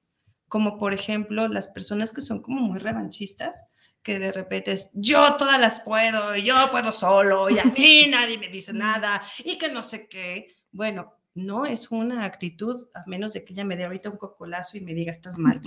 como 0.48 0.80
por 0.80 0.96
ejemplo 0.96 1.48
las 1.48 1.68
personas 1.68 2.12
que 2.12 2.22
son 2.22 2.42
como 2.42 2.60
muy 2.62 2.80
revanchistas, 2.80 3.68
que 4.02 4.18
de 4.18 4.32
repente 4.32 4.72
es 4.72 4.90
yo 4.94 5.36
todas 5.38 5.60
las 5.60 5.82
puedo, 5.82 6.36
yo 6.38 6.56
puedo 6.72 6.92
solo, 6.92 7.52
y 7.52 7.60
a 7.60 7.66
mí 7.66 8.08
nadie 8.10 8.40
me 8.40 8.50
dice 8.50 8.74
nada, 8.74 9.22
y 9.44 9.60
que 9.60 9.70
no 9.70 9.84
sé 9.84 10.08
qué. 10.08 10.48
Bueno, 10.72 11.14
no 11.36 11.66
es 11.68 11.92
una 11.92 12.26
actitud, 12.26 12.76
a 12.96 13.04
menos 13.06 13.34
de 13.34 13.46
que 13.46 13.54
ella 13.54 13.64
me 13.64 13.76
dé 13.76 13.86
ahorita 13.86 14.10
un 14.10 14.18
cocolazo 14.18 14.76
y 14.78 14.82
me 14.82 14.96
diga 14.96 15.12
estás 15.12 15.38
mal. 15.38 15.62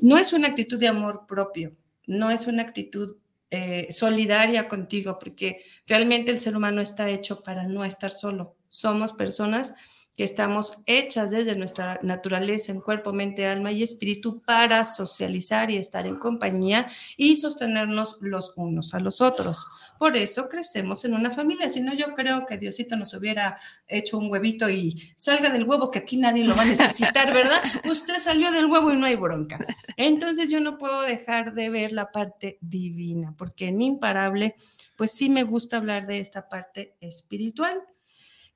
No 0.00 0.16
es 0.16 0.32
una 0.32 0.48
actitud 0.48 0.78
de 0.78 0.88
amor 0.88 1.26
propio, 1.26 1.72
no 2.06 2.30
es 2.30 2.46
una 2.46 2.62
actitud 2.62 3.16
eh, 3.50 3.88
solidaria 3.90 4.68
contigo, 4.68 5.18
porque 5.18 5.62
realmente 5.86 6.30
el 6.30 6.40
ser 6.40 6.56
humano 6.56 6.80
está 6.80 7.08
hecho 7.08 7.42
para 7.42 7.66
no 7.66 7.84
estar 7.84 8.10
solo. 8.10 8.56
Somos 8.68 9.12
personas 9.12 9.74
que 10.18 10.24
estamos 10.24 10.80
hechas 10.86 11.30
desde 11.30 11.54
nuestra 11.54 12.00
naturaleza 12.02 12.72
en 12.72 12.80
cuerpo, 12.80 13.12
mente, 13.12 13.46
alma 13.46 13.70
y 13.70 13.84
espíritu 13.84 14.42
para 14.42 14.84
socializar 14.84 15.70
y 15.70 15.76
estar 15.76 16.08
en 16.08 16.16
compañía 16.16 16.88
y 17.16 17.36
sostenernos 17.36 18.18
los 18.20 18.52
unos 18.56 18.94
a 18.94 18.98
los 18.98 19.20
otros. 19.20 19.68
Por 19.96 20.16
eso 20.16 20.48
crecemos 20.48 21.04
en 21.04 21.14
una 21.14 21.30
familia. 21.30 21.68
Si 21.68 21.80
no, 21.80 21.94
yo 21.94 22.14
creo 22.16 22.46
que 22.46 22.58
Diosito 22.58 22.96
nos 22.96 23.14
hubiera 23.14 23.60
hecho 23.86 24.18
un 24.18 24.28
huevito 24.28 24.68
y 24.68 24.92
salga 25.14 25.50
del 25.50 25.62
huevo, 25.62 25.88
que 25.88 26.00
aquí 26.00 26.16
nadie 26.16 26.42
lo 26.42 26.56
va 26.56 26.62
a 26.62 26.66
necesitar, 26.66 27.32
¿verdad? 27.32 27.62
Usted 27.88 28.18
salió 28.18 28.50
del 28.50 28.66
huevo 28.66 28.92
y 28.92 28.96
no 28.96 29.06
hay 29.06 29.14
bronca. 29.14 29.64
Entonces 29.96 30.50
yo 30.50 30.58
no 30.58 30.78
puedo 30.78 31.00
dejar 31.02 31.54
de 31.54 31.70
ver 31.70 31.92
la 31.92 32.10
parte 32.10 32.58
divina, 32.60 33.36
porque 33.38 33.68
en 33.68 33.80
Imparable, 33.80 34.56
pues 34.96 35.12
sí 35.12 35.28
me 35.28 35.44
gusta 35.44 35.76
hablar 35.76 36.08
de 36.08 36.18
esta 36.18 36.48
parte 36.48 36.96
espiritual. 37.00 37.80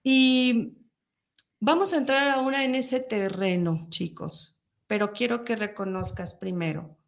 Y 0.03 0.82
Vamos 1.65 1.93
a 1.93 1.99
entrar 1.99 2.27
ahora 2.27 2.65
en 2.65 2.75
ese 2.75 2.99
terreno, 2.99 3.87
chicos, 3.89 4.59
pero 4.89 5.13
quiero 5.13 5.45
que 5.45 5.55
reconozcas 5.55 6.35
primero. 6.35 6.99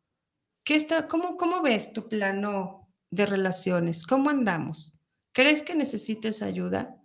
¿Qué 0.62 0.76
está, 0.76 1.08
cómo, 1.08 1.36
¿Cómo 1.36 1.60
ves 1.60 1.92
tu 1.92 2.08
plano 2.08 2.88
de 3.10 3.26
relaciones? 3.26 4.04
¿Cómo 4.04 4.30
andamos? 4.30 4.92
¿Crees 5.32 5.62
que 5.62 5.74
necesites 5.74 6.40
ayuda? 6.40 7.02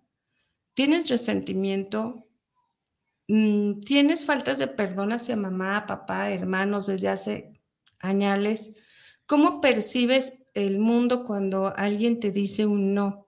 ¿Tienes 0.75 1.09
resentimiento? 1.09 2.27
Mm, 3.27 3.79
¿Tienes 3.79 4.27
faltas 4.27 4.59
de 4.59 4.67
perdón 4.67 5.11
hacia 5.11 5.35
mamá, 5.35 5.87
papá, 5.87 6.29
hermanos 6.29 6.85
desde 6.85 7.07
hace 7.07 7.59
años? 7.97 8.73
¿Cómo 9.25 9.59
percibes 9.59 10.43
el 10.53 10.77
mundo 10.77 11.23
cuando 11.23 11.75
alguien 11.75 12.19
te 12.19 12.29
dice 12.29 12.67
un 12.67 12.93
no? 12.93 13.25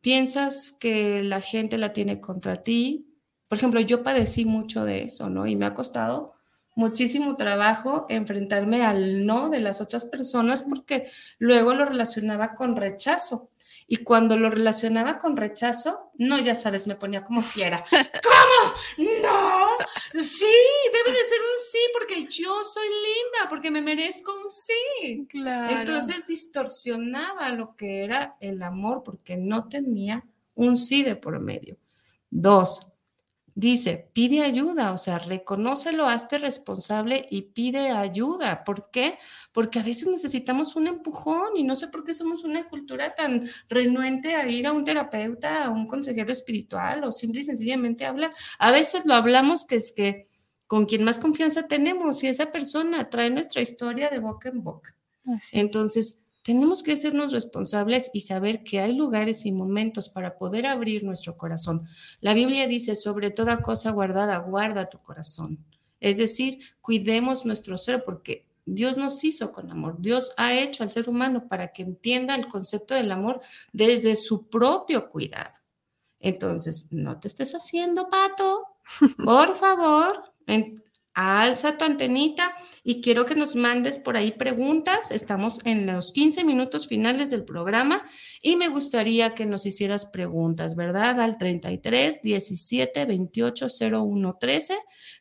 ¿Piensas 0.00 0.70
que 0.70 1.24
la 1.24 1.40
gente 1.40 1.76
la 1.76 1.92
tiene 1.92 2.20
contra 2.20 2.62
ti? 2.62 3.10
Por 3.48 3.58
ejemplo, 3.58 3.80
yo 3.80 4.02
padecí 4.02 4.44
mucho 4.44 4.84
de 4.84 5.04
eso, 5.04 5.28
¿no? 5.30 5.46
Y 5.46 5.56
me 5.56 5.66
ha 5.66 5.74
costado 5.74 6.34
muchísimo 6.76 7.36
trabajo 7.36 8.06
enfrentarme 8.08 8.82
al 8.84 9.26
no 9.26 9.48
de 9.48 9.60
las 9.60 9.80
otras 9.80 10.06
personas 10.06 10.62
porque 10.62 11.08
luego 11.38 11.74
lo 11.74 11.84
relacionaba 11.84 12.54
con 12.54 12.76
rechazo. 12.76 13.50
Y 13.86 13.98
cuando 13.98 14.38
lo 14.38 14.48
relacionaba 14.48 15.18
con 15.18 15.36
rechazo, 15.36 16.10
no, 16.14 16.38
ya 16.38 16.54
sabes, 16.54 16.86
me 16.86 16.96
ponía 16.96 17.22
como 17.22 17.42
fiera. 17.42 17.84
¿Cómo? 17.90 18.74
No, 18.96 19.68
sí, 20.22 20.46
debe 20.90 21.10
de 21.10 21.24
ser 21.24 21.38
un 21.40 21.60
sí 21.70 21.78
porque 21.92 22.26
yo 22.26 22.64
soy 22.64 22.86
linda, 22.86 23.48
porque 23.50 23.70
me 23.70 23.82
merezco 23.82 24.32
un 24.42 24.50
sí. 24.50 25.26
Claro. 25.28 25.80
Entonces 25.80 26.26
distorsionaba 26.26 27.50
lo 27.50 27.76
que 27.76 28.04
era 28.04 28.36
el 28.40 28.62
amor 28.62 29.02
porque 29.04 29.36
no 29.36 29.68
tenía 29.68 30.24
un 30.54 30.78
sí 30.78 31.02
de 31.02 31.16
por 31.16 31.38
medio. 31.42 31.76
Dos, 32.30 32.86
dice, 33.54 34.10
pide 34.12 34.42
ayuda, 34.42 34.92
o 34.92 34.98
sea, 34.98 35.18
reconócelo, 35.18 36.06
hazte 36.06 36.38
responsable 36.38 37.26
y 37.30 37.42
pide 37.42 37.90
ayuda. 37.90 38.64
¿Por 38.64 38.90
qué? 38.90 39.18
Porque 39.52 39.78
a 39.78 39.82
veces 39.82 40.08
necesitamos 40.08 40.74
un 40.76 40.88
empujón 40.88 41.56
y 41.56 41.62
no 41.62 41.76
sé 41.76 41.88
por 41.88 42.04
qué 42.04 42.14
somos 42.14 42.42
una 42.44 42.68
cultura 42.68 43.14
tan 43.14 43.48
renuente 43.68 44.34
a 44.34 44.48
ir 44.48 44.66
a 44.66 44.72
un 44.72 44.84
terapeuta, 44.84 45.64
a 45.64 45.70
un 45.70 45.86
consejero 45.86 46.32
espiritual 46.32 47.04
o 47.04 47.12
simple 47.12 47.40
y 47.40 47.44
sencillamente 47.44 48.04
hablar. 48.04 48.32
A 48.58 48.72
veces 48.72 49.06
lo 49.06 49.14
hablamos 49.14 49.64
que 49.64 49.76
es 49.76 49.92
que 49.92 50.28
con 50.66 50.86
quien 50.86 51.04
más 51.04 51.18
confianza 51.18 51.68
tenemos 51.68 52.22
y 52.24 52.26
esa 52.26 52.50
persona 52.50 53.08
trae 53.08 53.30
nuestra 53.30 53.62
historia 53.62 54.08
de 54.08 54.18
boca 54.18 54.48
en 54.48 54.62
boca. 54.64 54.96
Entonces, 55.52 56.23
tenemos 56.44 56.82
que 56.82 56.94
sernos 56.94 57.32
responsables 57.32 58.10
y 58.12 58.20
saber 58.20 58.62
que 58.62 58.78
hay 58.78 58.92
lugares 58.92 59.46
y 59.46 59.52
momentos 59.52 60.10
para 60.10 60.36
poder 60.36 60.66
abrir 60.66 61.02
nuestro 61.02 61.38
corazón. 61.38 61.86
La 62.20 62.34
Biblia 62.34 62.68
dice, 62.68 62.94
sobre 62.96 63.30
toda 63.30 63.56
cosa 63.56 63.92
guardada, 63.92 64.36
guarda 64.36 64.90
tu 64.90 64.98
corazón. 64.98 65.64
Es 66.00 66.18
decir, 66.18 66.58
cuidemos 66.82 67.46
nuestro 67.46 67.78
ser 67.78 68.04
porque 68.04 68.46
Dios 68.66 68.98
nos 68.98 69.24
hizo 69.24 69.52
con 69.52 69.70
amor. 69.70 69.96
Dios 69.98 70.32
ha 70.36 70.52
hecho 70.52 70.82
al 70.82 70.90
ser 70.90 71.08
humano 71.08 71.48
para 71.48 71.72
que 71.72 71.82
entienda 71.82 72.34
el 72.34 72.46
concepto 72.46 72.94
del 72.94 73.10
amor 73.10 73.40
desde 73.72 74.14
su 74.14 74.46
propio 74.46 75.08
cuidado. 75.08 75.58
Entonces, 76.20 76.88
no 76.90 77.18
te 77.20 77.28
estés 77.28 77.54
haciendo 77.54 78.10
pato, 78.10 78.66
por 79.16 79.54
favor 79.54 80.34
alza 81.14 81.78
tu 81.78 81.84
antenita 81.84 82.54
y 82.82 83.00
quiero 83.00 83.24
que 83.24 83.36
nos 83.36 83.54
mandes 83.56 83.98
por 83.98 84.16
ahí 84.16 84.32
preguntas. 84.32 85.10
Estamos 85.12 85.60
en 85.64 85.86
los 85.86 86.12
15 86.12 86.44
minutos 86.44 86.88
finales 86.88 87.30
del 87.30 87.44
programa 87.44 88.04
y 88.42 88.56
me 88.56 88.68
gustaría 88.68 89.34
que 89.34 89.46
nos 89.46 89.64
hicieras 89.64 90.06
preguntas, 90.06 90.74
¿verdad? 90.74 91.20
Al 91.20 91.38
33 91.38 92.20
17 92.22 93.06
28 93.06 93.66
01 93.92 94.36
13, 94.38 94.74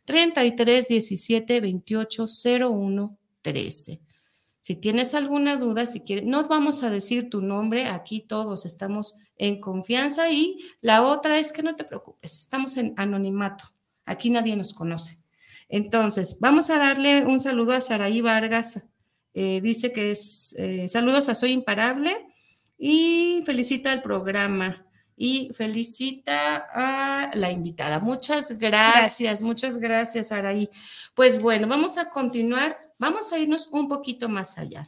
33 0.05 0.87
17 0.87 1.61
28 1.61 2.25
01 2.59 3.17
13. 3.41 4.01
Si 4.59 4.77
tienes 4.77 5.13
alguna 5.13 5.57
duda, 5.57 5.85
si 5.85 6.01
quieres, 6.01 6.25
no 6.25 6.47
vamos 6.47 6.83
a 6.83 6.89
decir 6.89 7.29
tu 7.29 7.41
nombre, 7.41 7.87
aquí 7.87 8.21
todos 8.21 8.65
estamos 8.65 9.15
en 9.37 9.59
confianza 9.59 10.31
y 10.31 10.57
la 10.81 11.03
otra 11.03 11.37
es 11.37 11.51
que 11.51 11.63
no 11.63 11.75
te 11.75 11.83
preocupes, 11.83 12.37
estamos 12.37 12.77
en 12.77 12.93
anonimato, 12.95 13.65
aquí 14.05 14.29
nadie 14.29 14.55
nos 14.55 14.71
conoce. 14.71 15.22
Entonces, 15.73 16.37
vamos 16.39 16.69
a 16.69 16.77
darle 16.77 17.25
un 17.25 17.39
saludo 17.39 17.71
a 17.71 17.81
Saraí 17.81 18.21
Vargas. 18.21 18.83
Eh, 19.33 19.59
dice 19.59 19.91
que 19.91 20.11
es 20.11 20.55
eh, 20.59 20.87
saludos 20.87 21.29
a 21.29 21.33
Soy 21.33 21.49
Imparable 21.49 22.15
y 22.77 23.41
felicita 23.43 23.91
el 23.91 24.03
programa 24.03 24.85
y 25.17 25.49
felicita 25.51 26.67
a 26.71 27.31
la 27.33 27.49
invitada. 27.49 27.97
Muchas 27.97 28.55
gracias, 28.59 29.41
muchas 29.41 29.79
gracias, 29.79 30.27
Saraí. 30.27 30.69
Pues 31.15 31.41
bueno, 31.41 31.67
vamos 31.67 31.97
a 31.97 32.07
continuar, 32.07 32.77
vamos 32.99 33.33
a 33.33 33.39
irnos 33.39 33.67
un 33.71 33.87
poquito 33.87 34.29
más 34.29 34.59
allá. 34.59 34.87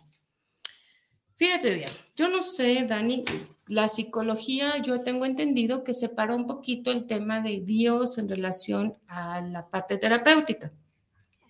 Fíjate 1.37 1.75
bien, 1.75 1.89
yo 2.15 2.29
no 2.29 2.41
sé, 2.41 2.85
Dani, 2.87 3.25
la 3.67 3.89
psicología, 3.89 4.77
yo 4.77 5.01
tengo 5.01 5.25
entendido 5.25 5.83
que 5.83 5.93
separa 5.93 6.33
un 6.33 6.47
poquito 6.47 6.91
el 6.91 7.07
tema 7.07 7.41
de 7.41 7.61
Dios 7.61 8.17
en 8.17 8.29
relación 8.29 8.97
a 9.07 9.41
la 9.41 9.67
parte 9.67 9.97
terapéutica. 9.97 10.71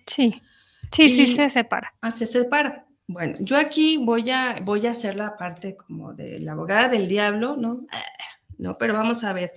Sí, 0.07 0.41
sí, 0.91 1.09
sí 1.09 1.27
se 1.27 1.49
separa. 1.49 1.93
Ah, 2.01 2.11
se 2.11 2.25
separa. 2.25 2.87
Bueno, 3.07 3.35
yo 3.39 3.57
aquí 3.57 3.97
voy 3.97 4.31
a, 4.31 4.55
voy 4.63 4.87
a 4.87 4.91
hacer 4.91 5.15
la 5.15 5.35
parte 5.35 5.75
como 5.75 6.13
de 6.13 6.39
la 6.39 6.53
abogada 6.53 6.89
del 6.89 7.07
diablo, 7.07 7.55
¿no? 7.55 7.85
No, 8.57 8.77
pero 8.77 8.93
vamos 8.93 9.23
a 9.23 9.33
ver. 9.33 9.53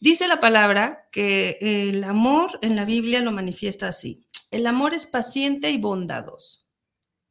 Dice 0.00 0.26
la 0.26 0.40
palabra 0.40 1.08
que 1.12 1.58
el 1.60 2.02
amor 2.02 2.58
en 2.62 2.74
la 2.74 2.84
Biblia 2.84 3.20
lo 3.20 3.30
manifiesta 3.30 3.86
así. 3.86 4.26
El 4.50 4.66
amor 4.66 4.94
es 4.94 5.06
paciente 5.06 5.70
y 5.70 5.78
bondadoso. 5.78 6.61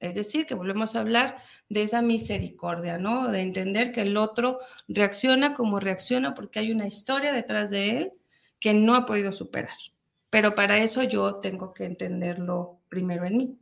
Es 0.01 0.15
decir, 0.15 0.47
que 0.47 0.55
volvemos 0.55 0.95
a 0.95 0.99
hablar 0.99 1.35
de 1.69 1.83
esa 1.83 2.01
misericordia, 2.01 2.97
¿no? 2.97 3.31
De 3.31 3.41
entender 3.41 3.91
que 3.91 4.01
el 4.01 4.17
otro 4.17 4.57
reacciona 4.87 5.53
como 5.53 5.79
reacciona 5.79 6.33
porque 6.33 6.59
hay 6.59 6.71
una 6.71 6.87
historia 6.87 7.31
detrás 7.31 7.69
de 7.69 7.97
él 7.97 8.13
que 8.59 8.73
no 8.73 8.95
ha 8.95 9.05
podido 9.05 9.31
superar. 9.31 9.77
Pero 10.31 10.55
para 10.55 10.79
eso 10.79 11.03
yo 11.03 11.35
tengo 11.35 11.73
que 11.73 11.85
entenderlo 11.85 12.81
primero 12.89 13.25
en 13.25 13.37
mí. 13.37 13.59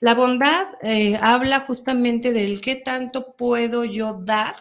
La 0.00 0.14
bondad 0.14 0.66
eh, 0.82 1.18
habla 1.20 1.60
justamente 1.60 2.32
del 2.32 2.60
qué 2.60 2.76
tanto 2.76 3.34
puedo 3.36 3.84
yo 3.84 4.20
dar 4.22 4.54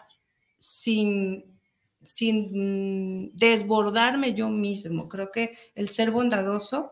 sin, 0.58 1.60
sin 2.02 3.36
desbordarme 3.36 4.34
yo 4.34 4.50
mismo. 4.50 5.08
Creo 5.10 5.32
que 5.32 5.56
el 5.76 5.90
ser 5.90 6.10
bondadoso 6.10 6.92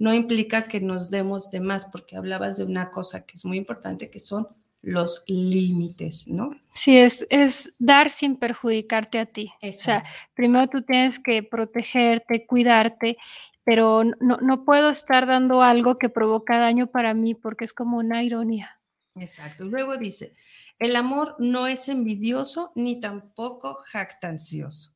no 0.00 0.14
implica 0.14 0.66
que 0.66 0.80
nos 0.80 1.10
demos 1.10 1.50
de 1.50 1.60
más, 1.60 1.84
porque 1.84 2.16
hablabas 2.16 2.56
de 2.56 2.64
una 2.64 2.90
cosa 2.90 3.26
que 3.26 3.34
es 3.36 3.44
muy 3.44 3.58
importante, 3.58 4.10
que 4.10 4.18
son 4.18 4.48
los 4.80 5.24
límites, 5.26 6.26
¿no? 6.26 6.50
Sí, 6.72 6.96
es, 6.96 7.26
es 7.28 7.74
dar 7.78 8.08
sin 8.08 8.36
perjudicarte 8.36 9.18
a 9.18 9.26
ti. 9.26 9.52
O 9.62 9.70
sea, 9.70 10.02
primero 10.34 10.68
tú 10.68 10.80
tienes 10.80 11.18
que 11.18 11.42
protegerte, 11.42 12.46
cuidarte, 12.46 13.18
pero 13.62 14.04
no, 14.04 14.38
no 14.38 14.64
puedo 14.64 14.88
estar 14.88 15.26
dando 15.26 15.62
algo 15.62 15.98
que 15.98 16.08
provoca 16.08 16.58
daño 16.58 16.86
para 16.86 17.12
mí 17.12 17.34
porque 17.34 17.66
es 17.66 17.74
como 17.74 17.98
una 17.98 18.22
ironía. 18.22 18.80
Exacto. 19.16 19.64
Luego 19.64 19.98
dice, 19.98 20.32
el 20.78 20.96
amor 20.96 21.36
no 21.38 21.66
es 21.66 21.90
envidioso 21.90 22.72
ni 22.74 23.00
tampoco 23.00 23.74
jactancioso. 23.84 24.94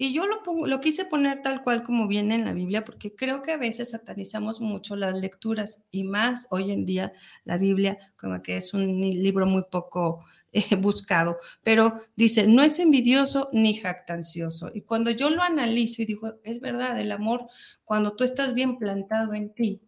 Y 0.00 0.12
yo 0.12 0.24
lo, 0.26 0.66
lo 0.66 0.80
quise 0.80 1.04
poner 1.04 1.42
tal 1.42 1.64
cual 1.64 1.82
como 1.82 2.06
viene 2.06 2.36
en 2.36 2.44
la 2.44 2.52
Biblia, 2.52 2.84
porque 2.84 3.16
creo 3.16 3.42
que 3.42 3.52
a 3.52 3.56
veces 3.56 3.90
satanizamos 3.90 4.60
mucho 4.60 4.94
las 4.94 5.18
lecturas 5.18 5.84
y 5.90 6.04
más 6.04 6.46
hoy 6.50 6.70
en 6.70 6.86
día 6.86 7.12
la 7.44 7.58
Biblia, 7.58 7.98
como 8.16 8.40
que 8.40 8.56
es 8.56 8.74
un 8.74 8.84
libro 9.00 9.44
muy 9.44 9.64
poco 9.68 10.24
eh, 10.52 10.76
buscado, 10.76 11.36
pero 11.62 11.94
dice, 12.16 12.46
no 12.46 12.62
es 12.62 12.78
envidioso 12.78 13.50
ni 13.52 13.74
jactancioso. 13.74 14.70
Y 14.72 14.82
cuando 14.82 15.10
yo 15.10 15.30
lo 15.30 15.42
analizo 15.42 16.00
y 16.00 16.06
digo, 16.06 16.34
es 16.44 16.60
verdad, 16.60 16.98
el 17.00 17.12
amor, 17.12 17.48
cuando 17.84 18.14
tú 18.14 18.24
estás 18.24 18.54
bien 18.54 18.78
plantado 18.78 19.34
en 19.34 19.52
ti, 19.52 19.82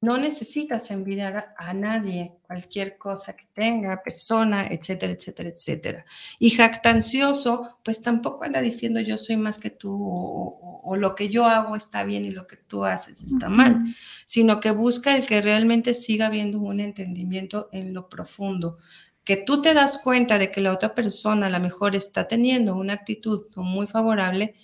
no 0.00 0.18
necesitas 0.18 0.90
envidiar 0.90 1.54
a 1.56 1.72
nadie, 1.72 2.32
cualquier 2.42 2.98
cosa 2.98 3.34
que 3.34 3.46
tenga, 3.52 4.02
persona, 4.02 4.66
etcétera, 4.66 5.12
etcétera, 5.12 5.48
etcétera. 5.48 6.04
Y 6.38 6.50
jactancioso, 6.50 7.78
pues 7.82 8.02
tampoco 8.02 8.44
anda 8.44 8.60
diciendo 8.60 9.00
yo 9.00 9.16
soy 9.16 9.36
más 9.36 9.58
que 9.58 9.70
tú 9.70 9.96
o, 9.98 10.96
lo 10.96 11.16
que 11.16 11.28
yo 11.28 11.46
hago 11.46 11.74
está 11.74 12.04
bien 12.04 12.24
y 12.24 12.30
lo 12.30 12.46
que 12.46 12.56
tú 12.56 12.84
haces 12.84 13.22
está 13.24 13.48
mal, 13.48 13.82
sino 14.24 14.60
que 14.60 14.70
busca 14.70 15.16
el 15.16 15.26
que 15.26 15.42
realmente 15.42 15.94
siga 15.94 16.26
habiendo 16.26 16.60
un 16.60 16.78
entendimiento 16.78 17.68
en 17.72 17.92
lo 17.92 18.08
profundo, 18.08 18.76
que 19.24 19.36
tú 19.36 19.60
te 19.60 19.74
das 19.74 19.98
cuenta 19.98 20.38
de 20.38 20.52
que 20.52 20.60
la 20.60 20.72
otra 20.72 20.94
persona 20.94 21.48
a 21.48 21.50
lo 21.50 21.58
mejor 21.58 21.96
está 21.96 22.28
teniendo 22.28 22.76
una 22.76 22.92
actitud 22.92 23.46
muy 23.56 23.88
favorable, 23.88 24.54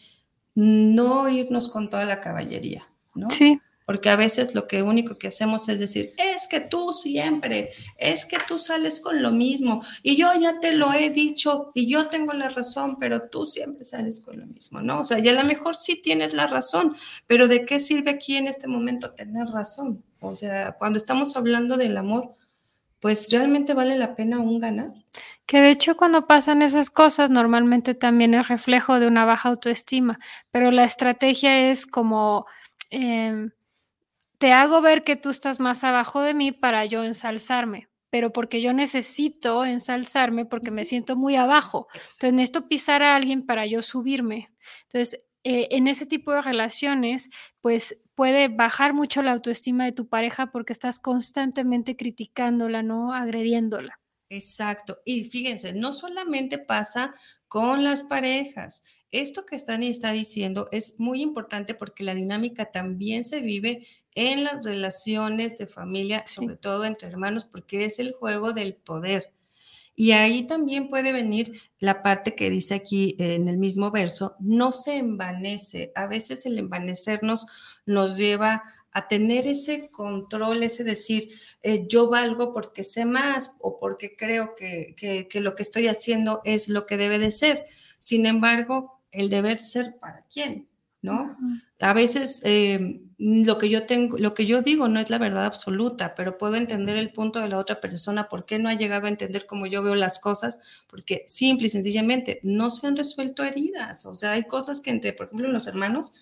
no 0.54 1.28
irnos 1.28 1.68
con 1.68 1.90
toda 1.90 2.04
la 2.04 2.20
caballería, 2.20 2.88
¿no? 3.14 3.28
Sí 3.28 3.60
porque 3.86 4.10
a 4.10 4.16
veces 4.16 4.54
lo 4.54 4.66
que 4.66 4.82
único 4.82 5.18
que 5.18 5.28
hacemos 5.28 5.68
es 5.68 5.78
decir, 5.78 6.14
es 6.16 6.48
que 6.48 6.60
tú 6.60 6.92
siempre, 6.92 7.70
es 7.98 8.24
que 8.24 8.38
tú 8.46 8.58
sales 8.58 9.00
con 9.00 9.22
lo 9.22 9.32
mismo 9.32 9.82
y 10.02 10.16
yo 10.16 10.28
ya 10.40 10.60
te 10.60 10.74
lo 10.74 10.92
he 10.92 11.10
dicho 11.10 11.70
y 11.74 11.86
yo 11.88 12.06
tengo 12.06 12.32
la 12.32 12.48
razón, 12.48 12.96
pero 12.98 13.28
tú 13.28 13.44
siempre 13.44 13.84
sales 13.84 14.20
con 14.20 14.38
lo 14.38 14.46
mismo, 14.46 14.80
¿no? 14.80 15.00
O 15.00 15.04
sea, 15.04 15.18
y 15.18 15.28
a 15.28 15.32
lo 15.32 15.44
mejor 15.44 15.74
sí 15.74 16.00
tienes 16.00 16.34
la 16.34 16.46
razón, 16.46 16.94
pero 17.26 17.48
¿de 17.48 17.64
qué 17.64 17.80
sirve 17.80 18.12
aquí 18.12 18.36
en 18.36 18.48
este 18.48 18.68
momento 18.68 19.12
tener 19.12 19.46
razón? 19.48 20.02
O 20.20 20.34
sea, 20.34 20.72
cuando 20.78 20.98
estamos 20.98 21.36
hablando 21.36 21.76
del 21.76 21.96
amor, 21.96 22.34
pues 23.00 23.30
realmente 23.32 23.74
vale 23.74 23.98
la 23.98 24.14
pena 24.14 24.38
un 24.38 24.60
ganar. 24.60 24.92
Que 25.44 25.60
de 25.60 25.70
hecho 25.70 25.96
cuando 25.96 26.28
pasan 26.28 26.62
esas 26.62 26.88
cosas 26.88 27.30
normalmente 27.30 27.94
también 27.94 28.32
es 28.32 28.46
reflejo 28.46 29.00
de 29.00 29.08
una 29.08 29.24
baja 29.24 29.48
autoestima, 29.48 30.20
pero 30.52 30.70
la 30.70 30.84
estrategia 30.84 31.70
es 31.70 31.84
como... 31.86 32.46
Em, 32.90 33.50
te 34.42 34.50
hago 34.50 34.80
ver 34.80 35.04
que 35.04 35.14
tú 35.14 35.30
estás 35.30 35.60
más 35.60 35.84
abajo 35.84 36.20
de 36.20 36.34
mí 36.34 36.50
para 36.50 36.84
yo 36.84 37.04
ensalzarme, 37.04 37.88
pero 38.10 38.32
porque 38.32 38.60
yo 38.60 38.72
necesito 38.72 39.64
ensalzarme 39.64 40.46
porque 40.46 40.72
me 40.72 40.84
siento 40.84 41.14
muy 41.14 41.36
abajo. 41.36 41.86
Entonces 41.94 42.32
necesito 42.32 42.66
pisar 42.66 43.04
a 43.04 43.14
alguien 43.14 43.46
para 43.46 43.66
yo 43.66 43.82
subirme. 43.82 44.50
Entonces, 44.88 45.24
eh, 45.44 45.68
en 45.70 45.86
ese 45.86 46.06
tipo 46.06 46.32
de 46.32 46.42
relaciones, 46.42 47.30
pues 47.60 48.04
puede 48.16 48.48
bajar 48.48 48.94
mucho 48.94 49.22
la 49.22 49.30
autoestima 49.30 49.84
de 49.84 49.92
tu 49.92 50.08
pareja 50.08 50.50
porque 50.50 50.72
estás 50.72 50.98
constantemente 50.98 51.96
criticándola, 51.96 52.82
¿no? 52.82 53.14
Agrediéndola. 53.14 54.01
Exacto. 54.34 54.98
Y 55.04 55.24
fíjense, 55.24 55.74
no 55.74 55.92
solamente 55.92 56.56
pasa 56.56 57.14
con 57.48 57.84
las 57.84 58.02
parejas. 58.02 58.82
Esto 59.10 59.44
que 59.44 59.58
Stani 59.58 59.88
está 59.88 60.10
diciendo 60.10 60.68
es 60.72 60.98
muy 60.98 61.20
importante 61.20 61.74
porque 61.74 62.02
la 62.02 62.14
dinámica 62.14 62.70
también 62.70 63.24
se 63.24 63.40
vive 63.40 63.86
en 64.14 64.44
las 64.44 64.64
relaciones 64.64 65.58
de 65.58 65.66
familia, 65.66 66.24
sobre 66.26 66.56
todo 66.56 66.86
entre 66.86 67.08
hermanos, 67.08 67.44
porque 67.44 67.84
es 67.84 67.98
el 67.98 68.12
juego 68.12 68.54
del 68.54 68.74
poder. 68.74 69.34
Y 69.94 70.12
ahí 70.12 70.46
también 70.46 70.88
puede 70.88 71.12
venir 71.12 71.52
la 71.78 72.02
parte 72.02 72.34
que 72.34 72.48
dice 72.48 72.74
aquí 72.74 73.14
en 73.18 73.48
el 73.48 73.58
mismo 73.58 73.90
verso, 73.90 74.34
no 74.40 74.72
se 74.72 74.96
envanece. 74.96 75.92
A 75.94 76.06
veces 76.06 76.46
el 76.46 76.58
envanecernos 76.58 77.46
nos 77.84 78.16
lleva 78.16 78.62
a 78.92 79.08
tener 79.08 79.46
ese 79.46 79.90
control, 79.90 80.62
ese 80.62 80.84
decir, 80.84 81.30
eh, 81.62 81.86
yo 81.88 82.08
valgo 82.08 82.52
porque 82.52 82.84
sé 82.84 83.04
más 83.04 83.56
o 83.60 83.78
porque 83.78 84.14
creo 84.16 84.54
que, 84.54 84.94
que, 84.96 85.40
lo 85.40 85.54
que 85.54 85.62
estoy 85.62 85.88
haciendo 85.88 86.42
es 86.44 86.68
lo 86.68 86.86
que 86.86 86.98
debe 86.98 87.18
de 87.18 87.30
ser. 87.30 87.64
Sin 87.98 88.26
embargo, 88.26 89.00
el 89.10 89.30
deber 89.30 89.60
ser 89.60 89.96
para 89.98 90.24
quién, 90.30 90.68
¿no? 91.00 91.36
A 91.80 91.94
veces 91.94 92.42
eh, 92.44 93.00
lo 93.18 93.56
que 93.56 93.70
yo 93.70 93.86
tengo, 93.86 94.18
lo 94.18 94.34
que 94.34 94.44
yo 94.44 94.60
digo 94.60 94.88
no 94.88 95.00
es 95.00 95.08
la 95.08 95.18
verdad 95.18 95.46
absoluta, 95.46 96.14
pero 96.14 96.36
puedo 96.36 96.56
entender 96.56 96.96
el 96.96 97.12
punto 97.12 97.40
de 97.40 97.48
la 97.48 97.58
otra 97.58 97.80
persona, 97.80 98.28
por 98.28 98.44
qué 98.44 98.58
no 98.58 98.68
ha 98.68 98.74
llegado 98.74 99.06
a 99.06 99.10
entender 99.10 99.46
cómo 99.46 99.66
yo 99.66 99.82
veo 99.82 99.94
las 99.94 100.18
cosas, 100.18 100.84
porque 100.86 101.24
simple 101.26 101.66
y 101.66 101.70
sencillamente 101.70 102.40
no 102.42 102.70
se 102.70 102.86
han 102.86 102.96
resuelto 102.96 103.42
heridas. 103.42 104.04
O 104.04 104.14
sea, 104.14 104.32
hay 104.32 104.44
cosas 104.44 104.80
que 104.80 104.90
entre, 104.90 105.14
por 105.14 105.26
ejemplo, 105.26 105.48
los 105.48 105.66
hermanos, 105.66 106.12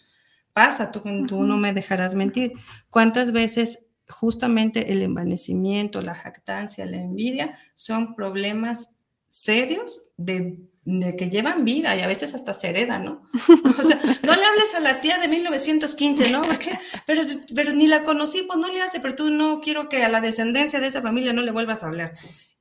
pasa, 0.53 0.91
tú, 0.91 1.03
tú 1.27 1.43
no 1.43 1.57
me 1.57 1.73
dejarás 1.73 2.15
mentir. 2.15 2.53
¿Cuántas 2.89 3.33
veces 3.33 3.91
justamente 4.11 4.93
el 4.93 5.03
envanecimiento, 5.03 6.03
la 6.03 6.15
jactancia, 6.15 6.85
la 6.85 6.99
envidia 6.99 7.59
son 7.75 8.15
problemas 8.15 8.91
serios 9.29 10.03
de, 10.17 10.59
que 11.17 11.31
llevan 11.31 11.65
vida 11.65 11.95
y 11.95 12.01
a 12.01 12.07
veces 12.07 12.35
hasta 12.35 12.53
se 12.53 12.71
hereda, 12.71 12.99
¿no? 12.99 13.23
O 13.79 13.83
sea, 13.83 13.99
no 14.23 14.35
le 14.35 14.45
hables 14.45 14.75
a 14.75 14.81
la 14.81 15.01
tía 15.01 15.19
de 15.19 15.29
1915, 15.29 16.31
¿no? 16.31 16.43
Pero, 17.07 17.23
pero 17.55 17.73
ni 17.73 17.87
la 17.87 18.03
conocí, 18.03 18.43
pues 18.43 18.59
no 18.59 18.69
le 18.69 18.83
hace, 18.83 19.01
pero 19.01 19.15
tú 19.15 19.31
no 19.31 19.61
quiero 19.61 19.89
que 19.89 20.03
a 20.03 20.09
la 20.09 20.21
descendencia 20.21 20.81
de 20.81 20.89
esa 20.89 21.01
familia 21.01 21.33
no 21.33 21.43
le 21.43 21.53
vuelvas 21.53 21.83
a 21.83 21.87
hablar. 21.87 22.15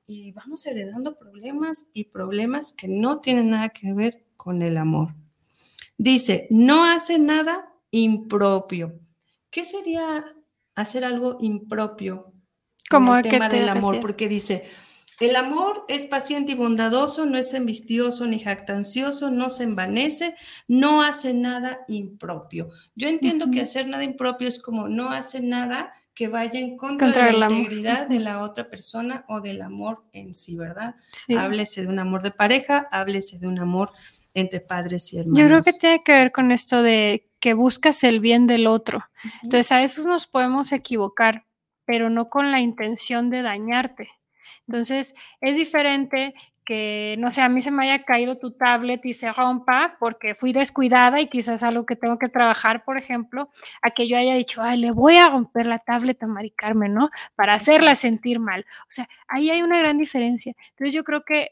Y 0.06 0.32
vamos 0.32 0.66
heredando 0.66 1.18
problemas 1.18 1.90
y 1.94 2.06
problemas 2.06 2.74
que 2.74 2.88
no 2.88 3.20
tienen 3.20 3.50
nada 3.52 3.70
que 3.70 3.94
ver 3.94 4.26
con 4.38 4.62
el 4.62 4.78
amor. 4.78 5.16
Dice, 5.98 6.48
no 6.50 6.84
hace 6.84 7.20
nada 7.20 7.69
impropio. 7.92 9.00
¿Qué 9.50 9.64
sería 9.66 10.26
hacer 10.76 11.04
algo 11.04 11.38
impropio? 11.42 12.34
Como 12.90 13.16
el 13.16 13.22
tema 13.22 13.50
del 13.50 13.70
amor, 13.70 14.00
porque 14.00 14.28
dice, 14.28 14.66
el 15.20 15.36
amor 15.36 15.86
es 15.90 16.06
paciente 16.06 16.54
y 16.54 16.56
bondadoso, 16.56 17.26
no 17.26 17.38
es 17.38 17.54
envistioso 17.54 18.26
ni 18.26 18.40
jactancioso, 18.40 19.30
no 19.30 19.50
se 19.50 19.64
envanece, 19.64 20.34
no 20.68 21.02
hace 21.02 21.34
nada 21.34 21.82
impropio. 21.88 22.70
Yo 22.96 23.10
entiendo 23.10 23.52
que 23.52 23.62
hacer 23.62 23.88
nada 23.88 24.04
impropio 24.04 24.48
es 24.48 24.60
como 24.60 24.88
no 24.88 25.12
hace 25.12 25.42
nada 25.42 25.92
que 26.14 26.30
vaya 26.30 26.60
en 26.60 26.78
contra, 26.78 27.26
de 27.26 27.34
la 27.34 27.52
integridad 27.52 28.08
de 28.08 28.20
la 28.20 28.42
otra 28.42 28.70
persona 28.70 29.26
o 29.28 29.42
del 29.42 29.62
amor 29.62 30.06
en 30.14 30.34
sí, 30.34 30.58
¿verdad? 30.58 30.96
Háblese 31.38 31.82
de 31.82 31.88
un 31.88 32.00
amor 32.00 32.22
de 32.24 32.32
pareja, 32.32 32.88
háblese 32.92 33.40
de 33.40 33.48
un 33.48 33.60
amor 33.60 33.92
entre 34.34 34.60
padres 34.60 35.14
y 35.14 35.20
hermanos. 35.20 35.40
Yo 35.40 35.46
creo 35.46 35.62
que 35.62 35.74
tiene 35.74 36.00
que 36.04 36.14
ver 36.14 36.32
con 36.32 36.52
esto 36.52 36.84
de 36.84 37.30
que 37.40 37.54
buscas 37.54 38.04
el 38.04 38.20
bien 38.20 38.48
del 38.48 38.68
otro. 38.68 39.04
Entonces, 39.44 39.72
a 39.72 39.78
veces 39.78 40.06
nos 40.06 40.28
podemos 40.28 40.72
equivocar, 40.72 41.46
pero 41.86 42.10
no 42.10 42.30
con 42.30 42.52
la 42.52 42.60
intención 42.60 43.30
de 43.30 43.42
dañarte. 43.42 44.10
Entonces, 44.68 45.16
es 45.42 45.56
diferente 45.56 46.36
que, 46.70 47.16
no 47.18 47.32
sé, 47.32 47.42
a 47.42 47.50
mí 47.50 47.62
se 47.62 47.72
me 47.72 47.84
haya 47.84 48.04
caído 48.04 48.38
tu 48.38 48.52
tablet 48.52 49.04
y 49.04 49.16
se 49.16 49.32
rompa 49.32 49.98
porque 50.00 50.36
fui 50.36 50.54
descuidada 50.54 51.20
y 51.20 51.28
quizás 51.28 51.64
algo 51.64 51.88
que 51.88 51.96
tengo 51.96 52.20
que 52.20 52.28
trabajar, 52.28 52.84
por 52.84 52.96
ejemplo, 53.00 53.50
a 53.82 53.90
que 53.90 54.08
yo 54.08 54.16
haya 54.16 54.36
dicho, 54.36 54.62
ay, 54.62 54.78
le 54.78 54.92
voy 54.92 55.18
a 55.18 55.30
romper 55.30 55.66
la 55.66 55.80
tablet 55.80 56.22
a 56.22 56.28
Mari 56.28 56.52
Carmen, 56.52 56.94
¿no? 56.94 57.10
Para 57.36 57.56
hacerla 57.56 57.96
sentir 57.96 58.40
mal. 58.40 58.68
O 58.82 58.92
sea, 58.92 59.10
ahí 59.28 59.50
hay 59.50 59.64
una 59.64 59.80
gran 59.80 59.98
diferencia. 59.98 60.54
Entonces, 60.70 60.94
yo 60.94 61.04
creo 61.04 61.24
que 61.24 61.50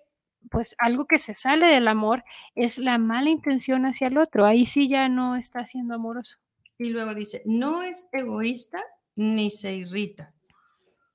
pues 0.49 0.75
algo 0.77 1.05
que 1.05 1.19
se 1.19 1.33
sale 1.33 1.67
del 1.67 1.87
amor 1.87 2.23
es 2.55 2.77
la 2.77 2.97
mala 2.97 3.29
intención 3.29 3.85
hacia 3.85 4.07
el 4.07 4.17
otro. 4.17 4.45
Ahí 4.45 4.65
sí 4.65 4.87
ya 4.87 5.09
no 5.09 5.35
está 5.35 5.65
siendo 5.65 5.95
amoroso. 5.95 6.37
Y 6.77 6.89
luego 6.89 7.15
dice, 7.15 7.41
no 7.45 7.81
es 7.81 8.07
egoísta 8.11 8.79
ni 9.15 9.49
se 9.49 9.75
irrita, 9.75 10.33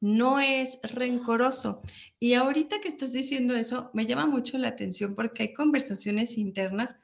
no 0.01 0.41
es 0.41 0.81
rencoroso. 0.83 1.83
Y 2.19 2.35
ahorita 2.35 2.81
que 2.81 2.89
estás 2.89 3.13
diciendo 3.13 3.55
eso, 3.55 3.91
me 3.95 4.07
llama 4.07 4.27
mucho 4.27 4.59
la 4.59 4.69
atención 4.69 5.15
porque 5.15 5.45
hay 5.45 5.53
conversaciones 5.53 6.37
internas 6.37 6.97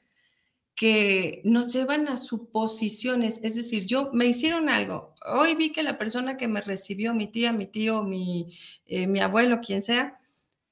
que 0.79 1.41
nos 1.45 1.73
llevan 1.73 2.07
a 2.07 2.17
suposiciones, 2.17 3.41
es 3.43 3.57
decir, 3.57 3.85
yo 3.85 4.11
me 4.13 4.27
hicieron 4.27 4.69
algo, 4.69 5.13
hoy 5.27 5.57
vi 5.57 5.73
que 5.73 5.83
la 5.83 5.99
persona 5.99 6.37
que 6.37 6.47
me 6.47 6.61
recibió, 6.61 7.15
mi 7.15 7.27
tía, 7.27 7.53
mi 7.53 7.67
tío, 7.67 8.05
mi, 8.05 8.47
eh, 8.87 9.09
mi 9.09 9.19
abuelo, 9.19 9.61
quien 9.61 9.83
sea, 9.83 10.17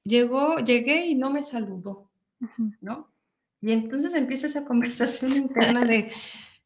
llegó, 0.07 0.55
llegué 0.57 1.05
y 1.05 1.15
no 1.15 1.29
me 1.29 1.43
saludó, 1.43 2.09
¿no? 2.81 3.11
Y 3.61 3.71
entonces 3.71 4.13
empieza 4.13 4.47
esa 4.47 4.65
conversación 4.65 5.33
interna 5.35 5.83
de, 5.85 6.11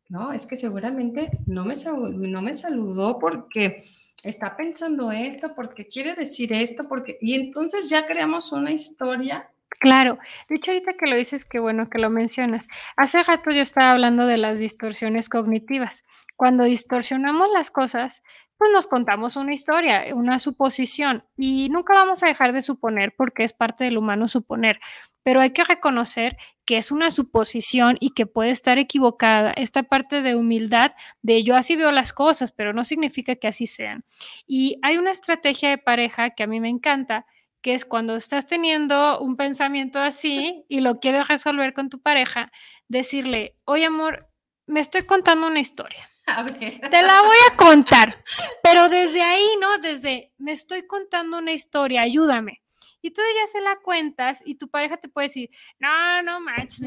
no, 0.10 0.32
es 0.32 0.46
que 0.46 0.58
seguramente 0.58 1.32
no 1.48 1.66
me, 1.66 1.76
no 1.76 2.42
me 2.42 2.56
saludó 2.56 3.20
porque 3.20 3.84
está 4.24 4.56
pensando 4.56 5.12
esto, 5.12 5.56
porque 5.56 5.88
quiere 5.88 6.14
decir 6.14 6.54
esto, 6.54 6.88
porque... 6.88 7.18
Y 7.22 7.34
entonces 7.36 7.90
ya 7.90 8.06
creamos 8.06 8.52
una 8.52 8.72
historia 8.72 9.50
Claro, 9.82 10.20
de 10.48 10.58
hecho 10.58 10.70
ahorita 10.70 10.94
que 10.94 11.10
lo 11.10 11.16
dices, 11.16 11.44
qué 11.44 11.58
bueno 11.58 11.90
que 11.90 11.98
lo 11.98 12.12
mencionas. 12.12 12.68
Hace 12.98 13.24
rato 13.24 13.50
yo 13.50 13.62
estaba 13.62 13.92
hablando 13.92 14.28
de 14.28 14.38
las 14.38 14.60
distorsiones 14.60 15.28
cognitivas. 15.28 16.04
Cuando 16.36 16.66
distorsionamos 16.66 17.50
las 17.52 17.72
cosas, 17.72 18.22
pues 18.62 18.72
nos 18.72 18.86
contamos 18.86 19.38
una 19.38 19.56
historia, 19.56 20.06
una 20.14 20.40
suposición 20.40 21.24
y 21.36 21.70
nunca 21.70 21.96
vamos 21.96 22.22
a 22.22 22.28
dejar 22.28 22.54
de 22.54 22.62
suponer 22.62 23.16
porque 23.18 23.44
es 23.44 23.54
parte 23.54 23.86
del 23.86 23.98
humano 23.98 24.28
suponer, 24.28 24.80
pero 25.24 25.42
hay 25.42 25.50
que 25.50 25.64
reconocer 25.64 26.38
que 26.64 26.78
es 26.78 26.92
una 26.92 27.10
suposición 27.10 27.98
y 28.00 28.12
que 28.12 28.28
puede 28.28 28.52
estar 28.52 28.78
equivocada. 28.78 29.52
Esta 29.54 29.82
parte 29.82 30.22
de 30.22 30.36
humildad 30.36 30.92
de 31.24 31.44
yo 31.44 31.56
así 31.56 31.76
veo 31.76 31.92
las 31.92 32.14
cosas, 32.14 32.52
pero 32.52 32.72
no 32.72 32.86
significa 32.86 33.36
que 33.36 33.48
así 33.48 33.66
sean. 33.66 34.04
Y 34.46 34.78
hay 34.84 35.00
una 35.00 35.10
estrategia 35.10 35.72
de 35.72 35.80
pareja 35.80 36.30
que 36.30 36.44
a 36.44 36.48
mí 36.48 36.60
me 36.60 36.70
encanta, 36.70 37.26
que 37.64 37.74
es 37.74 37.84
cuando 37.84 38.16
estás 38.16 38.46
teniendo 38.46 39.20
un 39.22 39.38
pensamiento 39.38 39.98
así 39.98 40.66
y 40.70 40.82
lo 40.82 41.00
quieres 41.00 41.28
resolver 41.28 41.74
con 41.74 41.90
tu 41.90 42.00
pareja, 42.00 42.52
decirle, 42.88 43.56
oye 43.66 43.86
amor, 43.86 44.28
me 44.68 44.82
estoy 44.82 45.02
contando 45.02 45.48
una 45.48 45.60
historia 45.60 46.11
te 46.60 47.02
la 47.02 47.22
voy 47.22 47.38
a 47.50 47.58
contar, 47.58 48.16
pero 48.64 48.90
desde 48.90 49.22
ahí, 49.22 49.46
¿no? 49.60 49.78
Desde, 49.80 50.32
me 50.38 50.52
estoy 50.52 50.88
contando 50.88 51.38
una 51.38 51.52
historia, 51.52 52.02
ayúdame. 52.02 52.62
Y 53.04 53.12
tú 53.12 53.22
ya 53.36 53.48
se 53.48 53.62
la 53.62 53.78
cuentas 53.78 54.42
y 54.46 54.56
tu 54.56 54.70
pareja 54.70 54.98
te 54.98 55.10
puede 55.10 55.28
decir, 55.28 55.50
no, 55.80 56.22
no 56.22 56.40
manches, 56.40 56.82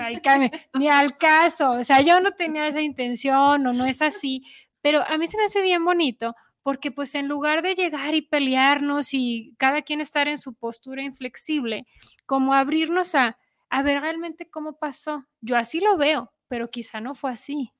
ni 0.74 0.89
al 0.89 1.18
caso, 1.18 1.72
o 1.72 1.85
sea, 1.85 2.01
yo 2.03 2.20
no 2.20 2.32
tenía 2.32 2.68
esa 2.68 2.80
intención 2.80 3.66
o 3.66 3.72
no 3.72 3.85
es 3.85 4.01
así, 4.01 4.45
pero 4.80 5.05
a 5.05 5.18
mí 5.18 5.26
se 5.26 5.37
me 5.37 5.45
hace 5.45 5.61
bien 5.61 5.85
bonito 5.85 6.37
porque 6.64 6.91
pues 6.91 7.14
en 7.14 7.28
lugar 7.28 7.61
de 7.61 7.74
llegar 7.74 8.14
y 8.14 8.22
pelearnos 8.22 9.12
y 9.12 9.55
cada 9.59 9.82
quien 9.82 10.01
estar 10.01 10.28
en 10.28 10.39
su 10.39 10.55
postura 10.55 11.03
inflexible, 11.03 11.87
como 12.24 12.55
abrirnos 12.55 13.14
a, 13.14 13.37
a 13.68 13.82
ver 13.82 14.01
realmente 14.01 14.49
cómo 14.49 14.78
pasó. 14.78 15.26
Yo 15.43 15.59
así 15.59 15.80
lo 15.80 15.99
veo, 15.99 16.32
pero 16.49 16.70
quizá 16.70 17.03
no 17.03 17.14
fue 17.14 17.32
así. 17.32 17.74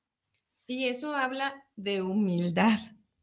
Y 0.67 0.87
eso 0.87 1.15
habla 1.15 1.65
de 1.75 2.01
humildad, 2.01 2.79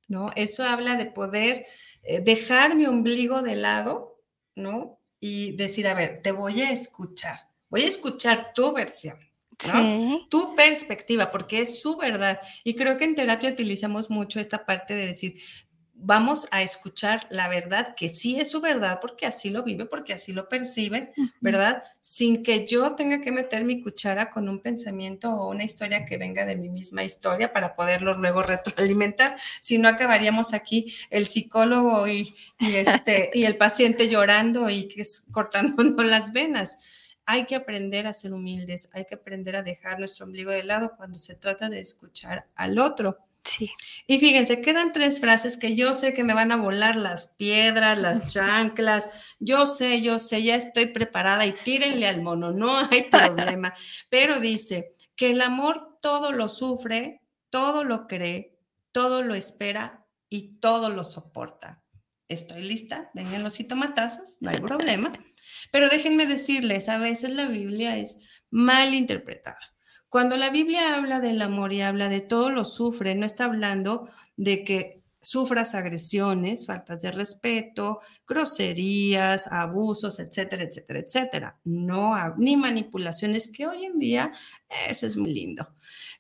¿no? 0.08 0.30
Eso 0.36 0.64
habla 0.64 0.96
de 0.96 1.06
poder 1.06 1.66
eh, 2.02 2.20
dejar 2.20 2.76
mi 2.76 2.86
ombligo 2.86 3.42
de 3.42 3.56
lado, 3.56 4.20
¿no? 4.54 5.00
Y 5.18 5.52
decir, 5.56 5.88
a 5.88 5.94
ver, 5.94 6.20
te 6.22 6.32
voy 6.32 6.62
a 6.62 6.70
escuchar, 6.70 7.38
voy 7.68 7.82
a 7.82 7.86
escuchar 7.86 8.52
tu 8.54 8.72
versión, 8.72 9.18
¿no? 9.72 10.26
Tu 10.28 10.54
perspectiva, 10.54 11.30
porque 11.30 11.60
es 11.60 11.80
su 11.80 11.96
verdad. 11.96 12.40
Y 12.64 12.74
creo 12.74 12.96
que 12.96 13.04
en 13.04 13.14
terapia 13.14 13.50
utilizamos 13.50 14.10
mucho 14.10 14.40
esta 14.40 14.64
parte 14.66 14.94
de 14.94 15.06
decir, 15.06 15.34
vamos 16.04 16.48
a 16.50 16.62
escuchar 16.62 17.26
la 17.30 17.48
verdad, 17.48 17.94
que 17.94 18.08
sí 18.08 18.38
es 18.38 18.50
su 18.50 18.60
verdad, 18.60 18.98
porque 19.00 19.24
así 19.24 19.50
lo 19.50 19.62
vive, 19.62 19.86
porque 19.86 20.12
así 20.12 20.32
lo 20.32 20.48
percibe, 20.48 21.12
¿verdad? 21.40 21.82
Sin 22.00 22.42
que 22.42 22.66
yo 22.66 22.94
tenga 22.96 23.20
que 23.20 23.30
meter 23.30 23.64
mi 23.64 23.80
cuchara 23.80 24.28
con 24.28 24.48
un 24.48 24.60
pensamiento 24.60 25.30
o 25.30 25.50
una 25.50 25.62
historia 25.62 26.04
que 26.04 26.18
venga 26.18 26.44
de 26.44 26.56
mi 26.56 26.68
misma 26.68 27.04
historia 27.04 27.52
para 27.52 27.76
poderlo 27.76 28.14
luego 28.14 28.42
retroalimentar. 28.42 29.36
Si 29.60 29.78
no, 29.78 29.88
acabaríamos 29.88 30.54
aquí 30.54 30.92
el 31.08 31.26
psicólogo 31.26 32.08
y, 32.08 32.34
este, 32.58 33.30
y 33.32 33.44
el 33.44 33.56
paciente 33.56 34.08
llorando 34.08 34.68
y 34.68 34.88
que 34.88 35.02
es 35.02 35.26
cortándonos 35.30 36.04
las 36.04 36.32
venas. 36.32 36.78
Hay 37.26 37.46
que 37.46 37.54
aprender 37.54 38.08
a 38.08 38.12
ser 38.12 38.32
humildes, 38.32 38.90
hay 38.92 39.04
que 39.04 39.14
aprender 39.14 39.54
a 39.54 39.62
dejar 39.62 40.00
nuestro 40.00 40.26
ombligo 40.26 40.50
de 40.50 40.64
lado 40.64 40.94
cuando 40.96 41.18
se 41.20 41.36
trata 41.36 41.68
de 41.68 41.78
escuchar 41.78 42.48
al 42.56 42.80
otro. 42.80 43.18
Sí. 43.44 43.72
Y 44.06 44.18
fíjense, 44.18 44.60
quedan 44.60 44.92
tres 44.92 45.20
frases 45.20 45.56
que 45.56 45.74
yo 45.74 45.94
sé 45.94 46.14
que 46.14 46.22
me 46.22 46.34
van 46.34 46.52
a 46.52 46.56
volar 46.56 46.96
las 46.96 47.28
piedras, 47.36 47.98
las 47.98 48.26
chanclas. 48.32 49.34
Yo 49.38 49.66
sé, 49.66 50.00
yo 50.00 50.18
sé, 50.18 50.42
ya 50.42 50.54
estoy 50.54 50.86
preparada 50.86 51.44
y 51.46 51.52
tírenle 51.52 52.06
al 52.06 52.22
mono, 52.22 52.52
no 52.52 52.76
hay 52.90 53.04
problema. 53.04 53.74
Pero 54.08 54.40
dice 54.40 54.90
que 55.16 55.30
el 55.32 55.40
amor 55.40 55.98
todo 56.00 56.32
lo 56.32 56.48
sufre, 56.48 57.22
todo 57.50 57.84
lo 57.84 58.06
cree, 58.06 58.58
todo 58.92 59.22
lo 59.22 59.34
espera 59.34 60.06
y 60.28 60.58
todo 60.58 60.90
lo 60.90 61.04
soporta. 61.04 61.82
Estoy 62.28 62.62
lista, 62.62 63.10
denme 63.12 63.38
los 63.40 63.58
tomatazos, 63.66 64.38
no 64.40 64.50
hay 64.50 64.60
problema. 64.60 65.12
Pero 65.70 65.88
déjenme 65.88 66.26
decirles, 66.26 66.88
a 66.88 66.98
veces 66.98 67.32
la 67.32 67.46
Biblia 67.46 67.96
es 67.96 68.42
mal 68.50 68.94
interpretada. 68.94 69.58
Cuando 70.12 70.36
la 70.36 70.50
Biblia 70.50 70.94
habla 70.94 71.20
del 71.20 71.40
amor 71.40 71.72
y 71.72 71.80
habla 71.80 72.10
de 72.10 72.20
todo 72.20 72.50
lo 72.50 72.66
sufre, 72.66 73.14
no 73.14 73.24
está 73.24 73.46
hablando 73.46 74.06
de 74.36 74.62
que 74.62 75.02
sufras 75.22 75.74
agresiones, 75.74 76.66
faltas 76.66 77.00
de 77.00 77.12
respeto, 77.12 77.98
groserías, 78.28 79.50
abusos, 79.50 80.20
etcétera, 80.20 80.64
etcétera, 80.64 80.98
etcétera. 80.98 81.60
No, 81.64 82.12
ni 82.36 82.58
manipulaciones, 82.58 83.50
que 83.50 83.66
hoy 83.66 83.86
en 83.86 83.98
día 83.98 84.30
eso 84.86 85.06
es 85.06 85.16
muy 85.16 85.32
lindo. 85.32 85.66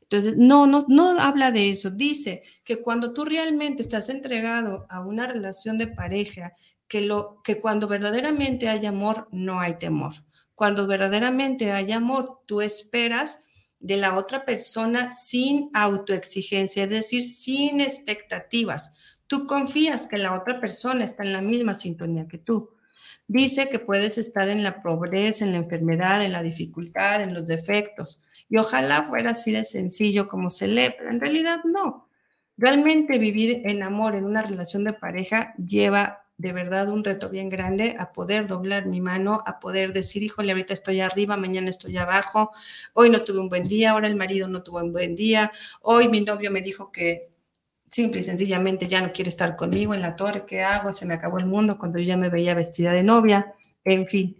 Entonces, 0.00 0.38
no, 0.38 0.66
no, 0.66 0.86
no 0.88 1.20
habla 1.20 1.50
de 1.50 1.68
eso. 1.68 1.90
Dice 1.90 2.42
que 2.64 2.80
cuando 2.80 3.12
tú 3.12 3.26
realmente 3.26 3.82
estás 3.82 4.08
entregado 4.08 4.86
a 4.88 5.00
una 5.00 5.26
relación 5.26 5.76
de 5.76 5.88
pareja, 5.88 6.54
que, 6.88 7.02
lo, 7.02 7.42
que 7.44 7.60
cuando 7.60 7.88
verdaderamente 7.88 8.70
hay 8.70 8.86
amor, 8.86 9.28
no 9.32 9.60
hay 9.60 9.78
temor. 9.78 10.14
Cuando 10.54 10.86
verdaderamente 10.86 11.72
hay 11.72 11.92
amor, 11.92 12.40
tú 12.46 12.62
esperas 12.62 13.44
de 13.82 13.96
la 13.96 14.16
otra 14.16 14.44
persona 14.44 15.12
sin 15.12 15.70
autoexigencia, 15.74 16.84
es 16.84 16.90
decir, 16.90 17.24
sin 17.24 17.80
expectativas. 17.80 18.94
Tú 19.26 19.46
confías 19.46 20.06
que 20.06 20.18
la 20.18 20.34
otra 20.34 20.60
persona 20.60 21.04
está 21.04 21.24
en 21.24 21.32
la 21.32 21.42
misma 21.42 21.76
sintonía 21.76 22.28
que 22.28 22.38
tú. 22.38 22.70
Dice 23.26 23.68
que 23.68 23.80
puedes 23.80 24.18
estar 24.18 24.48
en 24.48 24.62
la 24.62 24.82
pobreza, 24.82 25.44
en 25.44 25.52
la 25.52 25.58
enfermedad, 25.58 26.24
en 26.24 26.32
la 26.32 26.42
dificultad, 26.42 27.22
en 27.22 27.34
los 27.34 27.48
defectos. 27.48 28.22
Y 28.48 28.58
ojalá 28.58 29.04
fuera 29.04 29.32
así 29.32 29.50
de 29.50 29.64
sencillo 29.64 30.28
como 30.28 30.48
se 30.48 30.68
lee, 30.68 30.94
pero 30.96 31.10
en 31.10 31.20
realidad 31.20 31.60
no. 31.64 32.08
Realmente 32.56 33.18
vivir 33.18 33.62
en 33.64 33.82
amor, 33.82 34.14
en 34.14 34.24
una 34.24 34.42
relación 34.42 34.84
de 34.84 34.92
pareja, 34.92 35.54
lleva 35.56 36.21
de 36.38 36.52
verdad 36.52 36.88
un 36.88 37.04
reto 37.04 37.28
bien 37.28 37.48
grande 37.48 37.96
a 37.98 38.12
poder 38.12 38.46
doblar 38.46 38.86
mi 38.86 39.00
mano, 39.00 39.42
a 39.46 39.60
poder 39.60 39.92
decir, 39.92 40.22
híjole, 40.22 40.52
ahorita 40.52 40.72
estoy 40.72 41.00
arriba, 41.00 41.36
mañana 41.36 41.70
estoy 41.70 41.96
abajo, 41.96 42.50
hoy 42.94 43.10
no 43.10 43.22
tuve 43.22 43.38
un 43.38 43.48
buen 43.48 43.62
día, 43.64 43.92
ahora 43.92 44.08
el 44.08 44.16
marido 44.16 44.48
no 44.48 44.62
tuvo 44.62 44.78
un 44.78 44.92
buen 44.92 45.14
día, 45.14 45.52
hoy 45.82 46.08
mi 46.08 46.20
novio 46.20 46.50
me 46.50 46.62
dijo 46.62 46.90
que 46.90 47.30
simple 47.88 48.20
y 48.20 48.22
sencillamente 48.22 48.86
ya 48.88 49.02
no 49.02 49.12
quiere 49.12 49.28
estar 49.28 49.54
conmigo 49.54 49.94
en 49.94 50.00
la 50.00 50.16
torre, 50.16 50.44
¿qué 50.46 50.62
hago? 50.62 50.92
Se 50.92 51.06
me 51.06 51.14
acabó 51.14 51.38
el 51.38 51.46
mundo 51.46 51.78
cuando 51.78 51.98
yo 51.98 52.04
ya 52.06 52.16
me 52.16 52.30
veía 52.30 52.54
vestida 52.54 52.92
de 52.92 53.02
novia, 53.02 53.52
en 53.84 54.06
fin, 54.06 54.36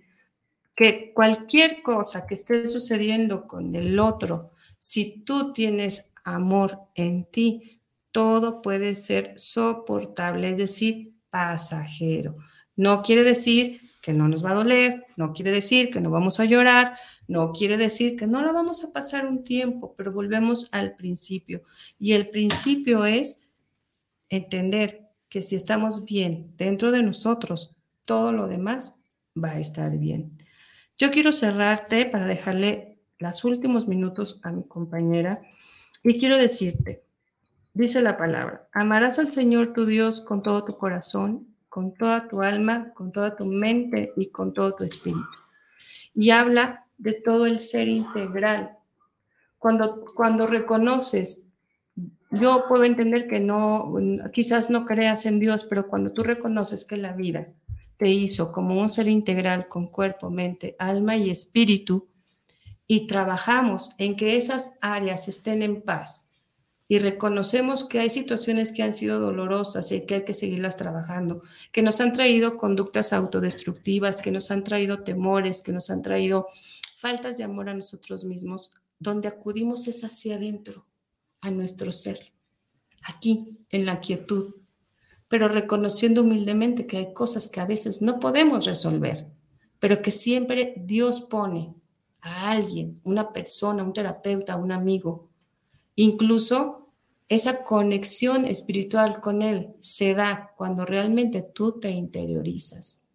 que 0.75 1.13
cualquier 1.15 1.83
cosa 1.83 2.27
que 2.27 2.35
esté 2.35 2.67
sucediendo 2.67 3.47
con 3.47 3.75
el 3.75 3.99
otro, 4.01 4.53
si 4.79 5.21
tú 5.21 5.53
tienes 5.53 6.13
amor 6.25 6.79
en 6.95 7.27
ti, 7.27 7.81
todo 8.11 8.63
puede 8.63 8.95
ser 8.95 9.35
soportable, 9.37 10.51
es 10.51 10.59
decir, 10.59 11.12
pasajero. 11.33 12.37
No 12.77 13.01
quiere 13.01 13.25
decir 13.25 13.81
que 14.03 14.13
no 14.13 14.29
nos 14.29 14.45
va 14.45 14.51
a 14.51 14.55
doler, 14.55 15.07
no 15.17 15.33
quiere 15.33 15.51
decir 15.51 15.91
que 15.91 16.01
no 16.01 16.11
vamos 16.11 16.39
a 16.41 16.45
llorar, 16.45 16.95
no 17.27 17.53
quiere 17.53 17.79
decir 17.79 18.17
que 18.17 18.27
no 18.27 18.43
la 18.43 18.53
vamos 18.53 18.85
a 18.85 18.93
pasar 18.93 19.27
un 19.27 19.43
tiempo, 19.43 19.95
pero 19.97 20.13
volvemos 20.13 20.69
al 20.73 20.95
principio. 20.95 21.63
Y 21.99 22.13
el 22.13 22.29
principio 22.29 23.07
es 23.07 23.49
entender 24.29 25.09
que 25.29 25.43
si 25.43 25.57
estamos 25.57 26.05
bien 26.05 26.53
dentro 26.57 26.91
de 26.91 27.03
nosotros, 27.03 27.75
todo 28.05 28.33
lo 28.33 28.49
demás 28.49 29.01
va 29.43 29.53
a 29.53 29.61
estar 29.61 29.97
bien. 29.97 30.37
Yo 30.99 31.11
quiero 31.11 31.33
cerrarte 31.33 32.05
para 32.05 32.27
dejarle 32.27 32.99
los 33.19 33.45
últimos 33.45 33.89
minutos 33.89 34.41
a 34.43 34.53
mi 34.53 34.65
compañera 34.65 35.41
y 36.03 36.19
quiero 36.19 36.37
decirte, 36.37 37.05
Dice 37.75 38.03
la 38.03 38.19
palabra, 38.19 38.69
amarás 38.73 39.19
al 39.19 39.31
Señor 39.31 39.73
tu 39.73 39.87
Dios 39.87 40.21
con 40.21 40.43
todo 40.43 40.65
tu 40.65 40.77
corazón, 40.77 41.49
con 41.71 41.95
toda 41.95 42.29
tu 42.29 42.43
alma, 42.43 42.93
con 42.93 43.13
toda 43.13 43.35
tu 43.35 43.47
mente 43.47 44.13
y 44.17 44.27
con 44.27 44.53
todo 44.53 44.75
tu 44.75 44.85
espíritu. 44.85 45.39
Y 46.15 46.31
habla 46.31 46.87
de 46.99 47.15
todo 47.15 47.47
el 47.47 47.61
ser 47.61 47.89
integral. 47.89 48.77
Cuando, 49.59 50.05
cuando 50.15 50.47
reconoces, 50.47 51.49
yo 52.31 52.65
puedo 52.69 52.85
entender 52.85 53.27
que 53.27 53.41
no, 53.41 53.95
quizás 54.33 54.69
no 54.69 54.85
creas 54.85 55.25
en 55.25 55.39
Dios, 55.39 55.65
pero 55.65 55.89
cuando 55.89 56.13
tú 56.13 56.23
reconoces 56.23 56.85
que 56.85 56.99
la 56.99 57.15
vida 57.15 57.49
te 57.97 58.09
hizo 58.09 58.53
como 58.53 58.81
un 58.81 58.93
ser 58.93 59.09
integral 59.09 59.69
con 59.69 59.87
cuerpo, 59.87 60.31
mente, 60.31 60.77
alma 60.79 61.17
y 61.17 61.31
espíritu, 61.31 62.09
y 62.87 63.07
trabajamos 63.07 63.95
en 63.97 64.17
que 64.17 64.37
esas 64.37 64.77
áreas 64.83 65.29
estén 65.29 65.63
en 65.63 65.81
paz, 65.83 66.32
y 66.93 66.99
reconocemos 66.99 67.85
que 67.85 68.01
hay 68.01 68.11
situaciones 68.11 68.71
que 68.71 68.83
han 68.83 68.93
sido 68.93 69.19
dolorosas 69.19 69.91
y 69.93 70.05
que 70.05 70.17
hay 70.17 70.25
que 70.27 70.35
seguirlas 70.35 70.77
trabajando, 70.77 71.41
que 71.73 71.81
nos 71.81 72.03
han 72.03 72.13
traído 72.13 72.59
conductas 72.59 73.15
autodestructivas, 73.15 74.21
que 74.21 74.31
nos 74.31 74.51
han 74.51 74.63
traído 74.63 75.03
temores, 75.03 75.63
que 75.63 75.73
nos 75.73 75.89
han 75.89 76.03
traído 76.03 76.49
faltas 76.99 77.39
de 77.39 77.45
amor 77.45 77.71
a 77.71 77.75
nosotros 77.75 78.27
mismos, 78.27 78.75
donde 78.99 79.29
acudimos 79.29 79.89
es 79.89 80.05
hacia 80.05 80.35
adentro, 80.35 80.87
a 81.41 81.51
nuestro 81.51 81.93
ser, 81.93 82.31
aquí, 83.05 83.47
en 83.71 83.87
la 83.87 84.03
quietud, 84.03 84.57
pero 85.29 85.49
reconociendo 85.49 86.21
humildemente 86.21 86.87
que 86.87 86.99
hay 86.99 87.15
cosas 87.15 87.49
que 87.49 87.61
a 87.61 87.65
veces 87.65 88.03
no 88.03 88.21
podemos 88.21 88.67
resolver, 88.67 89.29
pero 89.79 90.03
que 90.03 90.11
siempre 90.11 90.75
Dios 90.77 91.23
pone 91.23 91.75
a 92.21 92.51
alguien, 92.51 93.01
una 93.03 93.33
persona, 93.33 93.83
un 93.83 93.95
terapeuta, 93.95 94.57
un 94.57 94.73
amigo, 94.73 95.31
incluso 95.95 96.82
esa 97.35 97.65
conexión 97.65 98.45
espiritual 98.45 99.23
con 99.23 99.41
Él 99.41 99.75
se 99.79 100.13
da 100.13 100.53
cuando 100.55 100.85
realmente 100.85 101.41
tú 101.41 101.81
te 101.81 101.91
interiorizas. 101.91 103.07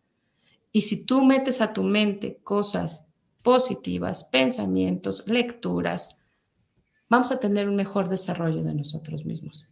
Y 0.72 0.82
si 0.82 1.05
tú 1.05 1.24
metes 1.24 1.61
a 1.61 1.72
tu 1.72 1.84
mente 1.84 2.39
cosas 2.43 3.05
positivas, 3.43 4.24
pensamientos, 4.24 5.24
lecturas, 5.28 6.18
vamos 7.07 7.32
a 7.32 7.39
tener 7.39 7.68
un 7.70 7.76
mejor 7.76 8.09
desarrollo 8.09 8.63
de 8.63 8.74
nosotros 8.74 9.24
mismos. 9.24 9.70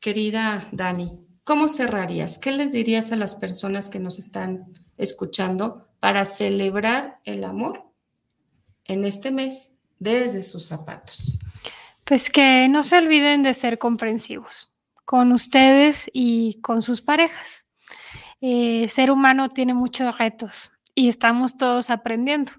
Querida 0.00 0.66
Dani, 0.72 1.20
¿cómo 1.44 1.68
cerrarías? 1.68 2.38
¿Qué 2.38 2.50
les 2.50 2.72
dirías 2.72 3.12
a 3.12 3.16
las 3.16 3.34
personas 3.34 3.90
que 3.90 4.00
nos 4.00 4.18
están 4.18 4.72
escuchando 4.96 5.86
para 6.00 6.24
celebrar 6.24 7.20
el 7.24 7.44
amor 7.44 7.84
en 8.86 9.04
este 9.04 9.30
mes 9.30 9.74
desde 9.98 10.42
sus 10.42 10.64
zapatos? 10.64 11.38
Pues 12.12 12.28
que 12.28 12.68
no 12.68 12.82
se 12.82 12.98
olviden 12.98 13.42
de 13.42 13.54
ser 13.54 13.78
comprensivos 13.78 14.70
con 15.06 15.32
ustedes 15.32 16.10
y 16.12 16.60
con 16.60 16.82
sus 16.82 17.00
parejas. 17.00 17.66
Eh, 18.42 18.86
ser 18.88 19.10
humano 19.10 19.48
tiene 19.48 19.72
muchos 19.72 20.18
retos 20.18 20.72
y 20.94 21.08
estamos 21.08 21.56
todos 21.56 21.88
aprendiendo. 21.88 22.52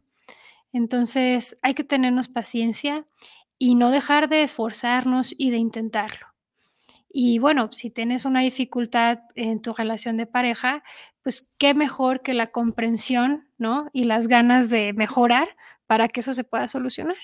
Entonces 0.71 1.59
hay 1.61 1.75
que 1.75 1.83
tenernos 1.83 2.29
paciencia 2.29 3.05
y 3.59 3.75
no 3.75 3.91
dejar 3.91 4.27
de 4.27 4.41
esforzarnos 4.41 5.35
y 5.37 5.51
de 5.51 5.57
intentarlo. 5.57 6.25
Y 7.07 7.37
bueno, 7.37 7.71
si 7.73 7.91
tienes 7.91 8.25
una 8.25 8.39
dificultad 8.39 9.19
en 9.35 9.61
tu 9.61 9.73
relación 9.73 10.17
de 10.17 10.25
pareja, 10.25 10.81
pues 11.21 11.53
qué 11.59 11.75
mejor 11.75 12.23
que 12.23 12.33
la 12.33 12.47
comprensión, 12.47 13.47
¿no? 13.59 13.91
Y 13.93 14.05
las 14.05 14.27
ganas 14.27 14.71
de 14.71 14.93
mejorar 14.93 15.47
para 15.85 16.07
que 16.07 16.21
eso 16.21 16.33
se 16.33 16.43
pueda 16.43 16.67
solucionar. 16.67 17.17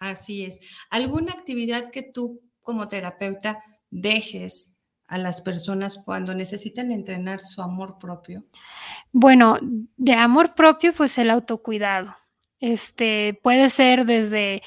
Así 0.00 0.44
es. 0.44 0.58
¿Alguna 0.88 1.32
actividad 1.32 1.90
que 1.90 2.02
tú 2.02 2.42
como 2.62 2.88
terapeuta 2.88 3.62
dejes 3.90 4.76
a 5.06 5.18
las 5.18 5.42
personas 5.42 6.02
cuando 6.02 6.34
necesitan 6.34 6.90
entrenar 6.90 7.40
su 7.40 7.62
amor 7.62 7.98
propio? 7.98 8.44
Bueno, 9.12 9.58
de 9.96 10.14
amor 10.14 10.54
propio, 10.54 10.94
pues 10.94 11.18
el 11.18 11.30
autocuidado. 11.30 12.16
Este 12.60 13.38
puede 13.42 13.70
ser 13.70 14.06
desde 14.06 14.62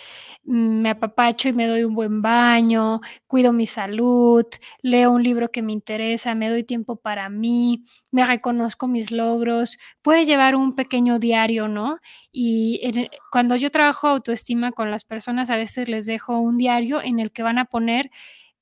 me 0.46 0.90
apapacho 0.90 1.48
y 1.50 1.54
me 1.54 1.68
doy 1.68 1.84
un 1.84 1.96
buen 1.96 2.22
baño, 2.22 3.00
cuido 3.28 3.54
mi 3.54 3.66
salud, 3.66 4.46
leo 4.82 5.12
un 5.12 5.24
libro 5.24 5.52
que 5.52 5.62
me 5.62 5.72
interesa, 5.72 6.36
me 6.36 6.50
doy 6.50 6.64
tiempo 6.64 6.98
para 6.98 7.30
mí, 7.30 7.84
me 8.12 8.26
reconozco 8.26 8.88
mis 8.88 9.12
logros, 9.12 9.78
puede 10.02 10.26
llevar 10.26 10.56
un 10.56 10.76
pequeño 10.76 11.20
diario, 11.20 11.68
¿no? 11.68 12.00
Y 12.32 13.10
cuando 13.32 13.56
yo 13.56 13.72
trabajo 13.72 14.08
autoestima 14.08 14.72
con 14.74 14.92
las 14.92 15.06
personas, 15.06 15.50
a 15.50 15.56
veces 15.58 15.88
les 15.90 16.06
dejo 16.06 16.38
un 16.40 16.58
diario 16.58 17.02
en 17.02 17.20
el 17.20 17.32
que 17.32 17.44
van 17.44 17.58
a 17.60 17.66
poner 17.66 18.12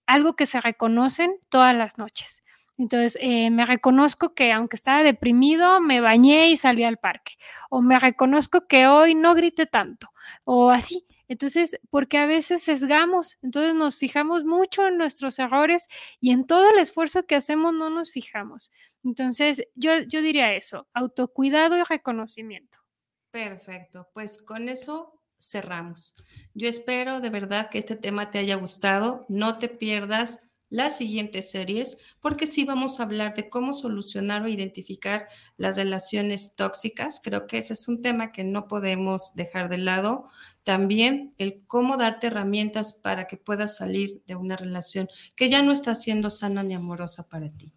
algo 0.08 0.36
que 0.36 0.46
se 0.46 0.62
reconocen 0.62 1.34
todas 1.50 1.76
las 1.76 1.98
noches. 1.98 2.44
Entonces, 2.78 3.18
eh, 3.22 3.50
me 3.52 3.66
reconozco 3.66 4.34
que 4.34 4.52
aunque 4.52 4.76
estaba 4.76 5.04
deprimido, 5.04 5.82
me 5.82 6.02
bañé 6.02 6.50
y 6.50 6.58
salí 6.58 6.84
al 6.84 6.98
parque. 6.98 7.34
O 7.70 7.82
me 7.82 8.00
reconozco 8.00 8.68
que 8.68 8.88
hoy 8.88 9.16
no 9.16 9.36
grité 9.36 9.66
tanto. 9.68 10.10
O 10.46 10.72
así. 10.72 11.06
Entonces, 11.32 11.80
porque 11.90 12.18
a 12.18 12.26
veces 12.26 12.62
sesgamos, 12.62 13.38
entonces 13.42 13.74
nos 13.74 13.96
fijamos 13.96 14.44
mucho 14.44 14.86
en 14.86 14.98
nuestros 14.98 15.40
errores 15.40 15.88
y 16.20 16.32
en 16.34 16.46
todo 16.46 16.70
el 16.70 16.78
esfuerzo 16.78 17.26
que 17.26 17.36
hacemos 17.36 17.72
no 17.72 17.90
nos 17.90 18.12
fijamos. 18.12 18.70
Entonces, 19.02 19.64
yo, 19.74 20.02
yo 20.10 20.22
diría 20.22 20.54
eso, 20.56 20.90
autocuidado 20.94 21.78
y 21.78 21.84
reconocimiento. 21.84 22.80
Perfecto, 23.32 24.10
pues 24.14 24.44
con 24.44 24.68
eso 24.68 25.22
cerramos. 25.40 26.16
Yo 26.54 26.68
espero 26.68 27.22
de 27.22 27.30
verdad 27.30 27.70
que 27.70 27.78
este 27.78 27.96
tema 27.96 28.30
te 28.30 28.40
haya 28.40 28.58
gustado. 28.58 29.26
No 29.30 29.58
te 29.58 29.70
pierdas 29.70 30.51
las 30.72 30.98
siguientes 30.98 31.52
series 31.52 31.98
porque 32.20 32.48
sí 32.48 32.64
vamos 32.64 33.00
a 33.00 33.04
hablar 33.04 33.36
de 33.36 33.50
cómo 33.50 33.74
solucionar 33.74 34.42
o 34.42 34.48
identificar 34.48 35.28
las 35.58 35.76
relaciones 35.76 36.56
tóxicas. 36.56 37.22
Creo 37.24 37.46
que 37.46 37.60
ese 37.60 37.74
es 37.74 37.88
un 37.88 38.02
tema 38.02 38.32
que 38.32 38.44
no 38.44 38.68
podemos 38.68 39.36
dejar 39.36 39.70
de 39.70 39.78
lado. 39.78 40.26
También 40.64 41.36
el 41.38 41.62
cómo 41.68 41.98
darte 41.98 42.28
herramientas 42.28 42.94
para 42.94 43.28
que 43.28 43.38
puedas 43.38 43.76
salir 43.76 44.24
de 44.26 44.36
una 44.36 44.56
relación 44.56 45.10
que 45.36 45.50
ya 45.50 45.62
no 45.62 45.74
está 45.74 45.94
siendo 45.94 46.30
sana 46.30 46.64
ni 46.64 46.74
amorosa 46.74 47.28
para 47.28 47.50
ti. 47.50 47.74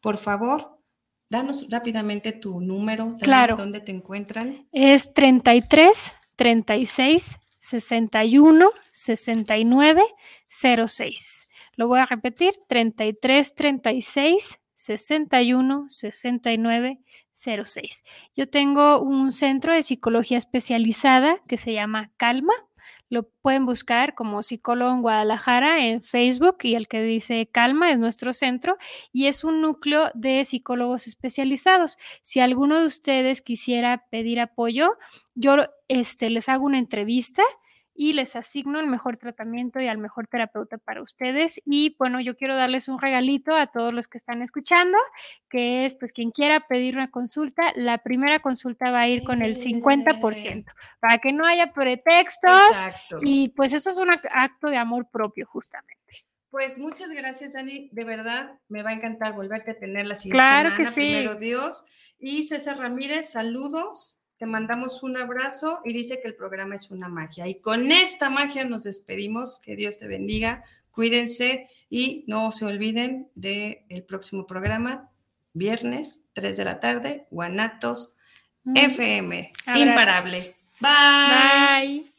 Por 0.00 0.16
favor, 0.16 0.80
danos 1.28 1.68
rápidamente 1.68 2.32
tu 2.32 2.60
número, 2.62 3.18
claro. 3.20 3.56
dónde 3.56 3.80
te 3.80 3.92
encuentran. 3.92 4.66
Es 4.72 5.12
33 5.12 6.12
36 6.34 7.36
61 7.58 8.70
69 8.92 10.02
06. 10.48 11.48
Lo 11.76 11.88
voy 11.88 12.00
a 12.00 12.06
repetir, 12.06 12.54
33 12.68 13.54
36 13.54 14.60
61 14.74 15.86
69 15.88 17.00
06. 17.32 18.04
Yo 18.34 18.48
tengo 18.48 19.00
un 19.00 19.30
centro 19.30 19.72
de 19.72 19.82
psicología 19.82 20.38
especializada 20.38 21.38
que 21.46 21.56
se 21.56 21.72
llama 21.72 22.10
Calma 22.16 22.54
lo 23.08 23.28
pueden 23.28 23.66
buscar 23.66 24.14
como 24.14 24.42
psicólogo 24.42 24.92
en 24.92 25.02
Guadalajara 25.02 25.86
en 25.86 26.02
Facebook 26.02 26.58
y 26.62 26.74
el 26.74 26.88
que 26.88 27.02
dice 27.02 27.48
Calma 27.50 27.90
es 27.90 27.98
nuestro 27.98 28.32
centro 28.32 28.76
y 29.12 29.26
es 29.26 29.44
un 29.44 29.60
núcleo 29.60 30.10
de 30.14 30.44
psicólogos 30.44 31.06
especializados. 31.06 31.98
Si 32.22 32.40
alguno 32.40 32.80
de 32.80 32.86
ustedes 32.86 33.42
quisiera 33.42 34.06
pedir 34.10 34.40
apoyo, 34.40 34.96
yo 35.34 35.56
este, 35.88 36.30
les 36.30 36.48
hago 36.48 36.64
una 36.64 36.78
entrevista 36.78 37.42
y 37.96 38.12
les 38.12 38.36
asigno 38.36 38.78
el 38.80 38.86
mejor 38.86 39.16
tratamiento 39.16 39.80
y 39.80 39.88
al 39.88 39.98
mejor 39.98 40.26
terapeuta 40.26 40.78
para 40.78 41.02
ustedes. 41.02 41.60
Y 41.64 41.96
bueno, 41.98 42.20
yo 42.20 42.36
quiero 42.36 42.56
darles 42.56 42.88
un 42.88 43.00
regalito 43.00 43.54
a 43.54 43.68
todos 43.68 43.92
los 43.92 44.08
que 44.08 44.18
están 44.18 44.42
escuchando, 44.42 44.98
que 45.48 45.84
es 45.84 45.94
pues 45.94 46.12
quien 46.12 46.30
quiera 46.30 46.60
pedir 46.60 46.96
una 46.96 47.10
consulta, 47.10 47.72
la 47.74 47.98
primera 47.98 48.40
consulta 48.40 48.90
va 48.90 49.00
a 49.00 49.08
ir 49.08 49.24
con 49.24 49.42
el 49.42 49.56
50%, 49.56 50.64
para 51.00 51.18
que 51.18 51.32
no 51.32 51.46
haya 51.46 51.72
pretextos. 51.72 52.52
Y 53.22 53.50
pues 53.50 53.72
eso 53.72 53.90
es 53.90 53.96
un 53.96 54.10
acto 54.10 54.68
de 54.68 54.76
amor 54.76 55.08
propio, 55.10 55.46
justamente. 55.46 55.96
Pues 56.50 56.78
muchas 56.78 57.10
gracias, 57.10 57.54
Dani. 57.54 57.88
De 57.92 58.04
verdad, 58.04 58.58
me 58.68 58.82
va 58.82 58.90
a 58.90 58.94
encantar 58.94 59.34
volverte 59.34 59.72
a 59.72 59.78
tener 59.78 60.06
la 60.06 60.16
siguiente 60.16 60.38
claro 60.38 60.76
Que 60.76 60.86
sí. 60.88 60.94
Primero 60.94 61.34
Dios. 61.34 61.84
Y 62.18 62.44
César 62.44 62.78
Ramírez, 62.78 63.30
saludos 63.30 64.22
te 64.38 64.46
mandamos 64.46 65.02
un 65.02 65.16
abrazo 65.16 65.80
y 65.84 65.92
dice 65.92 66.20
que 66.20 66.28
el 66.28 66.34
programa 66.34 66.74
es 66.74 66.90
una 66.90 67.08
magia. 67.08 67.46
Y 67.46 67.56
con 67.60 67.90
esta 67.90 68.30
magia 68.30 68.64
nos 68.64 68.84
despedimos. 68.84 69.58
Que 69.60 69.76
Dios 69.76 69.98
te 69.98 70.06
bendiga. 70.06 70.64
Cuídense 70.90 71.68
y 71.90 72.24
no 72.26 72.50
se 72.50 72.64
olviden 72.64 73.30
del 73.34 73.80
el 73.88 74.04
próximo 74.04 74.46
programa, 74.46 75.10
viernes, 75.52 76.22
3 76.32 76.56
de 76.56 76.64
la 76.64 76.80
tarde, 76.80 77.26
Guanatos 77.30 78.16
FM. 78.74 79.52
Imparable. 79.76 80.56
Bye. 80.80 81.98
Bye. 82.00 82.15